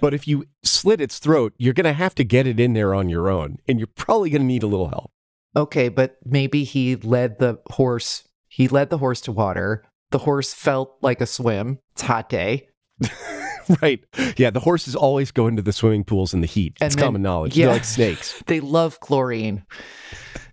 But 0.00 0.14
if 0.14 0.26
you 0.26 0.46
slit 0.62 1.00
its 1.00 1.18
throat, 1.18 1.54
you're 1.58 1.74
going 1.74 1.84
to 1.84 1.92
have 1.92 2.14
to 2.16 2.24
get 2.24 2.46
it 2.46 2.58
in 2.60 2.72
there 2.72 2.94
on 2.94 3.08
your 3.08 3.28
own. 3.28 3.58
And 3.68 3.78
you're 3.78 3.86
probably 3.86 4.30
going 4.30 4.42
to 4.42 4.46
need 4.46 4.62
a 4.62 4.66
little 4.68 4.88
help. 4.88 5.10
Okay, 5.54 5.88
but 5.88 6.16
maybe 6.24 6.64
he 6.64 6.96
led 6.96 7.38
the 7.38 7.58
horse. 7.70 8.28
He 8.48 8.68
led 8.68 8.90
the 8.90 8.98
horse 8.98 9.20
to 9.22 9.32
water. 9.32 9.84
The 10.10 10.18
horse 10.18 10.52
felt 10.52 10.96
like 11.00 11.20
a 11.20 11.26
swim. 11.26 11.78
It's 11.92 12.02
hot 12.02 12.28
day. 12.28 12.68
right. 13.82 14.04
Yeah, 14.36 14.50
the 14.50 14.60
horses 14.60 14.94
always 14.94 15.30
go 15.30 15.46
into 15.46 15.62
the 15.62 15.72
swimming 15.72 16.04
pools 16.04 16.34
in 16.34 16.40
the 16.40 16.46
heat. 16.46 16.76
And 16.80 16.86
it's 16.86 16.96
then- 16.96 17.04
common 17.06 17.22
knowledge. 17.22 17.56
yeah. 17.56 17.66
They're 17.66 17.74
like 17.74 17.84
snakes. 17.84 18.42
They 18.46 18.60
love 18.60 19.00
chlorine, 19.00 19.64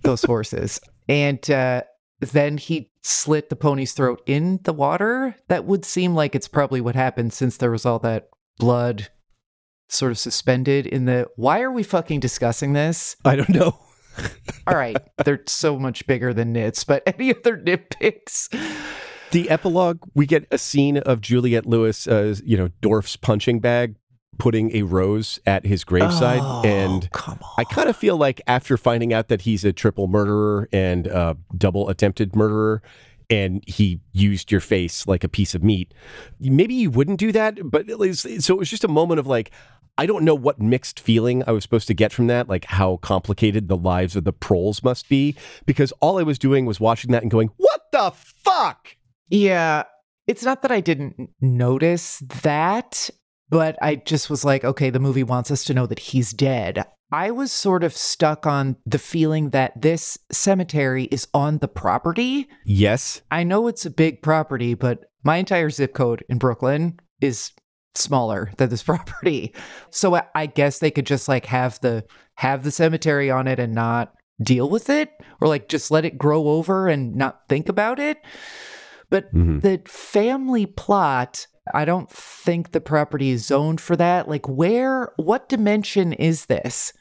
those 0.04 0.24
horses. 0.24 0.80
And 1.08 1.50
uh, 1.52 1.84
then 2.20 2.58
he 2.58 2.90
slit 3.04 3.50
the 3.50 3.56
pony's 3.56 3.92
throat 3.94 4.22
in 4.26 4.60
the 4.64 4.74
water. 4.74 5.36
That 5.50 5.66
would 5.66 5.84
seem 5.86 6.16
like 6.16 6.34
it's 6.36 6.48
probably 6.48 6.80
what 6.82 6.96
happened 6.96 7.34
since 7.34 7.58
there 7.58 7.72
was 7.72 7.86
all 7.86 8.00
that 8.00 8.30
blood 8.58 9.10
sort 9.90 10.12
of 10.12 10.18
suspended 10.18 10.86
in 10.86 11.06
the. 11.06 11.28
Why 11.36 11.62
are 11.62 11.72
we 11.72 11.84
fucking 11.84 12.20
discussing 12.20 12.74
this? 12.74 13.16
I 13.26 13.36
don't 13.36 13.50
know. 13.50 13.80
All 14.68 14.76
right, 14.76 14.98
they're 15.24 15.42
so 15.48 15.78
much 15.80 16.06
bigger 16.08 16.34
than 16.34 16.54
nits, 16.54 16.84
but 16.84 17.04
any 17.08 17.36
other 17.36 17.58
nitpicks? 17.58 18.50
The 19.32 19.50
epilogue, 19.50 20.00
we 20.14 20.26
get 20.26 20.48
a 20.52 20.58
scene 20.58 20.98
of 20.98 21.20
Juliette 21.20 21.66
Lewis, 21.66 22.08
uh, 22.08 22.36
you 22.46 22.56
know, 22.56 22.70
Dorff's 22.82 23.16
punching 23.16 23.60
bag, 23.60 23.96
putting 24.38 24.76
a 24.76 24.84
rose 24.84 25.40
at 25.46 25.66
his 25.66 25.84
graveside. 25.84 26.42
Oh, 26.44 26.62
and. 26.64 27.10
I 27.58 27.64
kind 27.64 27.90
of 27.90 27.96
feel 27.96 28.18
like 28.18 28.42
after 28.46 28.78
finding 28.78 29.14
out 29.14 29.28
that 29.30 29.42
he's 29.42 29.66
a 29.66 29.74
triple 29.74 30.08
murderer 30.08 30.70
and 30.72 31.08
uh, 31.08 31.34
double 31.58 31.90
attempted 31.90 32.36
murderer, 32.36 32.82
and 33.34 33.64
he 33.68 34.00
used 34.12 34.52
your 34.52 34.62
face 34.62 35.08
like 35.08 35.24
a 35.24 35.30
piece 35.30 35.56
of 35.56 35.64
meat, 35.64 35.94
maybe 36.40 36.76
you 36.76 36.92
wouldn't 36.92 37.20
do 37.20 37.32
that. 37.32 37.60
But 37.64 37.90
it 37.90 37.98
was, 37.98 38.22
so 38.40 38.54
it 38.54 38.60
was 38.60 38.70
just 38.70 38.84
a 38.84 38.88
moment 38.88 39.20
of 39.20 39.28
like, 39.28 39.52
I 39.98 40.06
don't 40.06 40.24
know 40.24 40.36
what 40.36 40.60
mixed 40.60 41.00
feeling 41.00 41.44
I 41.46 41.52
was 41.52 41.64
supposed 41.64 41.88
to 41.88 41.94
get 41.94 42.12
from 42.12 42.28
that, 42.28 42.50
like 42.50 42.66
how 42.66 42.98
complicated 42.98 43.68
the 43.68 43.78
lives 43.78 44.16
of 44.16 44.24
the 44.24 44.34
proles 44.34 44.84
must 44.84 45.10
be, 45.10 45.36
because 45.66 45.92
all 46.00 46.20
I 46.20 46.24
was 46.24 46.40
doing 46.40 46.66
was 46.66 46.80
watching 46.80 47.12
that 47.12 47.22
and 47.22 47.32
going, 47.32 47.52
what 47.58 47.82
the 47.92 48.12
fuck? 48.16 48.96
Yeah, 49.30 49.84
it's 50.26 50.44
not 50.44 50.62
that 50.62 50.72
I 50.72 50.80
didn't 50.80 51.30
notice 51.42 52.20
that, 52.44 53.10
but 53.54 53.78
I 53.84 53.96
just 53.98 54.30
was 54.32 54.44
like, 54.44 54.64
okay, 54.64 54.90
the 54.90 55.00
movie 55.00 55.24
wants 55.24 55.52
us 55.52 55.64
to 55.66 55.74
know 55.76 55.86
that 55.86 56.00
he's 56.00 56.34
dead. 56.34 56.84
I 57.12 57.30
was 57.30 57.52
sort 57.52 57.84
of 57.84 57.94
stuck 57.96 58.48
on 58.48 58.78
the 58.88 58.98
feeling 58.98 59.52
that 59.52 59.80
this 59.80 60.18
cemetery 60.32 61.04
is 61.06 61.28
on 61.36 61.60
the 61.60 61.68
property. 61.68 62.48
Yes. 62.66 63.22
I 63.30 63.44
know 63.44 63.68
it's 63.68 63.86
a 63.86 63.92
big 63.92 64.24
property, 64.24 64.74
but 64.74 65.06
my 65.24 65.38
entire 65.38 65.70
zip 65.70 65.94
code 65.94 66.26
in 66.28 66.40
Brooklyn 66.40 67.00
is 67.22 67.52
smaller 67.94 68.52
than 68.58 68.70
this 68.70 68.82
property. 68.92 69.54
So 69.92 70.16
I, 70.16 70.24
I 70.34 70.46
guess 70.48 70.80
they 70.80 70.90
could 70.90 71.06
just 71.06 71.28
like 71.28 71.46
have 71.46 71.80
the 71.82 72.06
have 72.36 72.64
the 72.64 72.72
cemetery 72.72 73.30
on 73.30 73.48
it 73.48 73.60
and 73.60 73.76
not 73.76 74.14
deal 74.42 74.68
with 74.68 74.90
it 74.90 75.12
or 75.40 75.48
like 75.48 75.70
just 75.70 75.92
let 75.92 76.06
it 76.06 76.18
grow 76.18 76.48
over 76.48 76.88
and 76.88 77.16
not 77.16 77.42
think 77.48 77.70
about 77.70 78.00
it. 78.00 78.18
But 79.12 79.32
Mhm. 79.32 79.62
the 79.62 79.80
family 79.88 80.66
plot, 80.66 81.46
I 81.72 81.86
don't 81.86 82.10
think 82.10 82.72
the 82.72 82.82
property 82.82 83.30
is 83.30 83.46
zoned 83.46 83.80
for 83.80 83.96
that. 83.96 84.28
Like 84.28 84.48
where 84.48 85.14
what 85.18 85.50
dimension 85.50 86.14
is 86.14 86.48
this? 86.48 86.94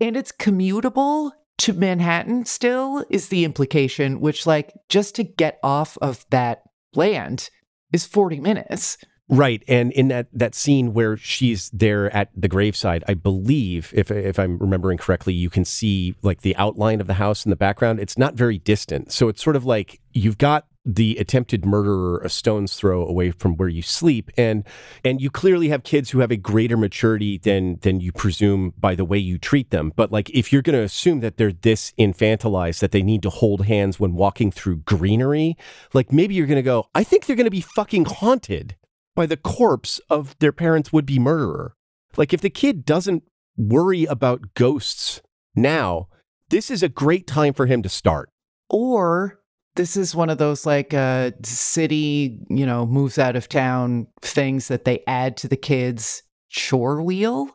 And 0.00 0.16
it's 0.16 0.32
commutable 0.32 1.32
to 1.60 1.74
Manhattan 1.74 2.46
still, 2.46 3.04
is 3.10 3.28
the 3.28 3.44
implication, 3.44 4.20
which, 4.20 4.46
like, 4.46 4.72
just 4.88 5.14
to 5.16 5.24
get 5.24 5.58
off 5.62 5.98
of 6.00 6.24
that 6.30 6.62
land 6.94 7.50
is 7.92 8.06
40 8.06 8.40
minutes. 8.40 8.96
Right, 9.28 9.62
and 9.68 9.92
in 9.92 10.08
that 10.08 10.26
that 10.32 10.56
scene 10.56 10.92
where 10.92 11.16
she's 11.16 11.70
there 11.70 12.12
at 12.16 12.30
the 12.34 12.48
graveside, 12.48 13.04
I 13.06 13.14
believe, 13.14 13.92
if 13.94 14.10
if 14.10 14.40
I'm 14.40 14.58
remembering 14.58 14.98
correctly, 14.98 15.34
you 15.34 15.48
can 15.48 15.64
see 15.64 16.16
like 16.22 16.40
the 16.40 16.56
outline 16.56 17.00
of 17.00 17.06
the 17.06 17.14
house 17.14 17.46
in 17.46 17.50
the 17.50 17.56
background. 17.56 18.00
It's 18.00 18.18
not 18.18 18.34
very 18.34 18.58
distant, 18.58 19.12
so 19.12 19.28
it's 19.28 19.40
sort 19.40 19.54
of 19.54 19.64
like 19.64 20.00
you've 20.10 20.38
got 20.38 20.66
the 20.84 21.16
attempted 21.18 21.64
murderer 21.64 22.20
a 22.20 22.28
stone's 22.28 22.74
throw 22.74 23.06
away 23.06 23.30
from 23.30 23.56
where 23.56 23.68
you 23.68 23.82
sleep, 23.82 24.30
and 24.36 24.64
and 25.04 25.20
you 25.20 25.30
clearly 25.30 25.68
have 25.68 25.82
kids 25.82 26.10
who 26.10 26.20
have 26.20 26.30
a 26.30 26.36
greater 26.36 26.76
maturity 26.76 27.38
than 27.38 27.78
than 27.82 28.00
you 28.00 28.12
presume 28.12 28.72
by 28.78 28.94
the 28.94 29.04
way 29.04 29.18
you 29.18 29.38
treat 29.38 29.70
them. 29.70 29.92
But 29.94 30.10
like, 30.10 30.30
if 30.30 30.52
you're 30.52 30.62
going 30.62 30.78
to 30.78 30.84
assume 30.84 31.20
that 31.20 31.36
they're 31.36 31.52
this 31.52 31.92
infantilized 31.98 32.80
that 32.80 32.92
they 32.92 33.02
need 33.02 33.22
to 33.22 33.30
hold 33.30 33.66
hands 33.66 34.00
when 34.00 34.14
walking 34.14 34.50
through 34.50 34.78
greenery, 34.78 35.56
like 35.92 36.12
maybe 36.12 36.34
you're 36.34 36.46
going 36.46 36.56
to 36.56 36.62
go, 36.62 36.86
I 36.94 37.04
think 37.04 37.26
they're 37.26 37.36
going 37.36 37.44
to 37.44 37.50
be 37.50 37.60
fucking 37.60 38.06
haunted 38.06 38.76
by 39.14 39.26
the 39.26 39.36
corpse 39.36 40.00
of 40.08 40.38
their 40.38 40.52
parents' 40.52 40.92
would 40.92 41.06
be 41.06 41.18
murderer. 41.18 41.74
Like, 42.16 42.32
if 42.32 42.40
the 42.40 42.50
kid 42.50 42.84
doesn't 42.84 43.22
worry 43.56 44.04
about 44.04 44.54
ghosts 44.54 45.20
now, 45.54 46.08
this 46.48 46.70
is 46.70 46.82
a 46.82 46.88
great 46.88 47.26
time 47.26 47.52
for 47.52 47.66
him 47.66 47.82
to 47.82 47.88
start. 47.88 48.30
Or 48.68 49.39
this 49.76 49.96
is 49.96 50.14
one 50.14 50.30
of 50.30 50.38
those 50.38 50.66
like 50.66 50.92
uh 50.94 51.30
city, 51.42 52.38
you 52.48 52.66
know, 52.66 52.86
moves 52.86 53.18
out 53.18 53.36
of 53.36 53.48
town 53.48 54.06
things 54.22 54.68
that 54.68 54.84
they 54.84 55.02
add 55.06 55.36
to 55.38 55.48
the 55.48 55.56
kids 55.56 56.22
chore 56.48 57.02
wheel. 57.02 57.48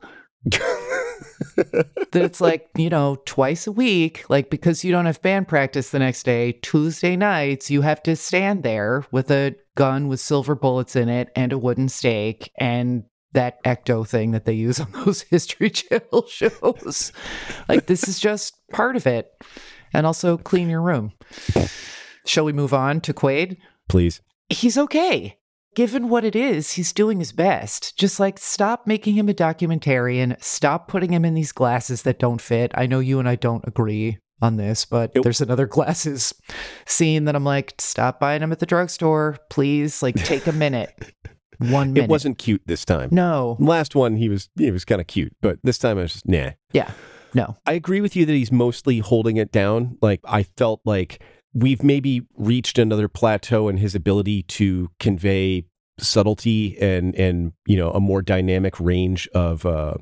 that 1.55 1.89
it's 2.13 2.39
like, 2.39 2.69
you 2.75 2.89
know, 2.89 3.17
twice 3.25 3.67
a 3.67 3.71
week, 3.71 4.23
like 4.29 4.49
because 4.49 4.83
you 4.83 4.91
don't 4.91 5.05
have 5.07 5.21
band 5.21 5.47
practice 5.47 5.89
the 5.89 5.99
next 5.99 6.23
day, 6.23 6.53
Tuesday 6.61 7.15
nights, 7.15 7.71
you 7.71 7.81
have 7.81 8.01
to 8.03 8.15
stand 8.15 8.63
there 8.63 9.05
with 9.11 9.31
a 9.31 9.55
gun 9.75 10.07
with 10.07 10.19
silver 10.19 10.55
bullets 10.55 10.95
in 10.95 11.09
it 11.09 11.29
and 11.35 11.51
a 11.51 11.57
wooden 11.57 11.89
stake 11.89 12.51
and 12.57 13.03
that 13.33 13.61
ecto 13.63 14.07
thing 14.07 14.31
that 14.31 14.45
they 14.45 14.53
use 14.53 14.79
on 14.79 14.91
those 15.05 15.21
history 15.21 15.69
channel 15.69 16.25
shows. 16.27 17.11
like 17.67 17.85
this 17.87 18.07
is 18.07 18.19
just 18.19 18.55
part 18.71 18.95
of 18.95 19.05
it. 19.05 19.31
And 19.93 20.05
also 20.05 20.37
clean 20.37 20.69
your 20.69 20.81
room. 20.81 21.13
Shall 22.25 22.45
we 22.45 22.53
move 22.53 22.73
on 22.73 23.01
to 23.01 23.13
Quaid? 23.13 23.57
Please. 23.87 24.21
He's 24.49 24.77
okay. 24.77 25.37
Given 25.75 26.07
what 26.09 26.23
it 26.23 26.35
is, 26.35 26.71
he's 26.73 26.93
doing 26.93 27.19
his 27.19 27.31
best. 27.33 27.97
Just 27.97 28.19
like 28.19 28.39
stop 28.39 28.87
making 28.87 29.15
him 29.15 29.27
a 29.27 29.33
documentarian, 29.33 30.41
stop 30.41 30.87
putting 30.87 31.11
him 31.11 31.25
in 31.25 31.33
these 31.33 31.51
glasses 31.51 32.03
that 32.03 32.19
don't 32.19 32.39
fit. 32.41 32.71
I 32.75 32.85
know 32.85 32.99
you 32.99 33.19
and 33.19 33.27
I 33.27 33.35
don't 33.35 33.67
agree 33.67 34.19
on 34.41 34.55
this, 34.57 34.85
but 34.85 35.11
It- 35.15 35.23
there's 35.23 35.41
another 35.41 35.65
glasses 35.67 36.33
scene 36.85 37.25
that 37.25 37.35
I'm 37.35 37.43
like, 37.43 37.73
stop 37.79 38.19
buying 38.19 38.41
him 38.41 38.51
at 38.51 38.59
the 38.59 38.65
drugstore, 38.65 39.37
please. 39.49 40.01
Like, 40.01 40.15
take 40.15 40.47
a 40.47 40.51
minute. 40.53 40.93
One 41.59 41.93
minute. 41.93 42.05
It 42.05 42.09
wasn't 42.09 42.37
cute 42.37 42.61
this 42.65 42.83
time. 42.83 43.09
No. 43.11 43.55
Last 43.59 43.95
one, 43.95 44.17
he 44.17 44.27
was 44.27 44.49
he 44.57 44.71
was 44.71 44.83
kind 44.83 44.99
of 44.99 45.07
cute, 45.07 45.33
but 45.41 45.57
this 45.63 45.77
time 45.77 45.97
I 45.97 46.01
was 46.01 46.11
just 46.13 46.27
nah. 46.27 46.51
Yeah. 46.73 46.91
No. 47.33 47.55
I 47.65 47.73
agree 47.73 48.01
with 48.01 48.15
you 48.15 48.25
that 48.25 48.33
he's 48.33 48.51
mostly 48.51 48.99
holding 48.99 49.37
it 49.37 49.53
down. 49.53 49.97
Like 50.01 50.19
I 50.25 50.43
felt 50.43 50.81
like 50.83 51.21
we've 51.55 51.81
maybe 51.81 52.21
reached 52.35 52.77
another 52.77 53.07
plateau 53.07 53.69
in 53.69 53.77
his 53.77 53.95
ability 53.95 54.43
to 54.43 54.89
convey 54.99 55.65
subtlety 55.97 56.77
and 56.79 57.15
and 57.15 57.53
you 57.65 57.77
know 57.77 57.89
a 57.91 58.01
more 58.01 58.21
dynamic 58.21 58.77
range 58.81 59.29
of 59.33 59.65
uh 59.65 59.93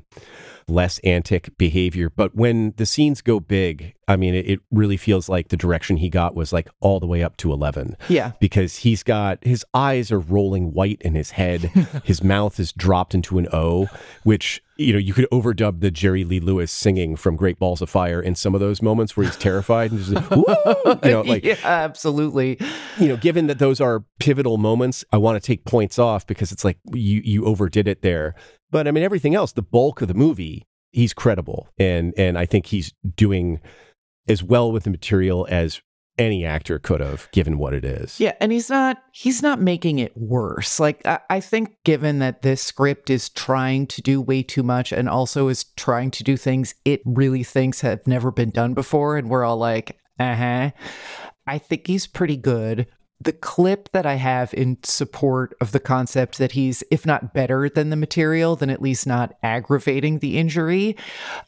less 0.68 0.98
antic 1.00 1.56
behavior 1.58 2.10
but 2.10 2.34
when 2.34 2.72
the 2.76 2.86
scenes 2.86 3.20
go 3.22 3.38
big 3.40 3.94
i 4.08 4.16
mean 4.16 4.34
it, 4.34 4.48
it 4.48 4.60
really 4.70 4.96
feels 4.96 5.28
like 5.28 5.48
the 5.48 5.56
direction 5.56 5.96
he 5.98 6.08
got 6.08 6.34
was 6.34 6.52
like 6.52 6.68
all 6.80 7.00
the 7.00 7.06
way 7.06 7.22
up 7.22 7.36
to 7.36 7.52
11 7.52 7.96
Yeah. 8.08 8.32
because 8.40 8.76
he's 8.78 9.02
got 9.02 9.42
his 9.44 9.64
eyes 9.74 10.10
are 10.12 10.18
rolling 10.20 10.72
white 10.72 11.00
in 11.02 11.14
his 11.14 11.32
head 11.32 11.62
his 12.04 12.22
mouth 12.22 12.58
is 12.60 12.72
dropped 12.72 13.14
into 13.14 13.38
an 13.38 13.48
o 13.52 13.88
which 14.22 14.62
you 14.76 14.92
know 14.92 14.98
you 14.98 15.14
could 15.14 15.28
overdub 15.30 15.80
the 15.80 15.90
jerry 15.90 16.24
lee 16.24 16.40
lewis 16.40 16.72
singing 16.72 17.14
from 17.16 17.36
great 17.36 17.58
balls 17.58 17.80
of 17.80 17.88
fire 17.88 18.20
in 18.20 18.34
some 18.34 18.54
of 18.54 18.60
those 18.60 18.82
moments 18.82 19.16
where 19.16 19.24
he's 19.26 19.36
terrified 19.36 19.90
and 19.92 20.00
just 20.00 20.10
like, 20.12 20.30
"Woo!" 20.30 20.44
you 21.04 21.10
know 21.10 21.20
like 21.26 21.44
yeah, 21.44 21.56
absolutely. 21.62 22.58
you 22.98 23.08
know 23.08 23.16
given 23.16 23.46
that 23.46 23.58
those 23.58 23.80
are 23.80 24.04
pivotal 24.18 24.58
moments 24.58 25.04
i 25.12 25.16
want 25.16 25.40
to 25.40 25.46
take 25.46 25.64
points 25.64 25.98
off 25.98 26.26
because 26.26 26.50
it's 26.52 26.64
like 26.64 26.78
you 26.92 27.20
you 27.24 27.44
overdid 27.44 27.86
it 27.86 28.02
there 28.02 28.34
but 28.74 28.88
i 28.88 28.90
mean 28.90 29.04
everything 29.04 29.34
else 29.34 29.52
the 29.52 29.62
bulk 29.62 30.02
of 30.02 30.08
the 30.08 30.14
movie 30.14 30.66
he's 30.90 31.14
credible 31.14 31.68
and 31.78 32.12
and 32.18 32.36
i 32.36 32.44
think 32.44 32.66
he's 32.66 32.92
doing 33.16 33.60
as 34.28 34.42
well 34.42 34.72
with 34.72 34.82
the 34.82 34.90
material 34.90 35.46
as 35.48 35.80
any 36.18 36.44
actor 36.44 36.78
could 36.78 37.00
have 37.00 37.28
given 37.32 37.58
what 37.58 37.74
it 37.74 37.84
is 37.84 38.20
Yeah, 38.20 38.34
and 38.40 38.52
he's 38.52 38.70
not 38.70 39.02
he's 39.12 39.42
not 39.42 39.60
making 39.60 39.98
it 39.98 40.16
worse. 40.16 40.78
Like 40.78 41.04
I, 41.06 41.18
I 41.28 41.40
think 41.40 41.76
given 41.84 42.20
that 42.20 42.42
this 42.42 42.62
script 42.62 43.10
is 43.10 43.28
trying 43.28 43.86
to 43.88 44.02
do 44.02 44.20
way 44.20 44.42
too 44.42 44.62
much 44.62 44.92
and 44.92 45.08
also 45.08 45.48
is 45.48 45.64
trying 45.76 46.10
to 46.12 46.24
do 46.24 46.36
things 46.36 46.74
it 46.84 47.00
really 47.04 47.42
thinks 47.42 47.80
have 47.80 48.06
never 48.06 48.30
been 48.30 48.50
done 48.50 48.74
before, 48.74 49.16
and 49.16 49.28
we're 49.28 49.44
all 49.44 49.56
like, 49.56 49.98
uh-huh. 50.18 50.70
I 51.46 51.58
think 51.58 51.86
he's 51.86 52.06
pretty 52.06 52.36
good. 52.36 52.86
The 53.24 53.32
clip 53.32 53.90
that 53.92 54.06
I 54.06 54.14
have 54.14 54.54
in 54.54 54.78
support 54.82 55.54
of 55.60 55.72
the 55.72 55.80
concept 55.80 56.38
that 56.38 56.52
he's, 56.52 56.84
if 56.90 57.04
not 57.04 57.34
better 57.34 57.68
than 57.68 57.90
the 57.90 57.96
material, 57.96 58.54
then 58.56 58.70
at 58.70 58.82
least 58.82 59.06
not 59.06 59.34
aggravating 59.42 60.18
the 60.18 60.38
injury, 60.38 60.96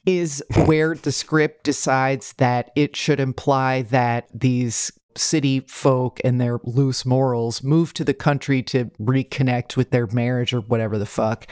is 0.05 0.43
where 0.65 0.95
the 0.95 1.13
script 1.13 1.65
decides 1.65 2.33
that 2.35 2.71
it 2.77 2.97
should 2.97 3.21
imply 3.21 3.83
that 3.83 4.29
these 4.35 4.91
city 5.19 5.61
folk 5.61 6.21
and 6.25 6.41
their 6.41 6.59
loose 6.65 7.05
morals 7.05 7.63
move 7.63 7.93
to 7.95 8.05
the 8.05 8.15
country 8.15 8.63
to 8.63 8.87
reconnect 9.01 9.77
with 9.77 9.91
their 9.91 10.07
marriage 10.09 10.53
or 10.53 10.61
whatever 10.61 10.99
the 10.99 11.07
fuck. 11.07 11.47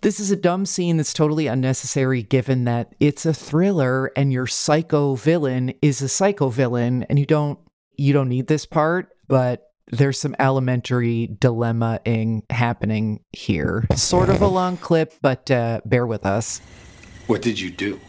This 0.00 0.20
is 0.20 0.30
a 0.30 0.36
dumb 0.36 0.66
scene 0.66 0.96
that's 0.96 1.14
totally 1.14 1.46
unnecessary 1.46 2.22
given 2.22 2.64
that 2.64 2.94
it's 3.00 3.26
a 3.26 3.34
thriller 3.34 4.10
and 4.16 4.32
your 4.32 4.46
psycho 4.46 5.14
villain 5.14 5.74
is 5.82 6.02
a 6.02 6.08
psycho 6.08 6.48
villain 6.48 7.04
and 7.04 7.18
you 7.18 7.26
don't 7.26 7.58
you 7.96 8.12
don't 8.12 8.28
need 8.28 8.48
this 8.48 8.66
part, 8.66 9.13
but 9.28 9.70
there's 9.88 10.18
some 10.18 10.34
elementary 10.38 11.28
dilemma-ing 11.38 12.44
happening 12.50 13.20
here. 13.32 13.86
Sort 13.94 14.30
of 14.30 14.40
a 14.40 14.46
long 14.46 14.76
clip, 14.76 15.14
but 15.20 15.50
uh, 15.50 15.80
bear 15.84 16.06
with 16.06 16.24
us. 16.24 16.60
What 17.26 17.42
did 17.42 17.60
you 17.60 17.70
do? 17.70 18.00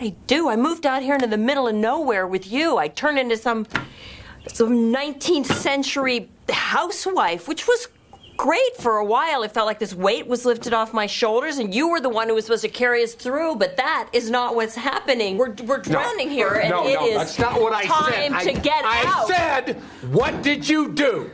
I 0.00 0.14
do. 0.26 0.48
I 0.48 0.56
moved 0.56 0.86
out 0.86 1.02
here 1.02 1.14
into 1.14 1.26
the 1.26 1.36
middle 1.36 1.68
of 1.68 1.74
nowhere 1.74 2.26
with 2.26 2.50
you. 2.50 2.78
I 2.78 2.88
turned 2.88 3.18
into 3.18 3.36
some 3.36 3.66
some 4.48 4.92
19th 4.92 5.52
century 5.52 6.30
housewife, 6.48 7.46
which 7.46 7.66
was 7.68 7.88
great 8.40 8.76
for 8.78 8.96
a 8.96 9.04
while. 9.04 9.42
It 9.42 9.52
felt 9.52 9.66
like 9.66 9.78
this 9.78 9.94
weight 9.94 10.26
was 10.26 10.46
lifted 10.46 10.72
off 10.72 10.94
my 10.94 11.06
shoulders, 11.06 11.58
and 11.58 11.74
you 11.74 11.90
were 11.90 12.00
the 12.00 12.08
one 12.08 12.26
who 12.28 12.34
was 12.34 12.46
supposed 12.46 12.62
to 12.62 12.70
carry 12.70 13.02
us 13.02 13.12
through. 13.12 13.56
But 13.56 13.76
that 13.76 14.08
is 14.14 14.30
not 14.30 14.54
what's 14.54 14.74
happening. 14.74 15.36
We're 15.36 15.54
we're 15.66 15.78
drowning 15.82 16.30
here, 16.30 16.54
and 16.54 16.70
no, 16.70 16.86
it 16.86 16.94
no, 16.94 17.06
is 17.06 17.16
that's 17.16 17.38
not 17.38 17.60
what 17.60 17.74
I 17.74 17.84
time 17.84 18.32
said. 18.40 18.52
to 18.52 18.58
I, 18.58 18.62
get 18.62 18.84
I 18.84 19.04
out. 19.06 19.26
said, 19.28 19.76
what 20.10 20.42
did 20.42 20.66
you 20.66 20.92
do? 20.92 21.30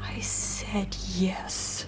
I 0.00 0.20
said 0.20 0.96
yes. 1.16 1.86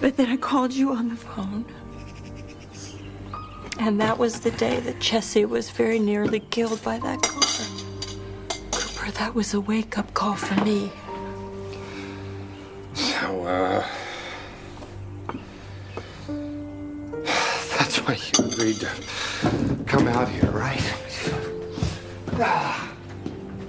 But 0.00 0.16
then 0.16 0.28
I 0.30 0.36
called 0.36 0.72
you 0.72 0.92
on 0.92 1.08
the 1.08 1.16
phone. 1.16 1.66
And 3.82 3.98
that 3.98 4.18
was 4.18 4.40
the 4.40 4.50
day 4.50 4.78
that 4.80 4.98
Jesse 4.98 5.46
was 5.46 5.70
very 5.70 5.98
nearly 5.98 6.40
killed 6.40 6.82
by 6.82 6.98
that 6.98 7.22
car. 7.22 7.40
Cooper, 8.70 9.10
that 9.12 9.34
was 9.34 9.54
a 9.54 9.60
wake 9.60 9.96
up 9.96 10.12
call 10.12 10.34
for 10.34 10.62
me. 10.66 10.92
So, 12.92 13.46
uh. 13.46 13.86
That's 17.78 17.96
why 18.06 18.14
you 18.16 18.52
agreed 18.52 18.76
to 18.80 18.90
come 19.86 20.06
out 20.08 20.28
here, 20.28 20.50
right? 20.50 20.94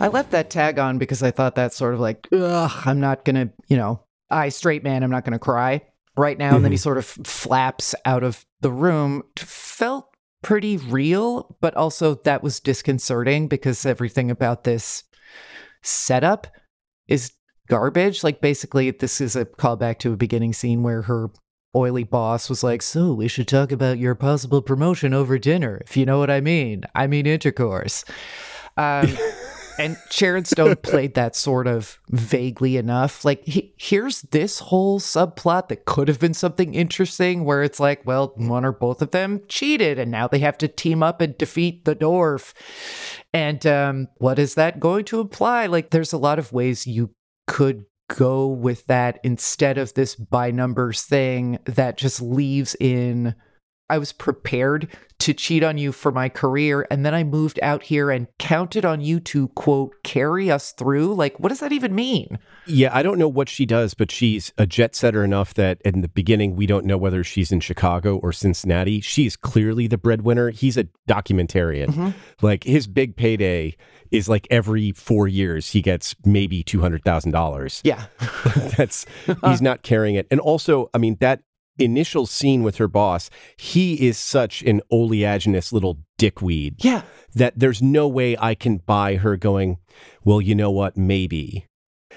I 0.02 0.10
left 0.10 0.32
that 0.32 0.50
tag 0.50 0.78
on 0.78 0.98
because 0.98 1.24
I 1.24 1.32
thought 1.32 1.56
that's 1.56 1.78
sort 1.78 1.94
of 1.94 2.02
like, 2.02 2.28
ugh, 2.34 2.72
I'm 2.86 3.00
not 3.00 3.24
gonna, 3.24 3.50
you 3.70 3.78
know, 3.78 4.04
I 4.30 4.50
straight 4.50 4.84
man, 4.84 5.04
I'm 5.04 5.10
not 5.10 5.24
gonna 5.24 5.40
cry 5.40 5.84
right 6.18 6.38
now. 6.38 6.56
And 6.56 6.64
then 6.64 6.72
he 6.72 6.78
sort 6.78 6.98
of 6.98 7.06
flaps 7.06 7.96
out 8.06 8.24
of 8.24 8.46
the 8.62 8.72
room. 8.72 9.24
Felt 9.38 10.08
pretty 10.42 10.78
real, 10.78 11.56
but 11.62 11.76
also 11.76 12.16
that 12.16 12.44
was 12.44 12.60
disconcerting 12.60 13.48
because 13.48 13.86
everything 13.86 14.32
about 14.32 14.64
this 14.64 15.04
setup 15.84 16.48
is 17.08 17.34
garbage. 17.68 18.24
Like 18.24 18.42
basically, 18.42 18.92
this 18.92 19.22
is 19.22 19.36
a 19.36 19.46
callback 19.46 20.00
to 20.00 20.14
a 20.14 20.18
beginning 20.18 20.54
scene 20.54 20.84
where 20.84 21.04
her 21.04 21.30
oily 21.76 22.04
boss 22.04 22.50
was 22.50 22.64
like, 22.64 22.82
"So 22.82 23.14
we 23.14 23.28
should 23.28 23.48
talk 23.48 23.72
about 23.72 23.98
your 23.98 24.16
possible 24.16 24.62
promotion 24.62 25.14
over 25.14 25.38
dinner, 25.38 25.82
if 25.86 25.96
you 25.96 26.06
know 26.06 26.20
what 26.20 26.30
I 26.30 26.42
mean. 26.42 26.84
I 26.94 27.08
mean 27.08 27.26
intercourse." 27.26 28.04
Um, 28.78 29.18
and 29.82 29.98
Sharon 30.10 30.46
Stone 30.46 30.76
played 30.84 31.16
that 31.16 31.36
sort 31.36 31.68
of 31.68 32.00
vaguely 32.10 32.78
enough. 32.78 33.26
Like, 33.26 33.44
he, 33.46 33.74
here's 33.78 34.22
this 34.22 34.60
whole 34.60 35.00
subplot 35.00 35.70
that 35.70 35.86
could 35.86 36.08
have 36.08 36.20
been 36.20 36.34
something 36.34 36.74
interesting 36.74 37.44
where 37.44 37.64
it's 37.64 37.80
like, 37.80 38.06
well, 38.06 38.34
one 38.36 38.66
or 38.66 38.72
both 38.72 39.02
of 39.02 39.12
them 39.12 39.42
cheated 39.48 40.00
and 40.00 40.12
now 40.12 40.28
they 40.28 40.40
have 40.40 40.58
to 40.60 40.68
team 40.68 41.02
up 41.04 41.22
and 41.22 41.38
defeat 41.38 41.86
the 41.86 41.96
dwarf. 41.96 42.54
And 43.34 43.66
um, 43.66 44.08
what 44.18 44.40
is 44.40 44.56
that 44.56 44.80
going 44.80 45.06
to 45.06 45.20
imply? 45.20 45.66
Like, 45.66 45.90
there's 45.90 46.14
a 46.14 46.18
lot 46.18 46.40
of 46.40 46.54
ways 46.54 46.88
you 46.88 47.12
could 47.48 47.86
go 48.08 48.48
with 48.48 48.86
that 48.88 49.20
instead 49.24 49.78
of 49.78 49.94
this 49.94 50.16
by 50.16 50.52
numbers 50.52 51.04
thing 51.04 51.60
that 51.66 51.98
just 51.98 52.22
leaves 52.22 52.76
in 52.80 53.36
I 53.92 53.98
was 53.98 54.14
prepared 54.14 54.88
to 55.20 55.34
cheat 55.34 55.64
on 55.64 55.78
you 55.78 55.92
for 55.92 56.14
my 56.14 56.30
career. 56.30 56.88
And 56.90 57.06
then 57.06 57.14
I 57.14 57.26
moved 57.26 57.60
out 57.62 57.84
here 57.84 58.10
and 58.10 58.28
counted 58.40 58.86
on 58.86 59.02
you 59.02 59.20
to, 59.20 59.50
quote, 59.50 59.94
carry 60.04 60.50
us 60.50 60.72
through. 60.72 61.14
Like, 61.14 61.40
what 61.40 61.50
does 61.50 61.60
that 61.60 61.74
even 61.74 61.94
mean? 61.94 62.40
Yeah, 62.66 62.90
I 62.96 63.04
don't 63.04 63.20
know 63.20 63.28
what 63.28 63.50
she 63.50 63.66
does, 63.66 63.94
but 63.94 64.10
she's 64.10 64.54
a 64.58 64.66
jet 64.66 64.96
setter 64.96 65.26
enough 65.26 65.54
that 65.56 65.82
in 65.84 66.02
the 66.02 66.08
beginning, 66.08 66.56
we 66.56 66.66
don't 66.66 66.86
know 66.86 66.98
whether 66.98 67.22
she's 67.24 67.52
in 67.52 67.60
Chicago 67.60 68.18
or 68.18 68.32
Cincinnati. 68.32 69.02
She's 69.02 69.36
clearly 69.36 69.88
the 69.88 69.98
breadwinner. 69.98 70.50
He's 70.52 70.78
a 70.78 70.88
documentarian. 71.08 71.88
Mm-hmm. 71.88 72.10
Like, 72.42 72.64
his 72.64 72.88
big 72.88 73.18
payday 73.18 73.76
is 74.10 74.30
like 74.30 74.48
every 74.50 74.94
four 74.94 75.28
years, 75.28 75.70
he 75.72 75.82
gets 75.82 76.16
maybe 76.26 76.64
$200,000. 76.64 77.82
Yeah. 77.84 78.06
That's, 78.78 79.06
he's 79.46 79.62
not 79.62 79.84
carrying 79.84 80.16
it. 80.16 80.28
And 80.32 80.40
also, 80.40 80.90
I 80.94 80.98
mean, 80.98 81.18
that 81.20 81.44
initial 81.84 82.26
scene 82.26 82.64
with 82.64 82.78
her 82.78 82.88
boss, 82.88 83.30
he 83.58 84.08
is 84.08 84.18
such 84.18 84.62
an 84.64 84.82
oleaginous 84.92 85.72
little 85.72 86.00
dickweed 86.18 86.76
Yeah. 86.84 87.02
that 87.34 87.54
there's 87.58 87.82
no 87.82 88.08
way 88.08 88.36
I 88.40 88.56
can 88.56 88.78
buy 88.78 89.16
her 89.16 89.38
going, 89.38 89.78
well, 90.24 90.42
you 90.42 90.56
know 90.56 90.72
what, 90.72 90.98
maybe. 90.98 91.66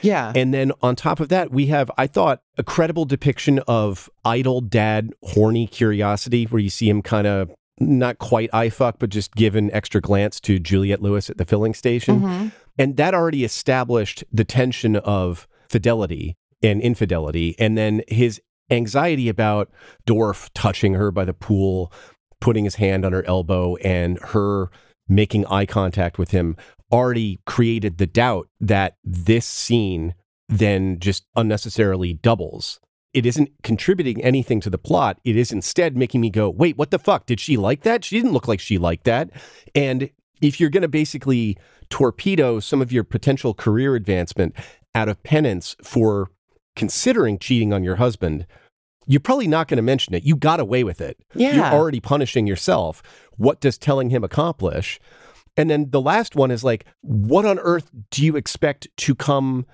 Yeah. 0.03 0.33
And 0.35 0.53
then 0.53 0.73
on 0.83 0.97
top 0.97 1.21
of 1.21 1.29
that, 1.29 1.51
we 1.51 1.67
have, 1.67 1.91
I 1.97 2.07
thought, 2.07 2.43
a 2.59 2.63
credible 2.63 3.05
depiction 3.05 3.61
of 3.67 4.11
idle 4.25 4.61
dad 4.61 5.13
horny 5.23 5.67
curiosity, 5.67 6.45
where 6.45 6.61
you 6.61 6.71
see 6.71 6.89
him 6.89 7.01
kind 7.01 7.27
of 7.27 7.51
not 7.79 8.19
quite 8.19 8.51
eye 8.53 8.71
fuck, 8.71 8.99
but 8.99 9.11
just 9.11 9.35
give 9.35 9.57
an 9.57 9.71
extra 9.73 10.01
glance 10.01 10.41
to 10.41 10.59
Juliette 10.59 11.03
Lewis 11.03 11.31
at 11.31 11.39
the 11.39 11.45
filling 11.45 11.75
station. 11.75 12.21
Mm-hmm. 12.21 12.49
And 12.79 12.97
that 12.97 13.15
already 13.15 13.45
established 13.45 14.25
the 14.33 14.45
tension 14.45 14.97
of 14.97 15.49
fidelity 15.69 16.37
and 16.63 16.81
infidelity. 16.81 17.55
And 17.59 17.79
then 17.79 18.03
his 18.09 18.41
anxiety 18.71 19.29
about 19.29 19.71
Dorf 20.07 20.53
touching 20.55 20.95
her 20.95 21.11
by 21.11 21.25
the 21.25 21.35
pool, 21.35 21.93
putting 22.41 22.65
his 22.65 22.77
hand 22.77 23.05
on 23.05 23.13
her 23.13 23.25
elbow, 23.27 23.77
and 23.77 24.19
her 24.19 24.71
making 25.09 25.47
eye 25.47 25.67
contact 25.67 26.19
with 26.19 26.31
him 26.31 26.57
already 26.93 27.41
created 27.47 27.99
the 27.99 28.07
doubt 28.07 28.49
that 28.61 28.97
this 29.05 29.47
scene 29.47 30.15
then 30.49 30.99
just 30.99 31.27
unnecessarily 31.37 32.15
doubles. 32.15 32.81
It 33.13 33.27
isn't 33.27 33.51
contributing 33.63 34.23
anything 34.23 34.61
to 34.61 34.71
the 34.71 34.79
plot. 34.79 35.21
It 35.25 35.37
is 35.37 35.53
instead 35.53 35.97
making 35.97 36.21
me 36.21 36.31
go, 36.31 36.51
wait, 36.51 36.77
what 36.77 36.91
the 36.91 36.99
fuck? 36.99 37.27
Did 37.27 37.41
she 37.41 37.57
like 37.57 37.83
that? 37.83 38.05
She 38.05 38.17
didn't 38.17 38.33
look 38.33 38.49
like 38.49 38.61
she 38.61 38.77
liked 38.77 39.05
that. 39.05 39.31
And 39.75 40.11
if 40.41 40.59
you're 40.59 40.71
going 40.71 40.83
to 40.83 40.89
basically 40.89 41.57
torpedo 41.91 42.61
some 42.61 42.83
of 42.83 42.93
your 42.93 43.05
potential 43.05 43.55
career 43.55 43.95
advancement 43.95 44.55
out 44.95 45.09
of 45.09 45.23
penance 45.23 45.77
for 45.83 46.31
considering 46.77 47.39
cheating 47.39 47.73
on 47.73 47.85
your 47.85 47.97
husband, 47.97 48.47
you're 49.07 49.21
probably 49.21 49.49
not 49.49 49.69
going 49.69 49.77
to 49.77 49.83
mention 49.83 50.15
it. 50.15 50.25
You 50.25 50.37
got 50.37 50.61
away 50.61 50.85
with 50.85 51.01
it. 51.01 51.19
Yeah. 51.35 51.55
You're 51.55 51.65
already 51.65 52.01
punishing 52.01 52.47
yourself. 52.47 53.03
What 53.37 53.61
does 53.61 53.77
telling 53.79 54.11
him 54.11 54.25
accomplish? 54.25 54.99
And 55.57 55.71
then 55.71 55.91
the 55.91 56.01
last 56.01 56.35
one 56.35 56.51
is 56.51 56.65
like, 56.65 56.87
what 57.03 57.45
on 57.45 57.59
earth 57.59 57.91
do 58.11 58.25
you 58.25 58.37
expect 58.37 58.89
to 58.97 59.15
come 59.15 59.67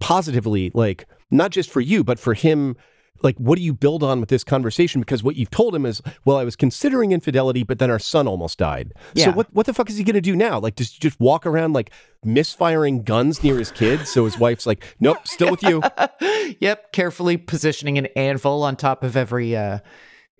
positively, 0.00 0.70
like, 0.74 1.06
not 1.30 1.50
just 1.50 1.70
for 1.70 1.80
you, 1.80 2.02
but 2.02 2.18
for 2.18 2.34
him? 2.34 2.76
Like, 3.22 3.36
what 3.38 3.56
do 3.56 3.62
you 3.62 3.72
build 3.72 4.02
on 4.02 4.20
with 4.20 4.28
this 4.28 4.44
conversation? 4.44 5.00
Because 5.00 5.22
what 5.22 5.36
you've 5.36 5.50
told 5.50 5.74
him 5.74 5.84
is, 5.86 6.02
well, 6.24 6.36
I 6.36 6.44
was 6.44 6.56
considering 6.56 7.12
infidelity, 7.12 7.62
but 7.62 7.78
then 7.78 7.90
our 7.90 7.98
son 7.98 8.28
almost 8.28 8.58
died. 8.58 8.92
So 9.24 9.32
what, 9.32 9.52
what 9.54 9.66
the 9.66 9.74
fuck 9.74 9.90
is 9.90 9.96
he 9.96 10.04
going 10.04 10.14
to 10.14 10.20
do 10.20 10.36
now? 10.36 10.58
Like, 10.58 10.76
does 10.76 10.92
he 10.92 10.98
just 10.98 11.18
walk 11.20 11.46
around 11.46 11.72
like 11.72 11.90
misfiring 12.24 13.02
guns 13.02 13.42
near 13.42 13.58
his 13.58 13.70
kids? 13.70 14.10
So 14.10 14.24
his 14.24 14.38
wife's 14.38 14.66
like, 14.66 14.96
nope, 15.00 15.26
still 15.26 15.50
with 15.50 15.62
you. 15.62 15.82
yep. 16.60 16.92
Carefully 16.92 17.36
positioning 17.36 17.98
an 17.98 18.06
anvil 18.16 18.62
on 18.62 18.76
top 18.76 19.02
of 19.02 19.16
every 19.16 19.56
uh, 19.56 19.80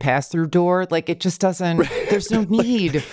pass 0.00 0.28
through 0.28 0.48
door. 0.48 0.86
Like, 0.90 1.08
it 1.08 1.20
just 1.20 1.40
doesn't, 1.40 1.78
there's 2.10 2.30
no 2.30 2.42
need 2.42 3.04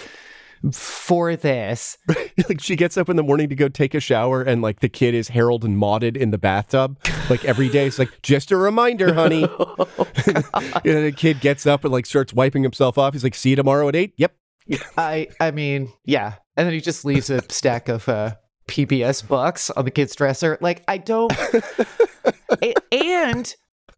for 0.72 1.36
this. 1.36 1.98
like 2.50 2.62
she 2.62 2.76
gets 2.76 2.98
up 2.98 3.10
in 3.10 3.16
the 3.16 3.24
morning 3.24 3.50
to 3.50 3.56
go 3.56 3.68
take 3.70 3.94
a 3.94 4.00
shower 4.00 4.42
and 4.42 4.62
like 4.62 4.80
the 4.80 4.90
kid 4.90 5.14
is 5.14 5.30
Harold 5.30 5.64
and 5.64 5.78
Mauded 5.78 6.18
in 6.18 6.32
the 6.32 6.38
bathtub 6.38 6.98
like 7.30 7.44
every 7.46 7.70
day 7.70 7.88
it's 7.88 8.00
like 8.00 8.22
just 8.22 8.52
a 8.52 8.58
reminder 8.58 9.14
honey 9.14 9.44
and 10.26 10.44
then 10.84 11.04
the 11.04 11.14
kid 11.16 11.40
gets 11.40 11.66
up 11.66 11.84
and 11.84 11.94
like 11.94 12.06
starts 12.06 12.34
wiping 12.34 12.64
himself 12.64 12.98
off 12.98 13.14
he's 13.14 13.24
like 13.24 13.36
see 13.36 13.52
you 13.52 13.56
tomorrow 13.56 13.88
at 13.88 13.96
8 13.96 14.14
yep 14.18 14.36
I 14.98 15.28
I 15.40 15.52
mean, 15.52 15.92
yeah. 16.06 16.36
And 16.58 16.66
then 16.66 16.74
he 16.74 16.82
just 16.82 17.06
leaves 17.06 17.30
a 17.30 17.42
stack 17.50 17.90
of 17.90 18.08
uh 18.10 18.36
PBS 18.68 19.28
bucks 19.28 19.70
on 19.72 19.86
the 19.86 19.92
kid's 19.92 20.16
dresser. 20.16 20.58
Like 20.62 20.84
I 20.88 20.98
don't 20.98 21.32
and 22.92 23.56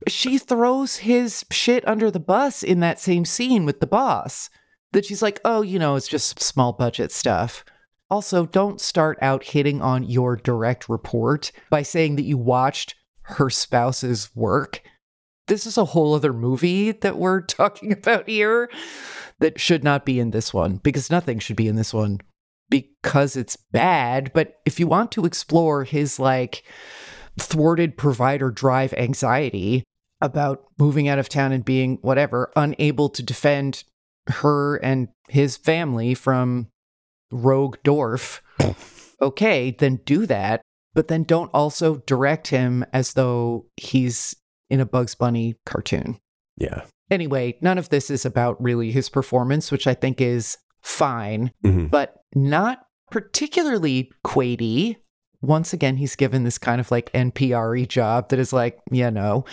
she 0.07 0.37
throws 0.37 0.97
his 0.97 1.45
shit 1.51 1.87
under 1.87 2.11
the 2.11 2.19
bus 2.19 2.63
in 2.63 2.81
that 2.81 2.99
same 2.99 3.25
scene 3.25 3.65
with 3.65 3.79
the 3.79 3.87
boss. 3.87 4.49
That 4.93 5.06
she's 5.06 5.21
like, 5.21 5.39
"Oh, 5.43 5.62
you 5.62 5.80
know, 5.80 5.95
it's 5.95 6.08
just 6.08 6.41
small 6.41 6.73
budget 6.73 7.12
stuff." 7.12 7.63
Also, 8.10 8.45
don't 8.45 8.80
start 8.80 9.17
out 9.21 9.43
hitting 9.43 9.82
on 9.82 10.04
your 10.04 10.38
direct 10.38 10.88
report 10.88 11.52
by 11.69 11.84
saying 11.84 12.15
that 12.15 12.23
you 12.23 12.38
watched 12.38 12.95
her 13.23 13.50
spouse's 13.50 14.34
work. 14.34 14.82
This 15.47 15.65
is 15.65 15.78
a 15.78 15.86
whole 15.86 16.13
other 16.13 16.32
movie 16.34 16.91
that 16.91 17.17
we're 17.17 17.41
talking 17.45 17.91
about 17.91 18.28
here 18.30 18.69
that 19.39 19.60
should 19.60 19.84
not 19.84 20.06
be 20.06 20.19
in 20.19 20.32
this 20.32 20.54
one 20.54 20.78
because 20.78 21.10
nothing 21.10 21.39
should 21.39 21.58
be 21.58 21.67
in 21.67 21.76
this 21.76 21.93
one 21.93 22.21
because 22.69 23.36
it's 23.36 23.56
bad. 23.56 24.32
But 24.34 24.60
if 24.65 24.80
you 24.80 24.88
want 24.88 25.12
to 25.13 25.26
explore 25.26 25.84
his 25.84 26.19
like 26.19 26.63
thwarted 27.39 27.97
provider 27.97 28.50
drive 28.50 28.93
anxiety 28.93 29.84
about 30.21 30.63
moving 30.80 31.08
out 31.08 31.19
of 31.19 31.30
town 31.30 31.52
and 31.52 31.63
being 31.63 32.00
whatever, 32.02 32.52
unable 32.56 33.10
to 33.10 33.21
defend 33.21 33.84
her 34.29 34.75
and 34.77 35.07
his 35.29 35.57
family 35.57 36.13
from 36.13 36.67
rogue 37.31 37.77
Dorf, 37.83 38.41
okay, 39.21 39.71
then 39.71 39.97
do 40.05 40.25
that. 40.25 40.61
But 40.93 41.09
then 41.09 41.23
don't 41.23 41.51
also 41.53 41.97
direct 42.07 42.47
him 42.47 42.83
as 42.91 43.13
though 43.13 43.67
he's 43.77 44.35
in 44.69 44.79
a 44.79 44.85
Bugs 44.85 45.15
Bunny 45.15 45.55
cartoon. 45.65 46.17
yeah 46.57 46.81
Anyway, 47.09 47.57
none 47.61 47.77
of 47.77 47.87
this 47.87 48.09
is 48.09 48.25
about 48.25 48.61
really 48.61 48.91
his 48.91 49.07
performance, 49.07 49.71
which 49.71 49.87
I 49.87 49.93
think 49.93 50.19
is 50.19 50.57
fine, 50.81 51.51
Mhm. 51.63 51.89
but 51.89 52.15
not 52.35 52.79
particularly 53.11 54.11
Quady. 54.25 54.97
Once 55.41 55.71
again, 55.71 55.95
he's 55.97 56.17
given 56.17 56.43
this 56.43 56.57
kind 56.57 56.81
of 56.81 56.91
like 56.91 57.09
NPR 57.13 57.85
job 57.87 58.27
that 58.29 58.39
is 58.39 58.51
like, 58.51 58.79
yeah, 58.91 59.09
no, 59.09 59.45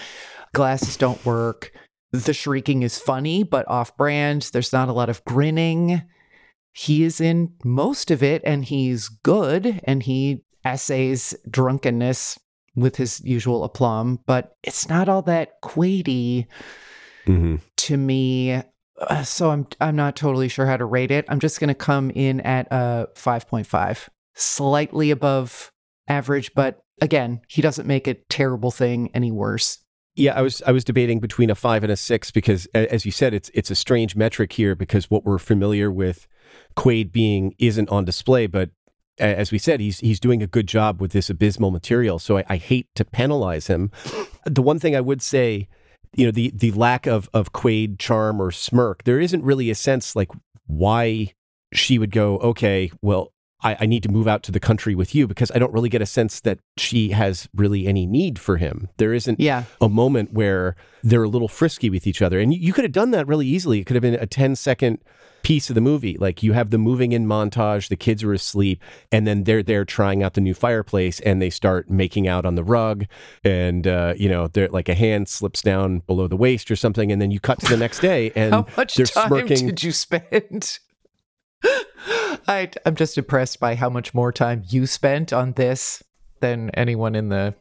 glasses 0.52 0.96
don't 0.96 1.24
work. 1.24 1.70
The 2.14 2.33
shrieking 2.33 2.83
is 2.85 2.96
funny, 2.96 3.42
but 3.42 3.66
off 3.66 3.96
brand. 3.96 4.50
There's 4.53 4.72
not 4.72 4.88
a 4.88 4.92
lot 4.92 5.09
of 5.09 5.24
grinning. 5.24 6.03
He 6.72 7.03
is 7.03 7.20
in 7.20 7.55
most 7.64 8.12
of 8.12 8.22
it 8.22 8.40
and 8.44 8.64
he's 8.64 9.09
good 9.09 9.81
and 9.83 10.00
he 10.03 10.44
essays 10.64 11.35
drunkenness 11.50 12.38
with 12.77 12.96
his 12.96 13.20
usual 13.24 13.64
aplomb, 13.64 14.20
but 14.27 14.57
it's 14.62 14.88
not 14.88 15.09
all 15.09 15.22
that 15.22 15.61
Quady 15.61 16.46
Mhm. 17.27 17.61
to 17.79 17.96
me. 17.96 18.62
Uh, 19.00 19.22
so 19.24 19.50
I'm 19.50 19.66
I'm 19.81 19.96
not 19.96 20.14
totally 20.14 20.48
sure 20.48 20.66
how 20.66 20.77
to 20.77 20.85
rate 20.85 21.11
it. 21.11 21.24
I'm 21.29 21.40
just 21.40 21.59
going 21.59 21.68
to 21.68 21.74
come 21.74 22.11
in 22.11 22.40
at 22.42 22.68
a 22.70 23.09
5.5, 23.16 24.09
slightly 24.35 25.11
above 25.11 25.72
average, 26.07 26.53
but 26.55 26.81
again, 27.01 27.41
he 27.49 27.61
doesn't 27.61 27.88
make 27.88 28.07
a 28.07 28.14
terrible 28.14 28.70
thing 28.70 29.11
any 29.14 29.32
worse. 29.32 29.78
Yeah, 30.16 30.34
I 30.38 30.42
was 30.42 30.62
I 30.62 30.70
was 30.70 30.84
debating 30.84 31.18
between 31.18 31.50
a 31.50 31.54
five 31.54 31.82
and 31.82 31.90
a 31.90 31.96
six 31.96 32.30
because, 32.30 32.66
as 32.66 33.04
you 33.04 33.10
said, 33.10 33.34
it's 33.34 33.50
it's 33.52 33.70
a 33.70 33.74
strange 33.74 34.14
metric 34.14 34.52
here 34.52 34.74
because 34.76 35.10
what 35.10 35.24
we're 35.24 35.38
familiar 35.38 35.90
with 35.90 36.28
Quaid 36.76 37.10
being 37.10 37.54
isn't 37.58 37.88
on 37.88 38.04
display, 38.04 38.46
but 38.46 38.70
as 39.18 39.50
we 39.50 39.58
said, 39.58 39.80
he's 39.80 39.98
he's 40.00 40.20
doing 40.20 40.42
a 40.42 40.46
good 40.46 40.66
job 40.66 41.00
with 41.00 41.12
this 41.12 41.30
abysmal 41.30 41.70
material. 41.70 42.18
So 42.18 42.38
I, 42.38 42.44
I 42.48 42.56
hate 42.56 42.88
to 42.94 43.04
penalize 43.04 43.66
him. 43.66 43.90
The 44.46 44.62
one 44.62 44.78
thing 44.78 44.94
I 44.94 45.00
would 45.00 45.22
say, 45.22 45.68
you 46.14 46.26
know, 46.26 46.30
the 46.30 46.52
the 46.54 46.72
lack 46.72 47.06
of 47.06 47.28
of 47.34 47.52
Quaid 47.52 47.98
charm 47.98 48.40
or 48.40 48.50
smirk, 48.50 49.04
there 49.04 49.20
isn't 49.20 49.42
really 49.42 49.70
a 49.70 49.74
sense 49.74 50.14
like 50.14 50.30
why 50.66 51.34
she 51.72 51.98
would 51.98 52.12
go, 52.12 52.38
okay, 52.38 52.90
well, 53.02 53.32
I, 53.64 53.76
I 53.80 53.86
need 53.86 54.02
to 54.04 54.08
move 54.10 54.28
out 54.28 54.42
to 54.44 54.52
the 54.52 54.60
country 54.60 54.94
with 54.94 55.14
you 55.14 55.26
because 55.26 55.50
I 55.52 55.58
don't 55.58 55.72
really 55.72 55.88
get 55.88 56.02
a 56.02 56.06
sense 56.06 56.40
that 56.40 56.58
she 56.76 57.08
has 57.10 57.48
really 57.54 57.86
any 57.86 58.06
need 58.06 58.38
for 58.38 58.58
him. 58.58 58.88
There 58.98 59.12
isn't 59.14 59.40
Yeah. 59.40 59.64
a 59.80 59.88
moment 59.88 60.32
where 60.32 60.76
they're 61.02 61.24
a 61.24 61.28
little 61.28 61.48
frisky 61.48 61.90
with 61.90 62.06
each 62.06 62.22
other. 62.22 62.38
And 62.38 62.52
you, 62.54 62.60
you 62.60 62.72
could 62.72 62.84
have 62.84 62.92
done 62.92 63.10
that 63.12 63.26
really 63.26 63.46
easily. 63.46 63.80
It 63.80 63.84
could 63.86 63.96
have 63.96 64.02
been 64.02 64.14
a 64.14 64.26
10 64.26 64.54
second 64.56 64.98
piece 65.42 65.68
of 65.68 65.74
the 65.74 65.80
movie. 65.82 66.16
Like 66.18 66.42
you 66.42 66.54
have 66.54 66.70
the 66.70 66.78
moving 66.78 67.12
in 67.12 67.26
montage, 67.26 67.88
the 67.88 67.96
kids 67.96 68.22
are 68.24 68.32
asleep, 68.32 68.82
and 69.12 69.26
then 69.26 69.44
they're 69.44 69.62
there 69.62 69.84
trying 69.84 70.22
out 70.22 70.32
the 70.34 70.40
new 70.40 70.54
fireplace 70.54 71.20
and 71.20 71.42
they 71.42 71.50
start 71.50 71.90
making 71.90 72.26
out 72.26 72.46
on 72.46 72.54
the 72.54 72.64
rug. 72.64 73.04
And, 73.44 73.86
uh, 73.86 74.14
you 74.16 74.28
know, 74.30 74.48
they're 74.48 74.68
like 74.68 74.88
a 74.88 74.94
hand 74.94 75.28
slips 75.28 75.60
down 75.60 75.98
below 76.06 76.28
the 76.28 76.36
waist 76.36 76.70
or 76.70 76.76
something. 76.76 77.12
And 77.12 77.20
then 77.20 77.30
you 77.30 77.40
cut 77.40 77.60
to 77.60 77.66
the 77.68 77.76
next 77.76 78.00
day 78.00 78.32
and 78.34 78.54
How 78.54 78.66
much 78.76 78.94
they're 78.94 79.04
time 79.06 79.28
smirking. 79.28 79.66
did 79.66 79.82
you 79.82 79.92
spend? 79.92 80.78
I, 82.46 82.70
I'm 82.84 82.94
just 82.94 83.16
impressed 83.16 83.60
by 83.60 83.74
how 83.74 83.88
much 83.88 84.14
more 84.14 84.32
time 84.32 84.62
you 84.66 84.86
spent 84.86 85.32
on 85.32 85.52
this 85.52 86.02
than 86.40 86.70
anyone 86.70 87.14
in 87.14 87.28
the 87.28 87.54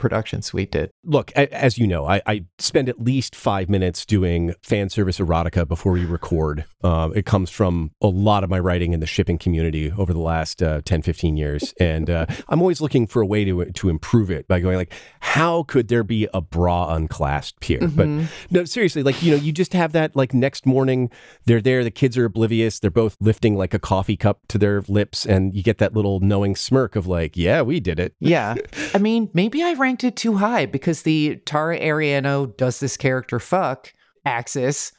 production 0.00 0.42
suite 0.42 0.72
did. 0.72 0.90
Look, 1.04 1.30
as 1.32 1.78
you 1.78 1.86
know, 1.86 2.06
I, 2.06 2.20
I 2.26 2.44
spend 2.58 2.88
at 2.88 3.00
least 3.00 3.36
five 3.36 3.68
minutes 3.68 4.04
doing 4.04 4.54
fan 4.62 4.88
service 4.88 5.18
erotica 5.18 5.68
before 5.68 5.92
we 5.92 6.04
record. 6.04 6.64
Um, 6.82 7.12
it 7.14 7.26
comes 7.26 7.50
from 7.50 7.92
a 8.00 8.08
lot 8.08 8.42
of 8.42 8.50
my 8.50 8.58
writing 8.58 8.92
in 8.92 9.00
the 9.00 9.06
shipping 9.06 9.38
community 9.38 9.92
over 9.92 10.12
the 10.12 10.20
last 10.20 10.62
uh, 10.62 10.80
10, 10.84 11.02
15 11.02 11.36
years. 11.36 11.74
And 11.80 12.08
uh, 12.08 12.26
I'm 12.48 12.60
always 12.60 12.80
looking 12.80 13.06
for 13.06 13.20
a 13.20 13.26
way 13.26 13.44
to, 13.44 13.64
to 13.64 13.88
improve 13.88 14.30
it 14.30 14.46
by 14.46 14.60
going 14.60 14.76
like, 14.76 14.92
how 15.20 15.64
could 15.64 15.88
there 15.88 16.04
be 16.04 16.28
a 16.32 16.40
bra 16.40 16.94
unclasped 16.94 17.64
here? 17.64 17.88
But 17.88 18.06
no, 18.50 18.64
seriously, 18.64 19.02
like, 19.02 19.22
you 19.22 19.32
know, 19.32 19.36
you 19.36 19.50
just 19.50 19.72
have 19.72 19.92
that 19.92 20.14
like 20.14 20.32
next 20.32 20.66
morning, 20.66 21.10
they're 21.46 21.60
there, 21.60 21.82
the 21.82 21.90
kids 21.90 22.16
are 22.16 22.26
oblivious. 22.26 22.78
They're 22.78 22.90
both 22.90 23.16
lifting 23.20 23.56
like 23.56 23.74
a 23.74 23.78
coffee 23.78 24.16
cup 24.16 24.40
to 24.48 24.58
their 24.58 24.82
lips. 24.88 25.26
And 25.26 25.54
you 25.54 25.62
get 25.62 25.78
that 25.78 25.94
little 25.94 26.20
knowing 26.20 26.54
smirk 26.54 26.96
of 26.96 27.06
like, 27.06 27.36
yeah, 27.36 27.62
we 27.62 27.80
did 27.80 27.98
it. 27.98 28.14
Yeah. 28.20 28.54
I 28.94 28.98
mean, 28.98 29.30
maybe 29.34 29.62
I 29.62 29.72
ranked 29.90 30.04
it 30.04 30.14
too 30.14 30.36
high 30.36 30.66
because 30.66 31.02
the 31.02 31.34
Tara 31.46 31.76
Ariano 31.76 32.56
does 32.56 32.78
this 32.78 32.96
character 32.96 33.40
fuck 33.40 33.92
axis. 34.24 34.92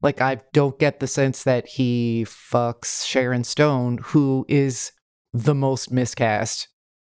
Like, 0.00 0.22
I 0.22 0.40
don't 0.54 0.78
get 0.78 0.98
the 0.98 1.06
sense 1.06 1.44
that 1.44 1.68
he 1.68 2.24
fucks 2.26 3.06
Sharon 3.06 3.44
Stone, 3.44 3.98
who 4.02 4.46
is 4.48 4.92
the 5.34 5.54
most 5.54 5.92
miscast 5.92 6.68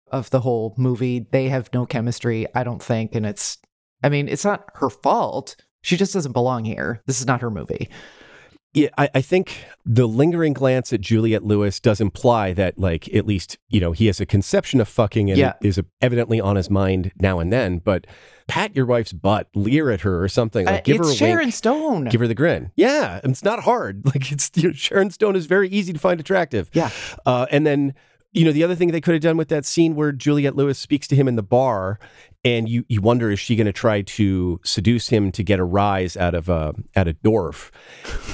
of 0.10 0.30
the 0.30 0.40
whole 0.40 0.74
movie. 0.78 1.28
They 1.32 1.50
have 1.50 1.70
no 1.74 1.86
chemistry, 1.86 2.48
I 2.56 2.64
don't 2.64 2.82
think. 2.82 3.14
And 3.14 3.26
it's, 3.26 3.58
I 4.02 4.08
mean, 4.08 4.30
it's 4.30 4.46
not 4.46 4.70
her 4.76 4.90
fault. 4.90 5.58
She 5.82 5.98
just 5.98 6.14
doesn't 6.14 6.32
belong 6.32 6.64
here. 6.64 7.02
This 7.08 7.20
is 7.20 7.28
not 7.28 7.42
her 7.42 7.52
movie. 7.52 7.90
Yeah, 8.74 8.88
I, 8.98 9.10
I 9.16 9.22
think 9.22 9.66
the 9.86 10.08
lingering 10.08 10.54
glance 10.54 10.94
at 10.94 11.02
Juliette 11.02 11.44
Lewis 11.44 11.80
does 11.82 12.00
imply 12.00 12.54
that, 12.54 12.78
like, 12.80 13.14
at 13.14 13.26
least, 13.26 13.58
you 13.70 13.82
know, 13.82 13.92
he 13.92 14.06
has 14.06 14.22
a 14.22 14.26
conception 14.26 14.80
of 14.80 14.88
fucking 14.88 15.30
and 15.30 15.38
Yeah. 15.38 15.54
is 15.62 15.82
evidently 16.02 16.40
on 16.40 16.56
his 16.56 16.70
mind 16.70 17.12
now 17.20 17.40
and 17.40 17.52
then. 17.52 17.80
But 17.80 18.08
pat 18.48 18.74
your 18.74 18.86
wife's 18.86 19.12
butt, 19.12 19.50
leer 19.56 19.92
at 19.92 20.02
her 20.02 20.24
or 20.24 20.30
something. 20.30 20.66
Like, 20.66 20.76
Uh, 20.80 20.82
give 20.86 20.98
her 21.00 21.10
a 21.12 21.14
Sharon 21.14 21.38
wink, 21.48 21.54
Stone. 21.54 22.06
give 22.06 22.22
her 22.22 22.28
the 22.28 22.34
grin. 22.36 22.72
Yeah, 22.78 23.20
it's 23.26 23.44
not 23.44 23.64
hard. 23.64 24.04
Like, 24.06 24.32
it's 24.32 24.50
you 24.56 24.70
know, 24.70 24.74
Sharon 24.74 25.10
Stone 25.12 25.36
is 25.36 25.48
very 25.48 25.68
easy 25.68 25.92
to 25.92 26.00
find 26.00 26.22
attractive. 26.22 26.70
Yeah. 26.72 26.92
Uh, 27.26 27.48
and 27.52 27.68
then, 27.68 27.94
you 28.32 28.46
know, 28.46 28.54
the 28.54 28.64
other 28.64 28.76
thing 28.76 28.92
they 28.92 29.02
could 29.02 29.14
have 29.16 29.22
done 29.22 29.36
with 29.36 29.50
that 29.50 29.66
scene 29.66 29.96
where 29.96 30.14
Juliette 30.14 30.56
Lewis 30.56 30.80
speaks 30.80 31.08
to 31.10 31.16
him 31.18 31.28
in 31.28 31.36
the 31.36 31.44
bar, 31.44 32.00
and 32.44 32.68
you 32.68 32.86
you 32.88 33.02
wonder 33.02 33.30
is 33.32 33.40
she 33.40 33.56
going 33.56 33.66
to 33.66 33.74
try 33.74 34.02
to 34.02 34.60
seduce 34.64 35.10
him 35.10 35.32
to 35.32 35.44
get 35.44 35.60
a 35.60 35.64
rise 35.64 36.18
out 36.18 36.34
of 36.34 36.50
a 36.50 36.74
out 36.96 37.08
of 37.08 37.22
Dorf, 37.22 37.72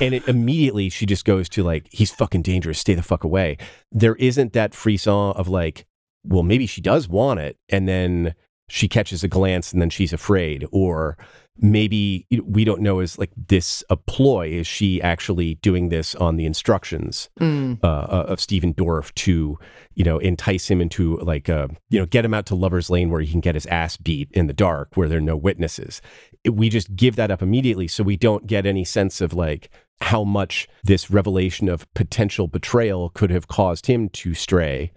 and 0.02 0.16
it, 0.16 0.28
immediately 0.28 0.90
she 0.90 1.06
just 1.06 1.26
goes 1.26 1.50
to 1.50 1.64
like 1.64 1.88
he's 1.92 2.12
fucking 2.12 2.42
dangerous, 2.42 2.80
stay 2.80 2.94
the 2.94 3.02
fuck 3.02 3.24
away. 3.24 3.58
There 3.92 4.16
isn't 4.16 4.54
that 4.54 4.74
frisson 4.74 5.34
of 5.36 5.48
like, 5.48 5.86
well, 6.24 6.44
maybe 6.44 6.66
she 6.66 6.82
does 6.82 7.08
want 7.08 7.40
it, 7.40 7.58
and 7.70 7.88
then 7.88 8.34
she 8.70 8.88
catches 8.88 9.24
a 9.24 9.28
glance 9.28 9.72
and 9.72 9.82
then 9.82 9.90
she's 9.90 10.14
afraid, 10.14 10.66
or 10.72 11.18
maybe 11.60 12.26
we 12.46 12.64
don't 12.64 12.82
know 12.82 13.00
is 13.00 13.18
like 13.18 13.32
this 13.48 13.84
a 13.90 13.98
ploy 13.98 14.48
is 14.50 14.68
she 14.68 15.02
actually 15.02 15.56
doing 15.56 15.90
this 15.90 16.16
on 16.16 16.36
the 16.38 16.46
instructions 16.46 17.30
Mm. 17.40 17.80
uh, 17.84 17.88
uh, 17.88 18.26
of 18.28 18.40
Stephen 18.40 18.74
Dorff 18.74 19.14
to, 19.16 19.58
you 19.96 20.04
know, 20.04 20.18
entice 20.20 20.70
him 20.70 20.82
into 20.82 21.18
like, 21.18 21.50
uh, 21.50 21.68
you 21.90 22.00
know, 22.00 22.06
get 22.06 22.26
him 22.26 22.34
out 22.34 22.46
to 22.48 22.56
Lover's 22.56 22.90
Lane 22.90 23.10
where 23.10 23.22
he 23.22 23.32
can 23.32 23.42
get 23.42 23.56
his 23.56 23.66
ass 23.68 23.98
beat 23.98 24.30
in 24.32 24.48
the 24.48 24.54
dark 24.54 24.90
where 24.96 25.08
there 25.08 25.18
are 25.18 25.22
no 25.22 25.36
witnesses. 25.38 26.02
We 26.50 26.70
just 26.70 26.96
give 26.96 27.16
that 27.16 27.32
up 27.32 27.42
immediately 27.42 27.88
so 27.88 28.04
we 28.04 28.18
don't 28.18 28.48
get 28.48 28.66
any 28.66 28.84
sense 28.86 29.22
of 29.22 29.34
like 29.34 29.70
how 30.02 30.24
much 30.24 30.68
this 30.84 31.10
revelation 31.10 31.70
of 31.70 31.92
potential 31.94 32.48
betrayal 32.48 33.10
could 33.10 33.32
have 33.32 33.48
caused 33.48 33.88
him 33.88 34.10
to 34.10 34.34
stray 34.34 34.92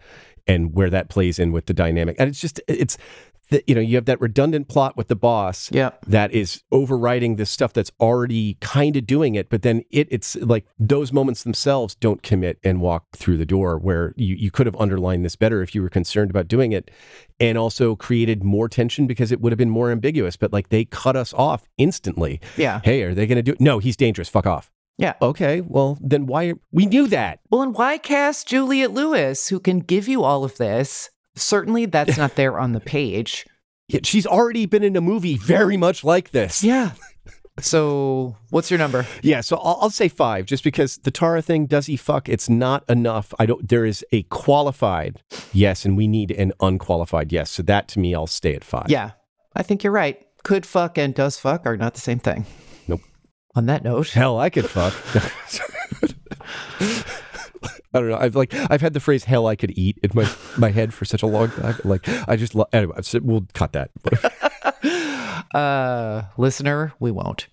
and 0.47 0.75
where 0.75 0.91
that 0.91 1.09
plays 1.09 1.39
in 1.39 1.53
with 1.53 1.67
the 1.67 1.75
dynamic. 1.75 2.17
And 2.19 2.29
it's 2.29 2.41
just, 2.41 2.61
it's, 2.67 2.99
the, 3.51 3.62
you 3.66 3.74
know, 3.74 3.80
you 3.80 3.96
have 3.96 4.07
that 4.07 4.20
redundant 4.20 4.68
plot 4.68 4.96
with 4.96 5.09
the 5.09 5.16
boss 5.16 5.70
Yep. 5.72 6.05
that 6.07 6.32
is 6.32 6.62
overriding 6.72 7.36
this 7.36 7.51
stuff 7.51 7.72
that's 7.72 7.90
already 8.01 8.57
kind 8.61 8.96
of 8.96 9.07
doing 9.07 9.34
it 9.34 9.48
but 9.51 9.62
then 9.62 9.82
it 9.90 10.09
it's 10.11 10.36
like 10.36 10.64
those 10.78 11.12
moments 11.12 11.42
themselves 11.42 11.94
don't 11.94 12.22
commit 12.22 12.59
and 12.64 12.80
walk 12.80 13.05
through 13.16 13.36
the 13.36 13.46
door 13.46 13.78
where 13.78 14.14
you, 14.16 14.34
you 14.36 14.51
could 14.51 14.66
have 14.66 14.76
underlined 14.76 15.24
this 15.24 15.36
better 15.36 15.62
if 15.62 15.74
you 15.74 15.82
were 15.82 15.88
concerned 15.90 16.30
about 16.30 16.48
doing 16.48 16.72
it 16.72 16.90
and 17.38 17.57
also 17.59 17.96
created 17.96 18.42
more 18.44 18.68
tension 18.68 19.07
because 19.07 19.30
it 19.32 19.40
would 19.40 19.53
have 19.53 19.59
been 19.59 19.70
more 19.70 19.90
ambiguous 19.90 20.36
but 20.36 20.53
like 20.53 20.68
they 20.70 20.84
cut 20.84 21.16
us 21.16 21.32
off 21.34 21.64
instantly 21.78 22.40
Yeah. 22.57 22.80
hey 22.84 23.03
are 23.03 23.14
they 23.14 23.26
going 23.26 23.36
to 23.36 23.42
do 23.42 23.53
it 23.53 23.61
no 23.61 23.78
he's 23.78 23.96
dangerous 23.96 24.28
fuck 24.28 24.46
off 24.46 24.70
Yeah. 24.98 25.14
okay 25.20 25.61
well 25.61 25.98
then 26.01 26.26
why 26.26 26.55
we 26.72 26.86
knew 26.86 27.07
that 27.09 27.40
Well, 27.51 27.62
and 27.62 27.74
why 27.74 27.98
cast 27.98 28.48
Juliette 28.48 28.92
Lewis, 28.92 29.48
who 29.48 29.59
can 29.61 29.80
give 29.80 30.07
you 30.09 30.22
all 30.22 30.44
of 30.44 30.57
this? 30.57 31.11
Certainly, 31.37 31.87
that's 31.87 32.16
not 32.16 32.37
there 32.37 32.59
on 32.59 32.72
the 32.72 32.81
page. 32.81 33.47
Yet 33.89 34.07
she's 34.07 34.26
already 34.26 34.66
been 34.66 34.85
in 34.85 34.97
a 34.97 35.01
movie 35.01 35.37
very 35.37 35.76
much 35.76 36.05
like 36.05 36.31
this 36.31 36.62
Yeah. 36.62 36.93
So, 37.59 38.37
what's 38.51 38.70
your 38.70 38.78
number? 38.78 39.05
Yeah, 39.22 39.41
so 39.43 39.57
I'll, 39.57 39.78
I'll 39.83 39.91
say 39.91 40.09
five, 40.09 40.47
just 40.47 40.64
because 40.64 40.97
the 40.99 41.11
Tara 41.11 41.43
thing, 41.43 41.66
does 41.66 41.87
he 41.87 41.97
fuck? 41.97 42.28
It's 42.28 42.49
not 42.49 42.89
enough. 42.89 43.35
I 43.39 43.45
don't. 43.47 43.68
There 43.68 43.85
is 43.85 44.05
a 44.12 44.22
qualified 44.24 45.22
yes, 45.53 45.85
and 45.85 45.97
we 45.97 46.07
need 46.09 46.31
an 46.31 46.53
unqualified 46.61 47.33
yes. 47.33 47.51
So 47.51 47.62
that 47.64 47.89
to 47.89 47.99
me, 47.99 48.14
I'll 48.14 48.26
stay 48.26 48.55
at 48.55 48.64
five. 48.64 48.87
Yeah, 48.89 49.11
I 49.55 49.62
think 49.62 49.85
you're 49.85 49.93
right. 49.93 50.24
Could 50.43 50.64
fuck 50.64 50.97
and 50.97 51.14
does 51.14 51.39
fuck 51.39 51.66
are 51.66 51.76
not 51.76 51.95
the 51.95 52.01
same 52.01 52.18
thing. 52.18 52.47
Nope. 52.89 53.03
On 53.55 53.66
that 53.66 53.85
note, 53.85 54.09
Hell, 54.11 54.39
I 54.39 54.49
could 54.49 54.70
fuck. 54.70 54.95
I 57.93 57.99
don't 57.99 58.09
know. 58.09 58.16
I've 58.16 58.36
like 58.36 58.55
I've 58.55 58.80
had 58.80 58.95
the 58.95 59.01
phrase 59.01 59.24
"hell 59.24 59.47
I 59.47 59.57
could 59.57 59.76
eat" 59.76 59.99
in 60.03 60.11
my 60.14 60.30
my 60.57 60.70
head 60.70 60.95
for 60.95 61.05
such 61.05 61.22
a 61.22 61.26
long 61.26 61.51
time. 61.51 61.76
Like 61.84 62.09
I 62.28 62.36
just 62.36 62.55
lo- 62.55 62.68
anyway. 62.72 62.97
We'll 63.20 63.47
cut 63.53 63.72
that. 63.72 63.91
uh, 65.55 66.22
listener, 66.36 66.93
we 67.01 67.11
won't. 67.11 67.49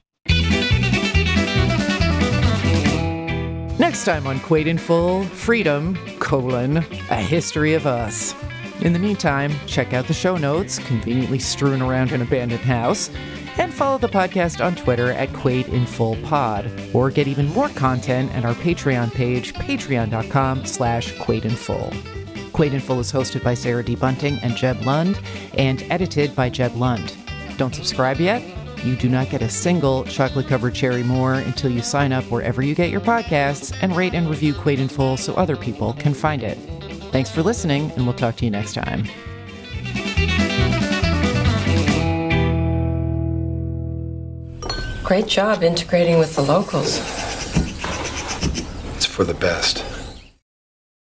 Next 3.80 4.06
time 4.06 4.28
on 4.28 4.40
Quaid 4.40 4.66
in 4.66 4.78
Full, 4.78 5.24
Freedom, 5.24 5.98
colon, 6.20 6.78
a 6.78 7.16
history 7.16 7.74
of 7.74 7.88
us. 7.88 8.36
In 8.82 8.94
the 8.94 9.00
meantime, 9.00 9.54
check 9.66 9.94
out 9.94 10.08
the 10.08 10.14
show 10.14 10.36
notes, 10.36 10.78
conveniently 10.80 11.40
strewn 11.40 11.82
around 11.82 12.12
an 12.12 12.22
abandoned 12.22 12.62
house, 12.62 13.10
and 13.58 13.74
follow 13.74 13.98
the 13.98 14.08
podcast 14.08 14.64
on 14.64 14.76
Twitter 14.76 15.12
at 15.12 15.30
Quaid 15.30 15.68
in 15.70 15.86
Full 15.86 16.16
Pod, 16.24 16.70
or 16.94 17.10
get 17.10 17.28
even 17.28 17.48
more 17.54 17.70
content 17.70 18.34
at 18.36 18.46
our 18.46 18.54
Patreon 18.56 19.14
page, 19.14 19.54
patreon.com 19.54 20.66
slash 20.66 21.14
Quaid 21.16 21.46
in 21.46 21.56
Full. 21.56 21.92
Quaid 22.52 22.74
in 22.74 22.80
Full 22.80 23.00
is 23.00 23.12
hosted 23.12 23.44
by 23.44 23.54
Sarah 23.54 23.84
D. 23.84 23.96
Bunting 23.96 24.40
and 24.42 24.56
Jeb 24.56 24.82
Lund, 24.82 25.20
and 25.56 25.84
edited 25.90 26.36
by 26.36 26.50
Jeb 26.50 26.76
Lund. 26.76 27.16
Don't 27.58 27.76
subscribe 27.76 28.20
yet? 28.20 28.44
You 28.84 28.96
do 28.96 29.10
not 29.10 29.30
get 29.30 29.42
a 29.42 29.50
single 29.50 30.04
chocolate 30.06 30.48
covered 30.48 30.76
cherry 30.76 31.04
more 31.04 31.34
until 31.34 31.72
you 31.72 31.82
sign 31.82 32.14
up 32.14 32.24
wherever 32.26 32.62
you 32.62 32.76
get 32.76 32.92
your 32.92 33.02
podcasts 33.02 33.76
and 33.82 33.96
rate 33.96 34.14
and 34.14 34.30
review 34.30 34.54
Quaid 34.54 34.78
in 34.78 34.88
Full 34.88 35.18
so 35.18 35.34
other 35.34 35.58
people 35.58 35.94
can 35.94 36.14
find 36.14 36.44
it. 36.44 36.58
Thanks 37.12 37.32
for 37.32 37.42
listening, 37.42 37.92
and 37.92 38.06
we'll 38.06 38.16
talk 38.16 38.36
to 38.38 38.46
you 38.46 38.52
next 38.52 38.74
time. 38.74 39.06
Great 45.08 45.28
job 45.28 45.64
integrating 45.64 46.20
with 46.20 46.36
the 46.36 46.42
locals. 46.42 46.98
It's 48.98 49.06
for 49.06 49.24
the 49.24 49.34
best. 49.36 49.86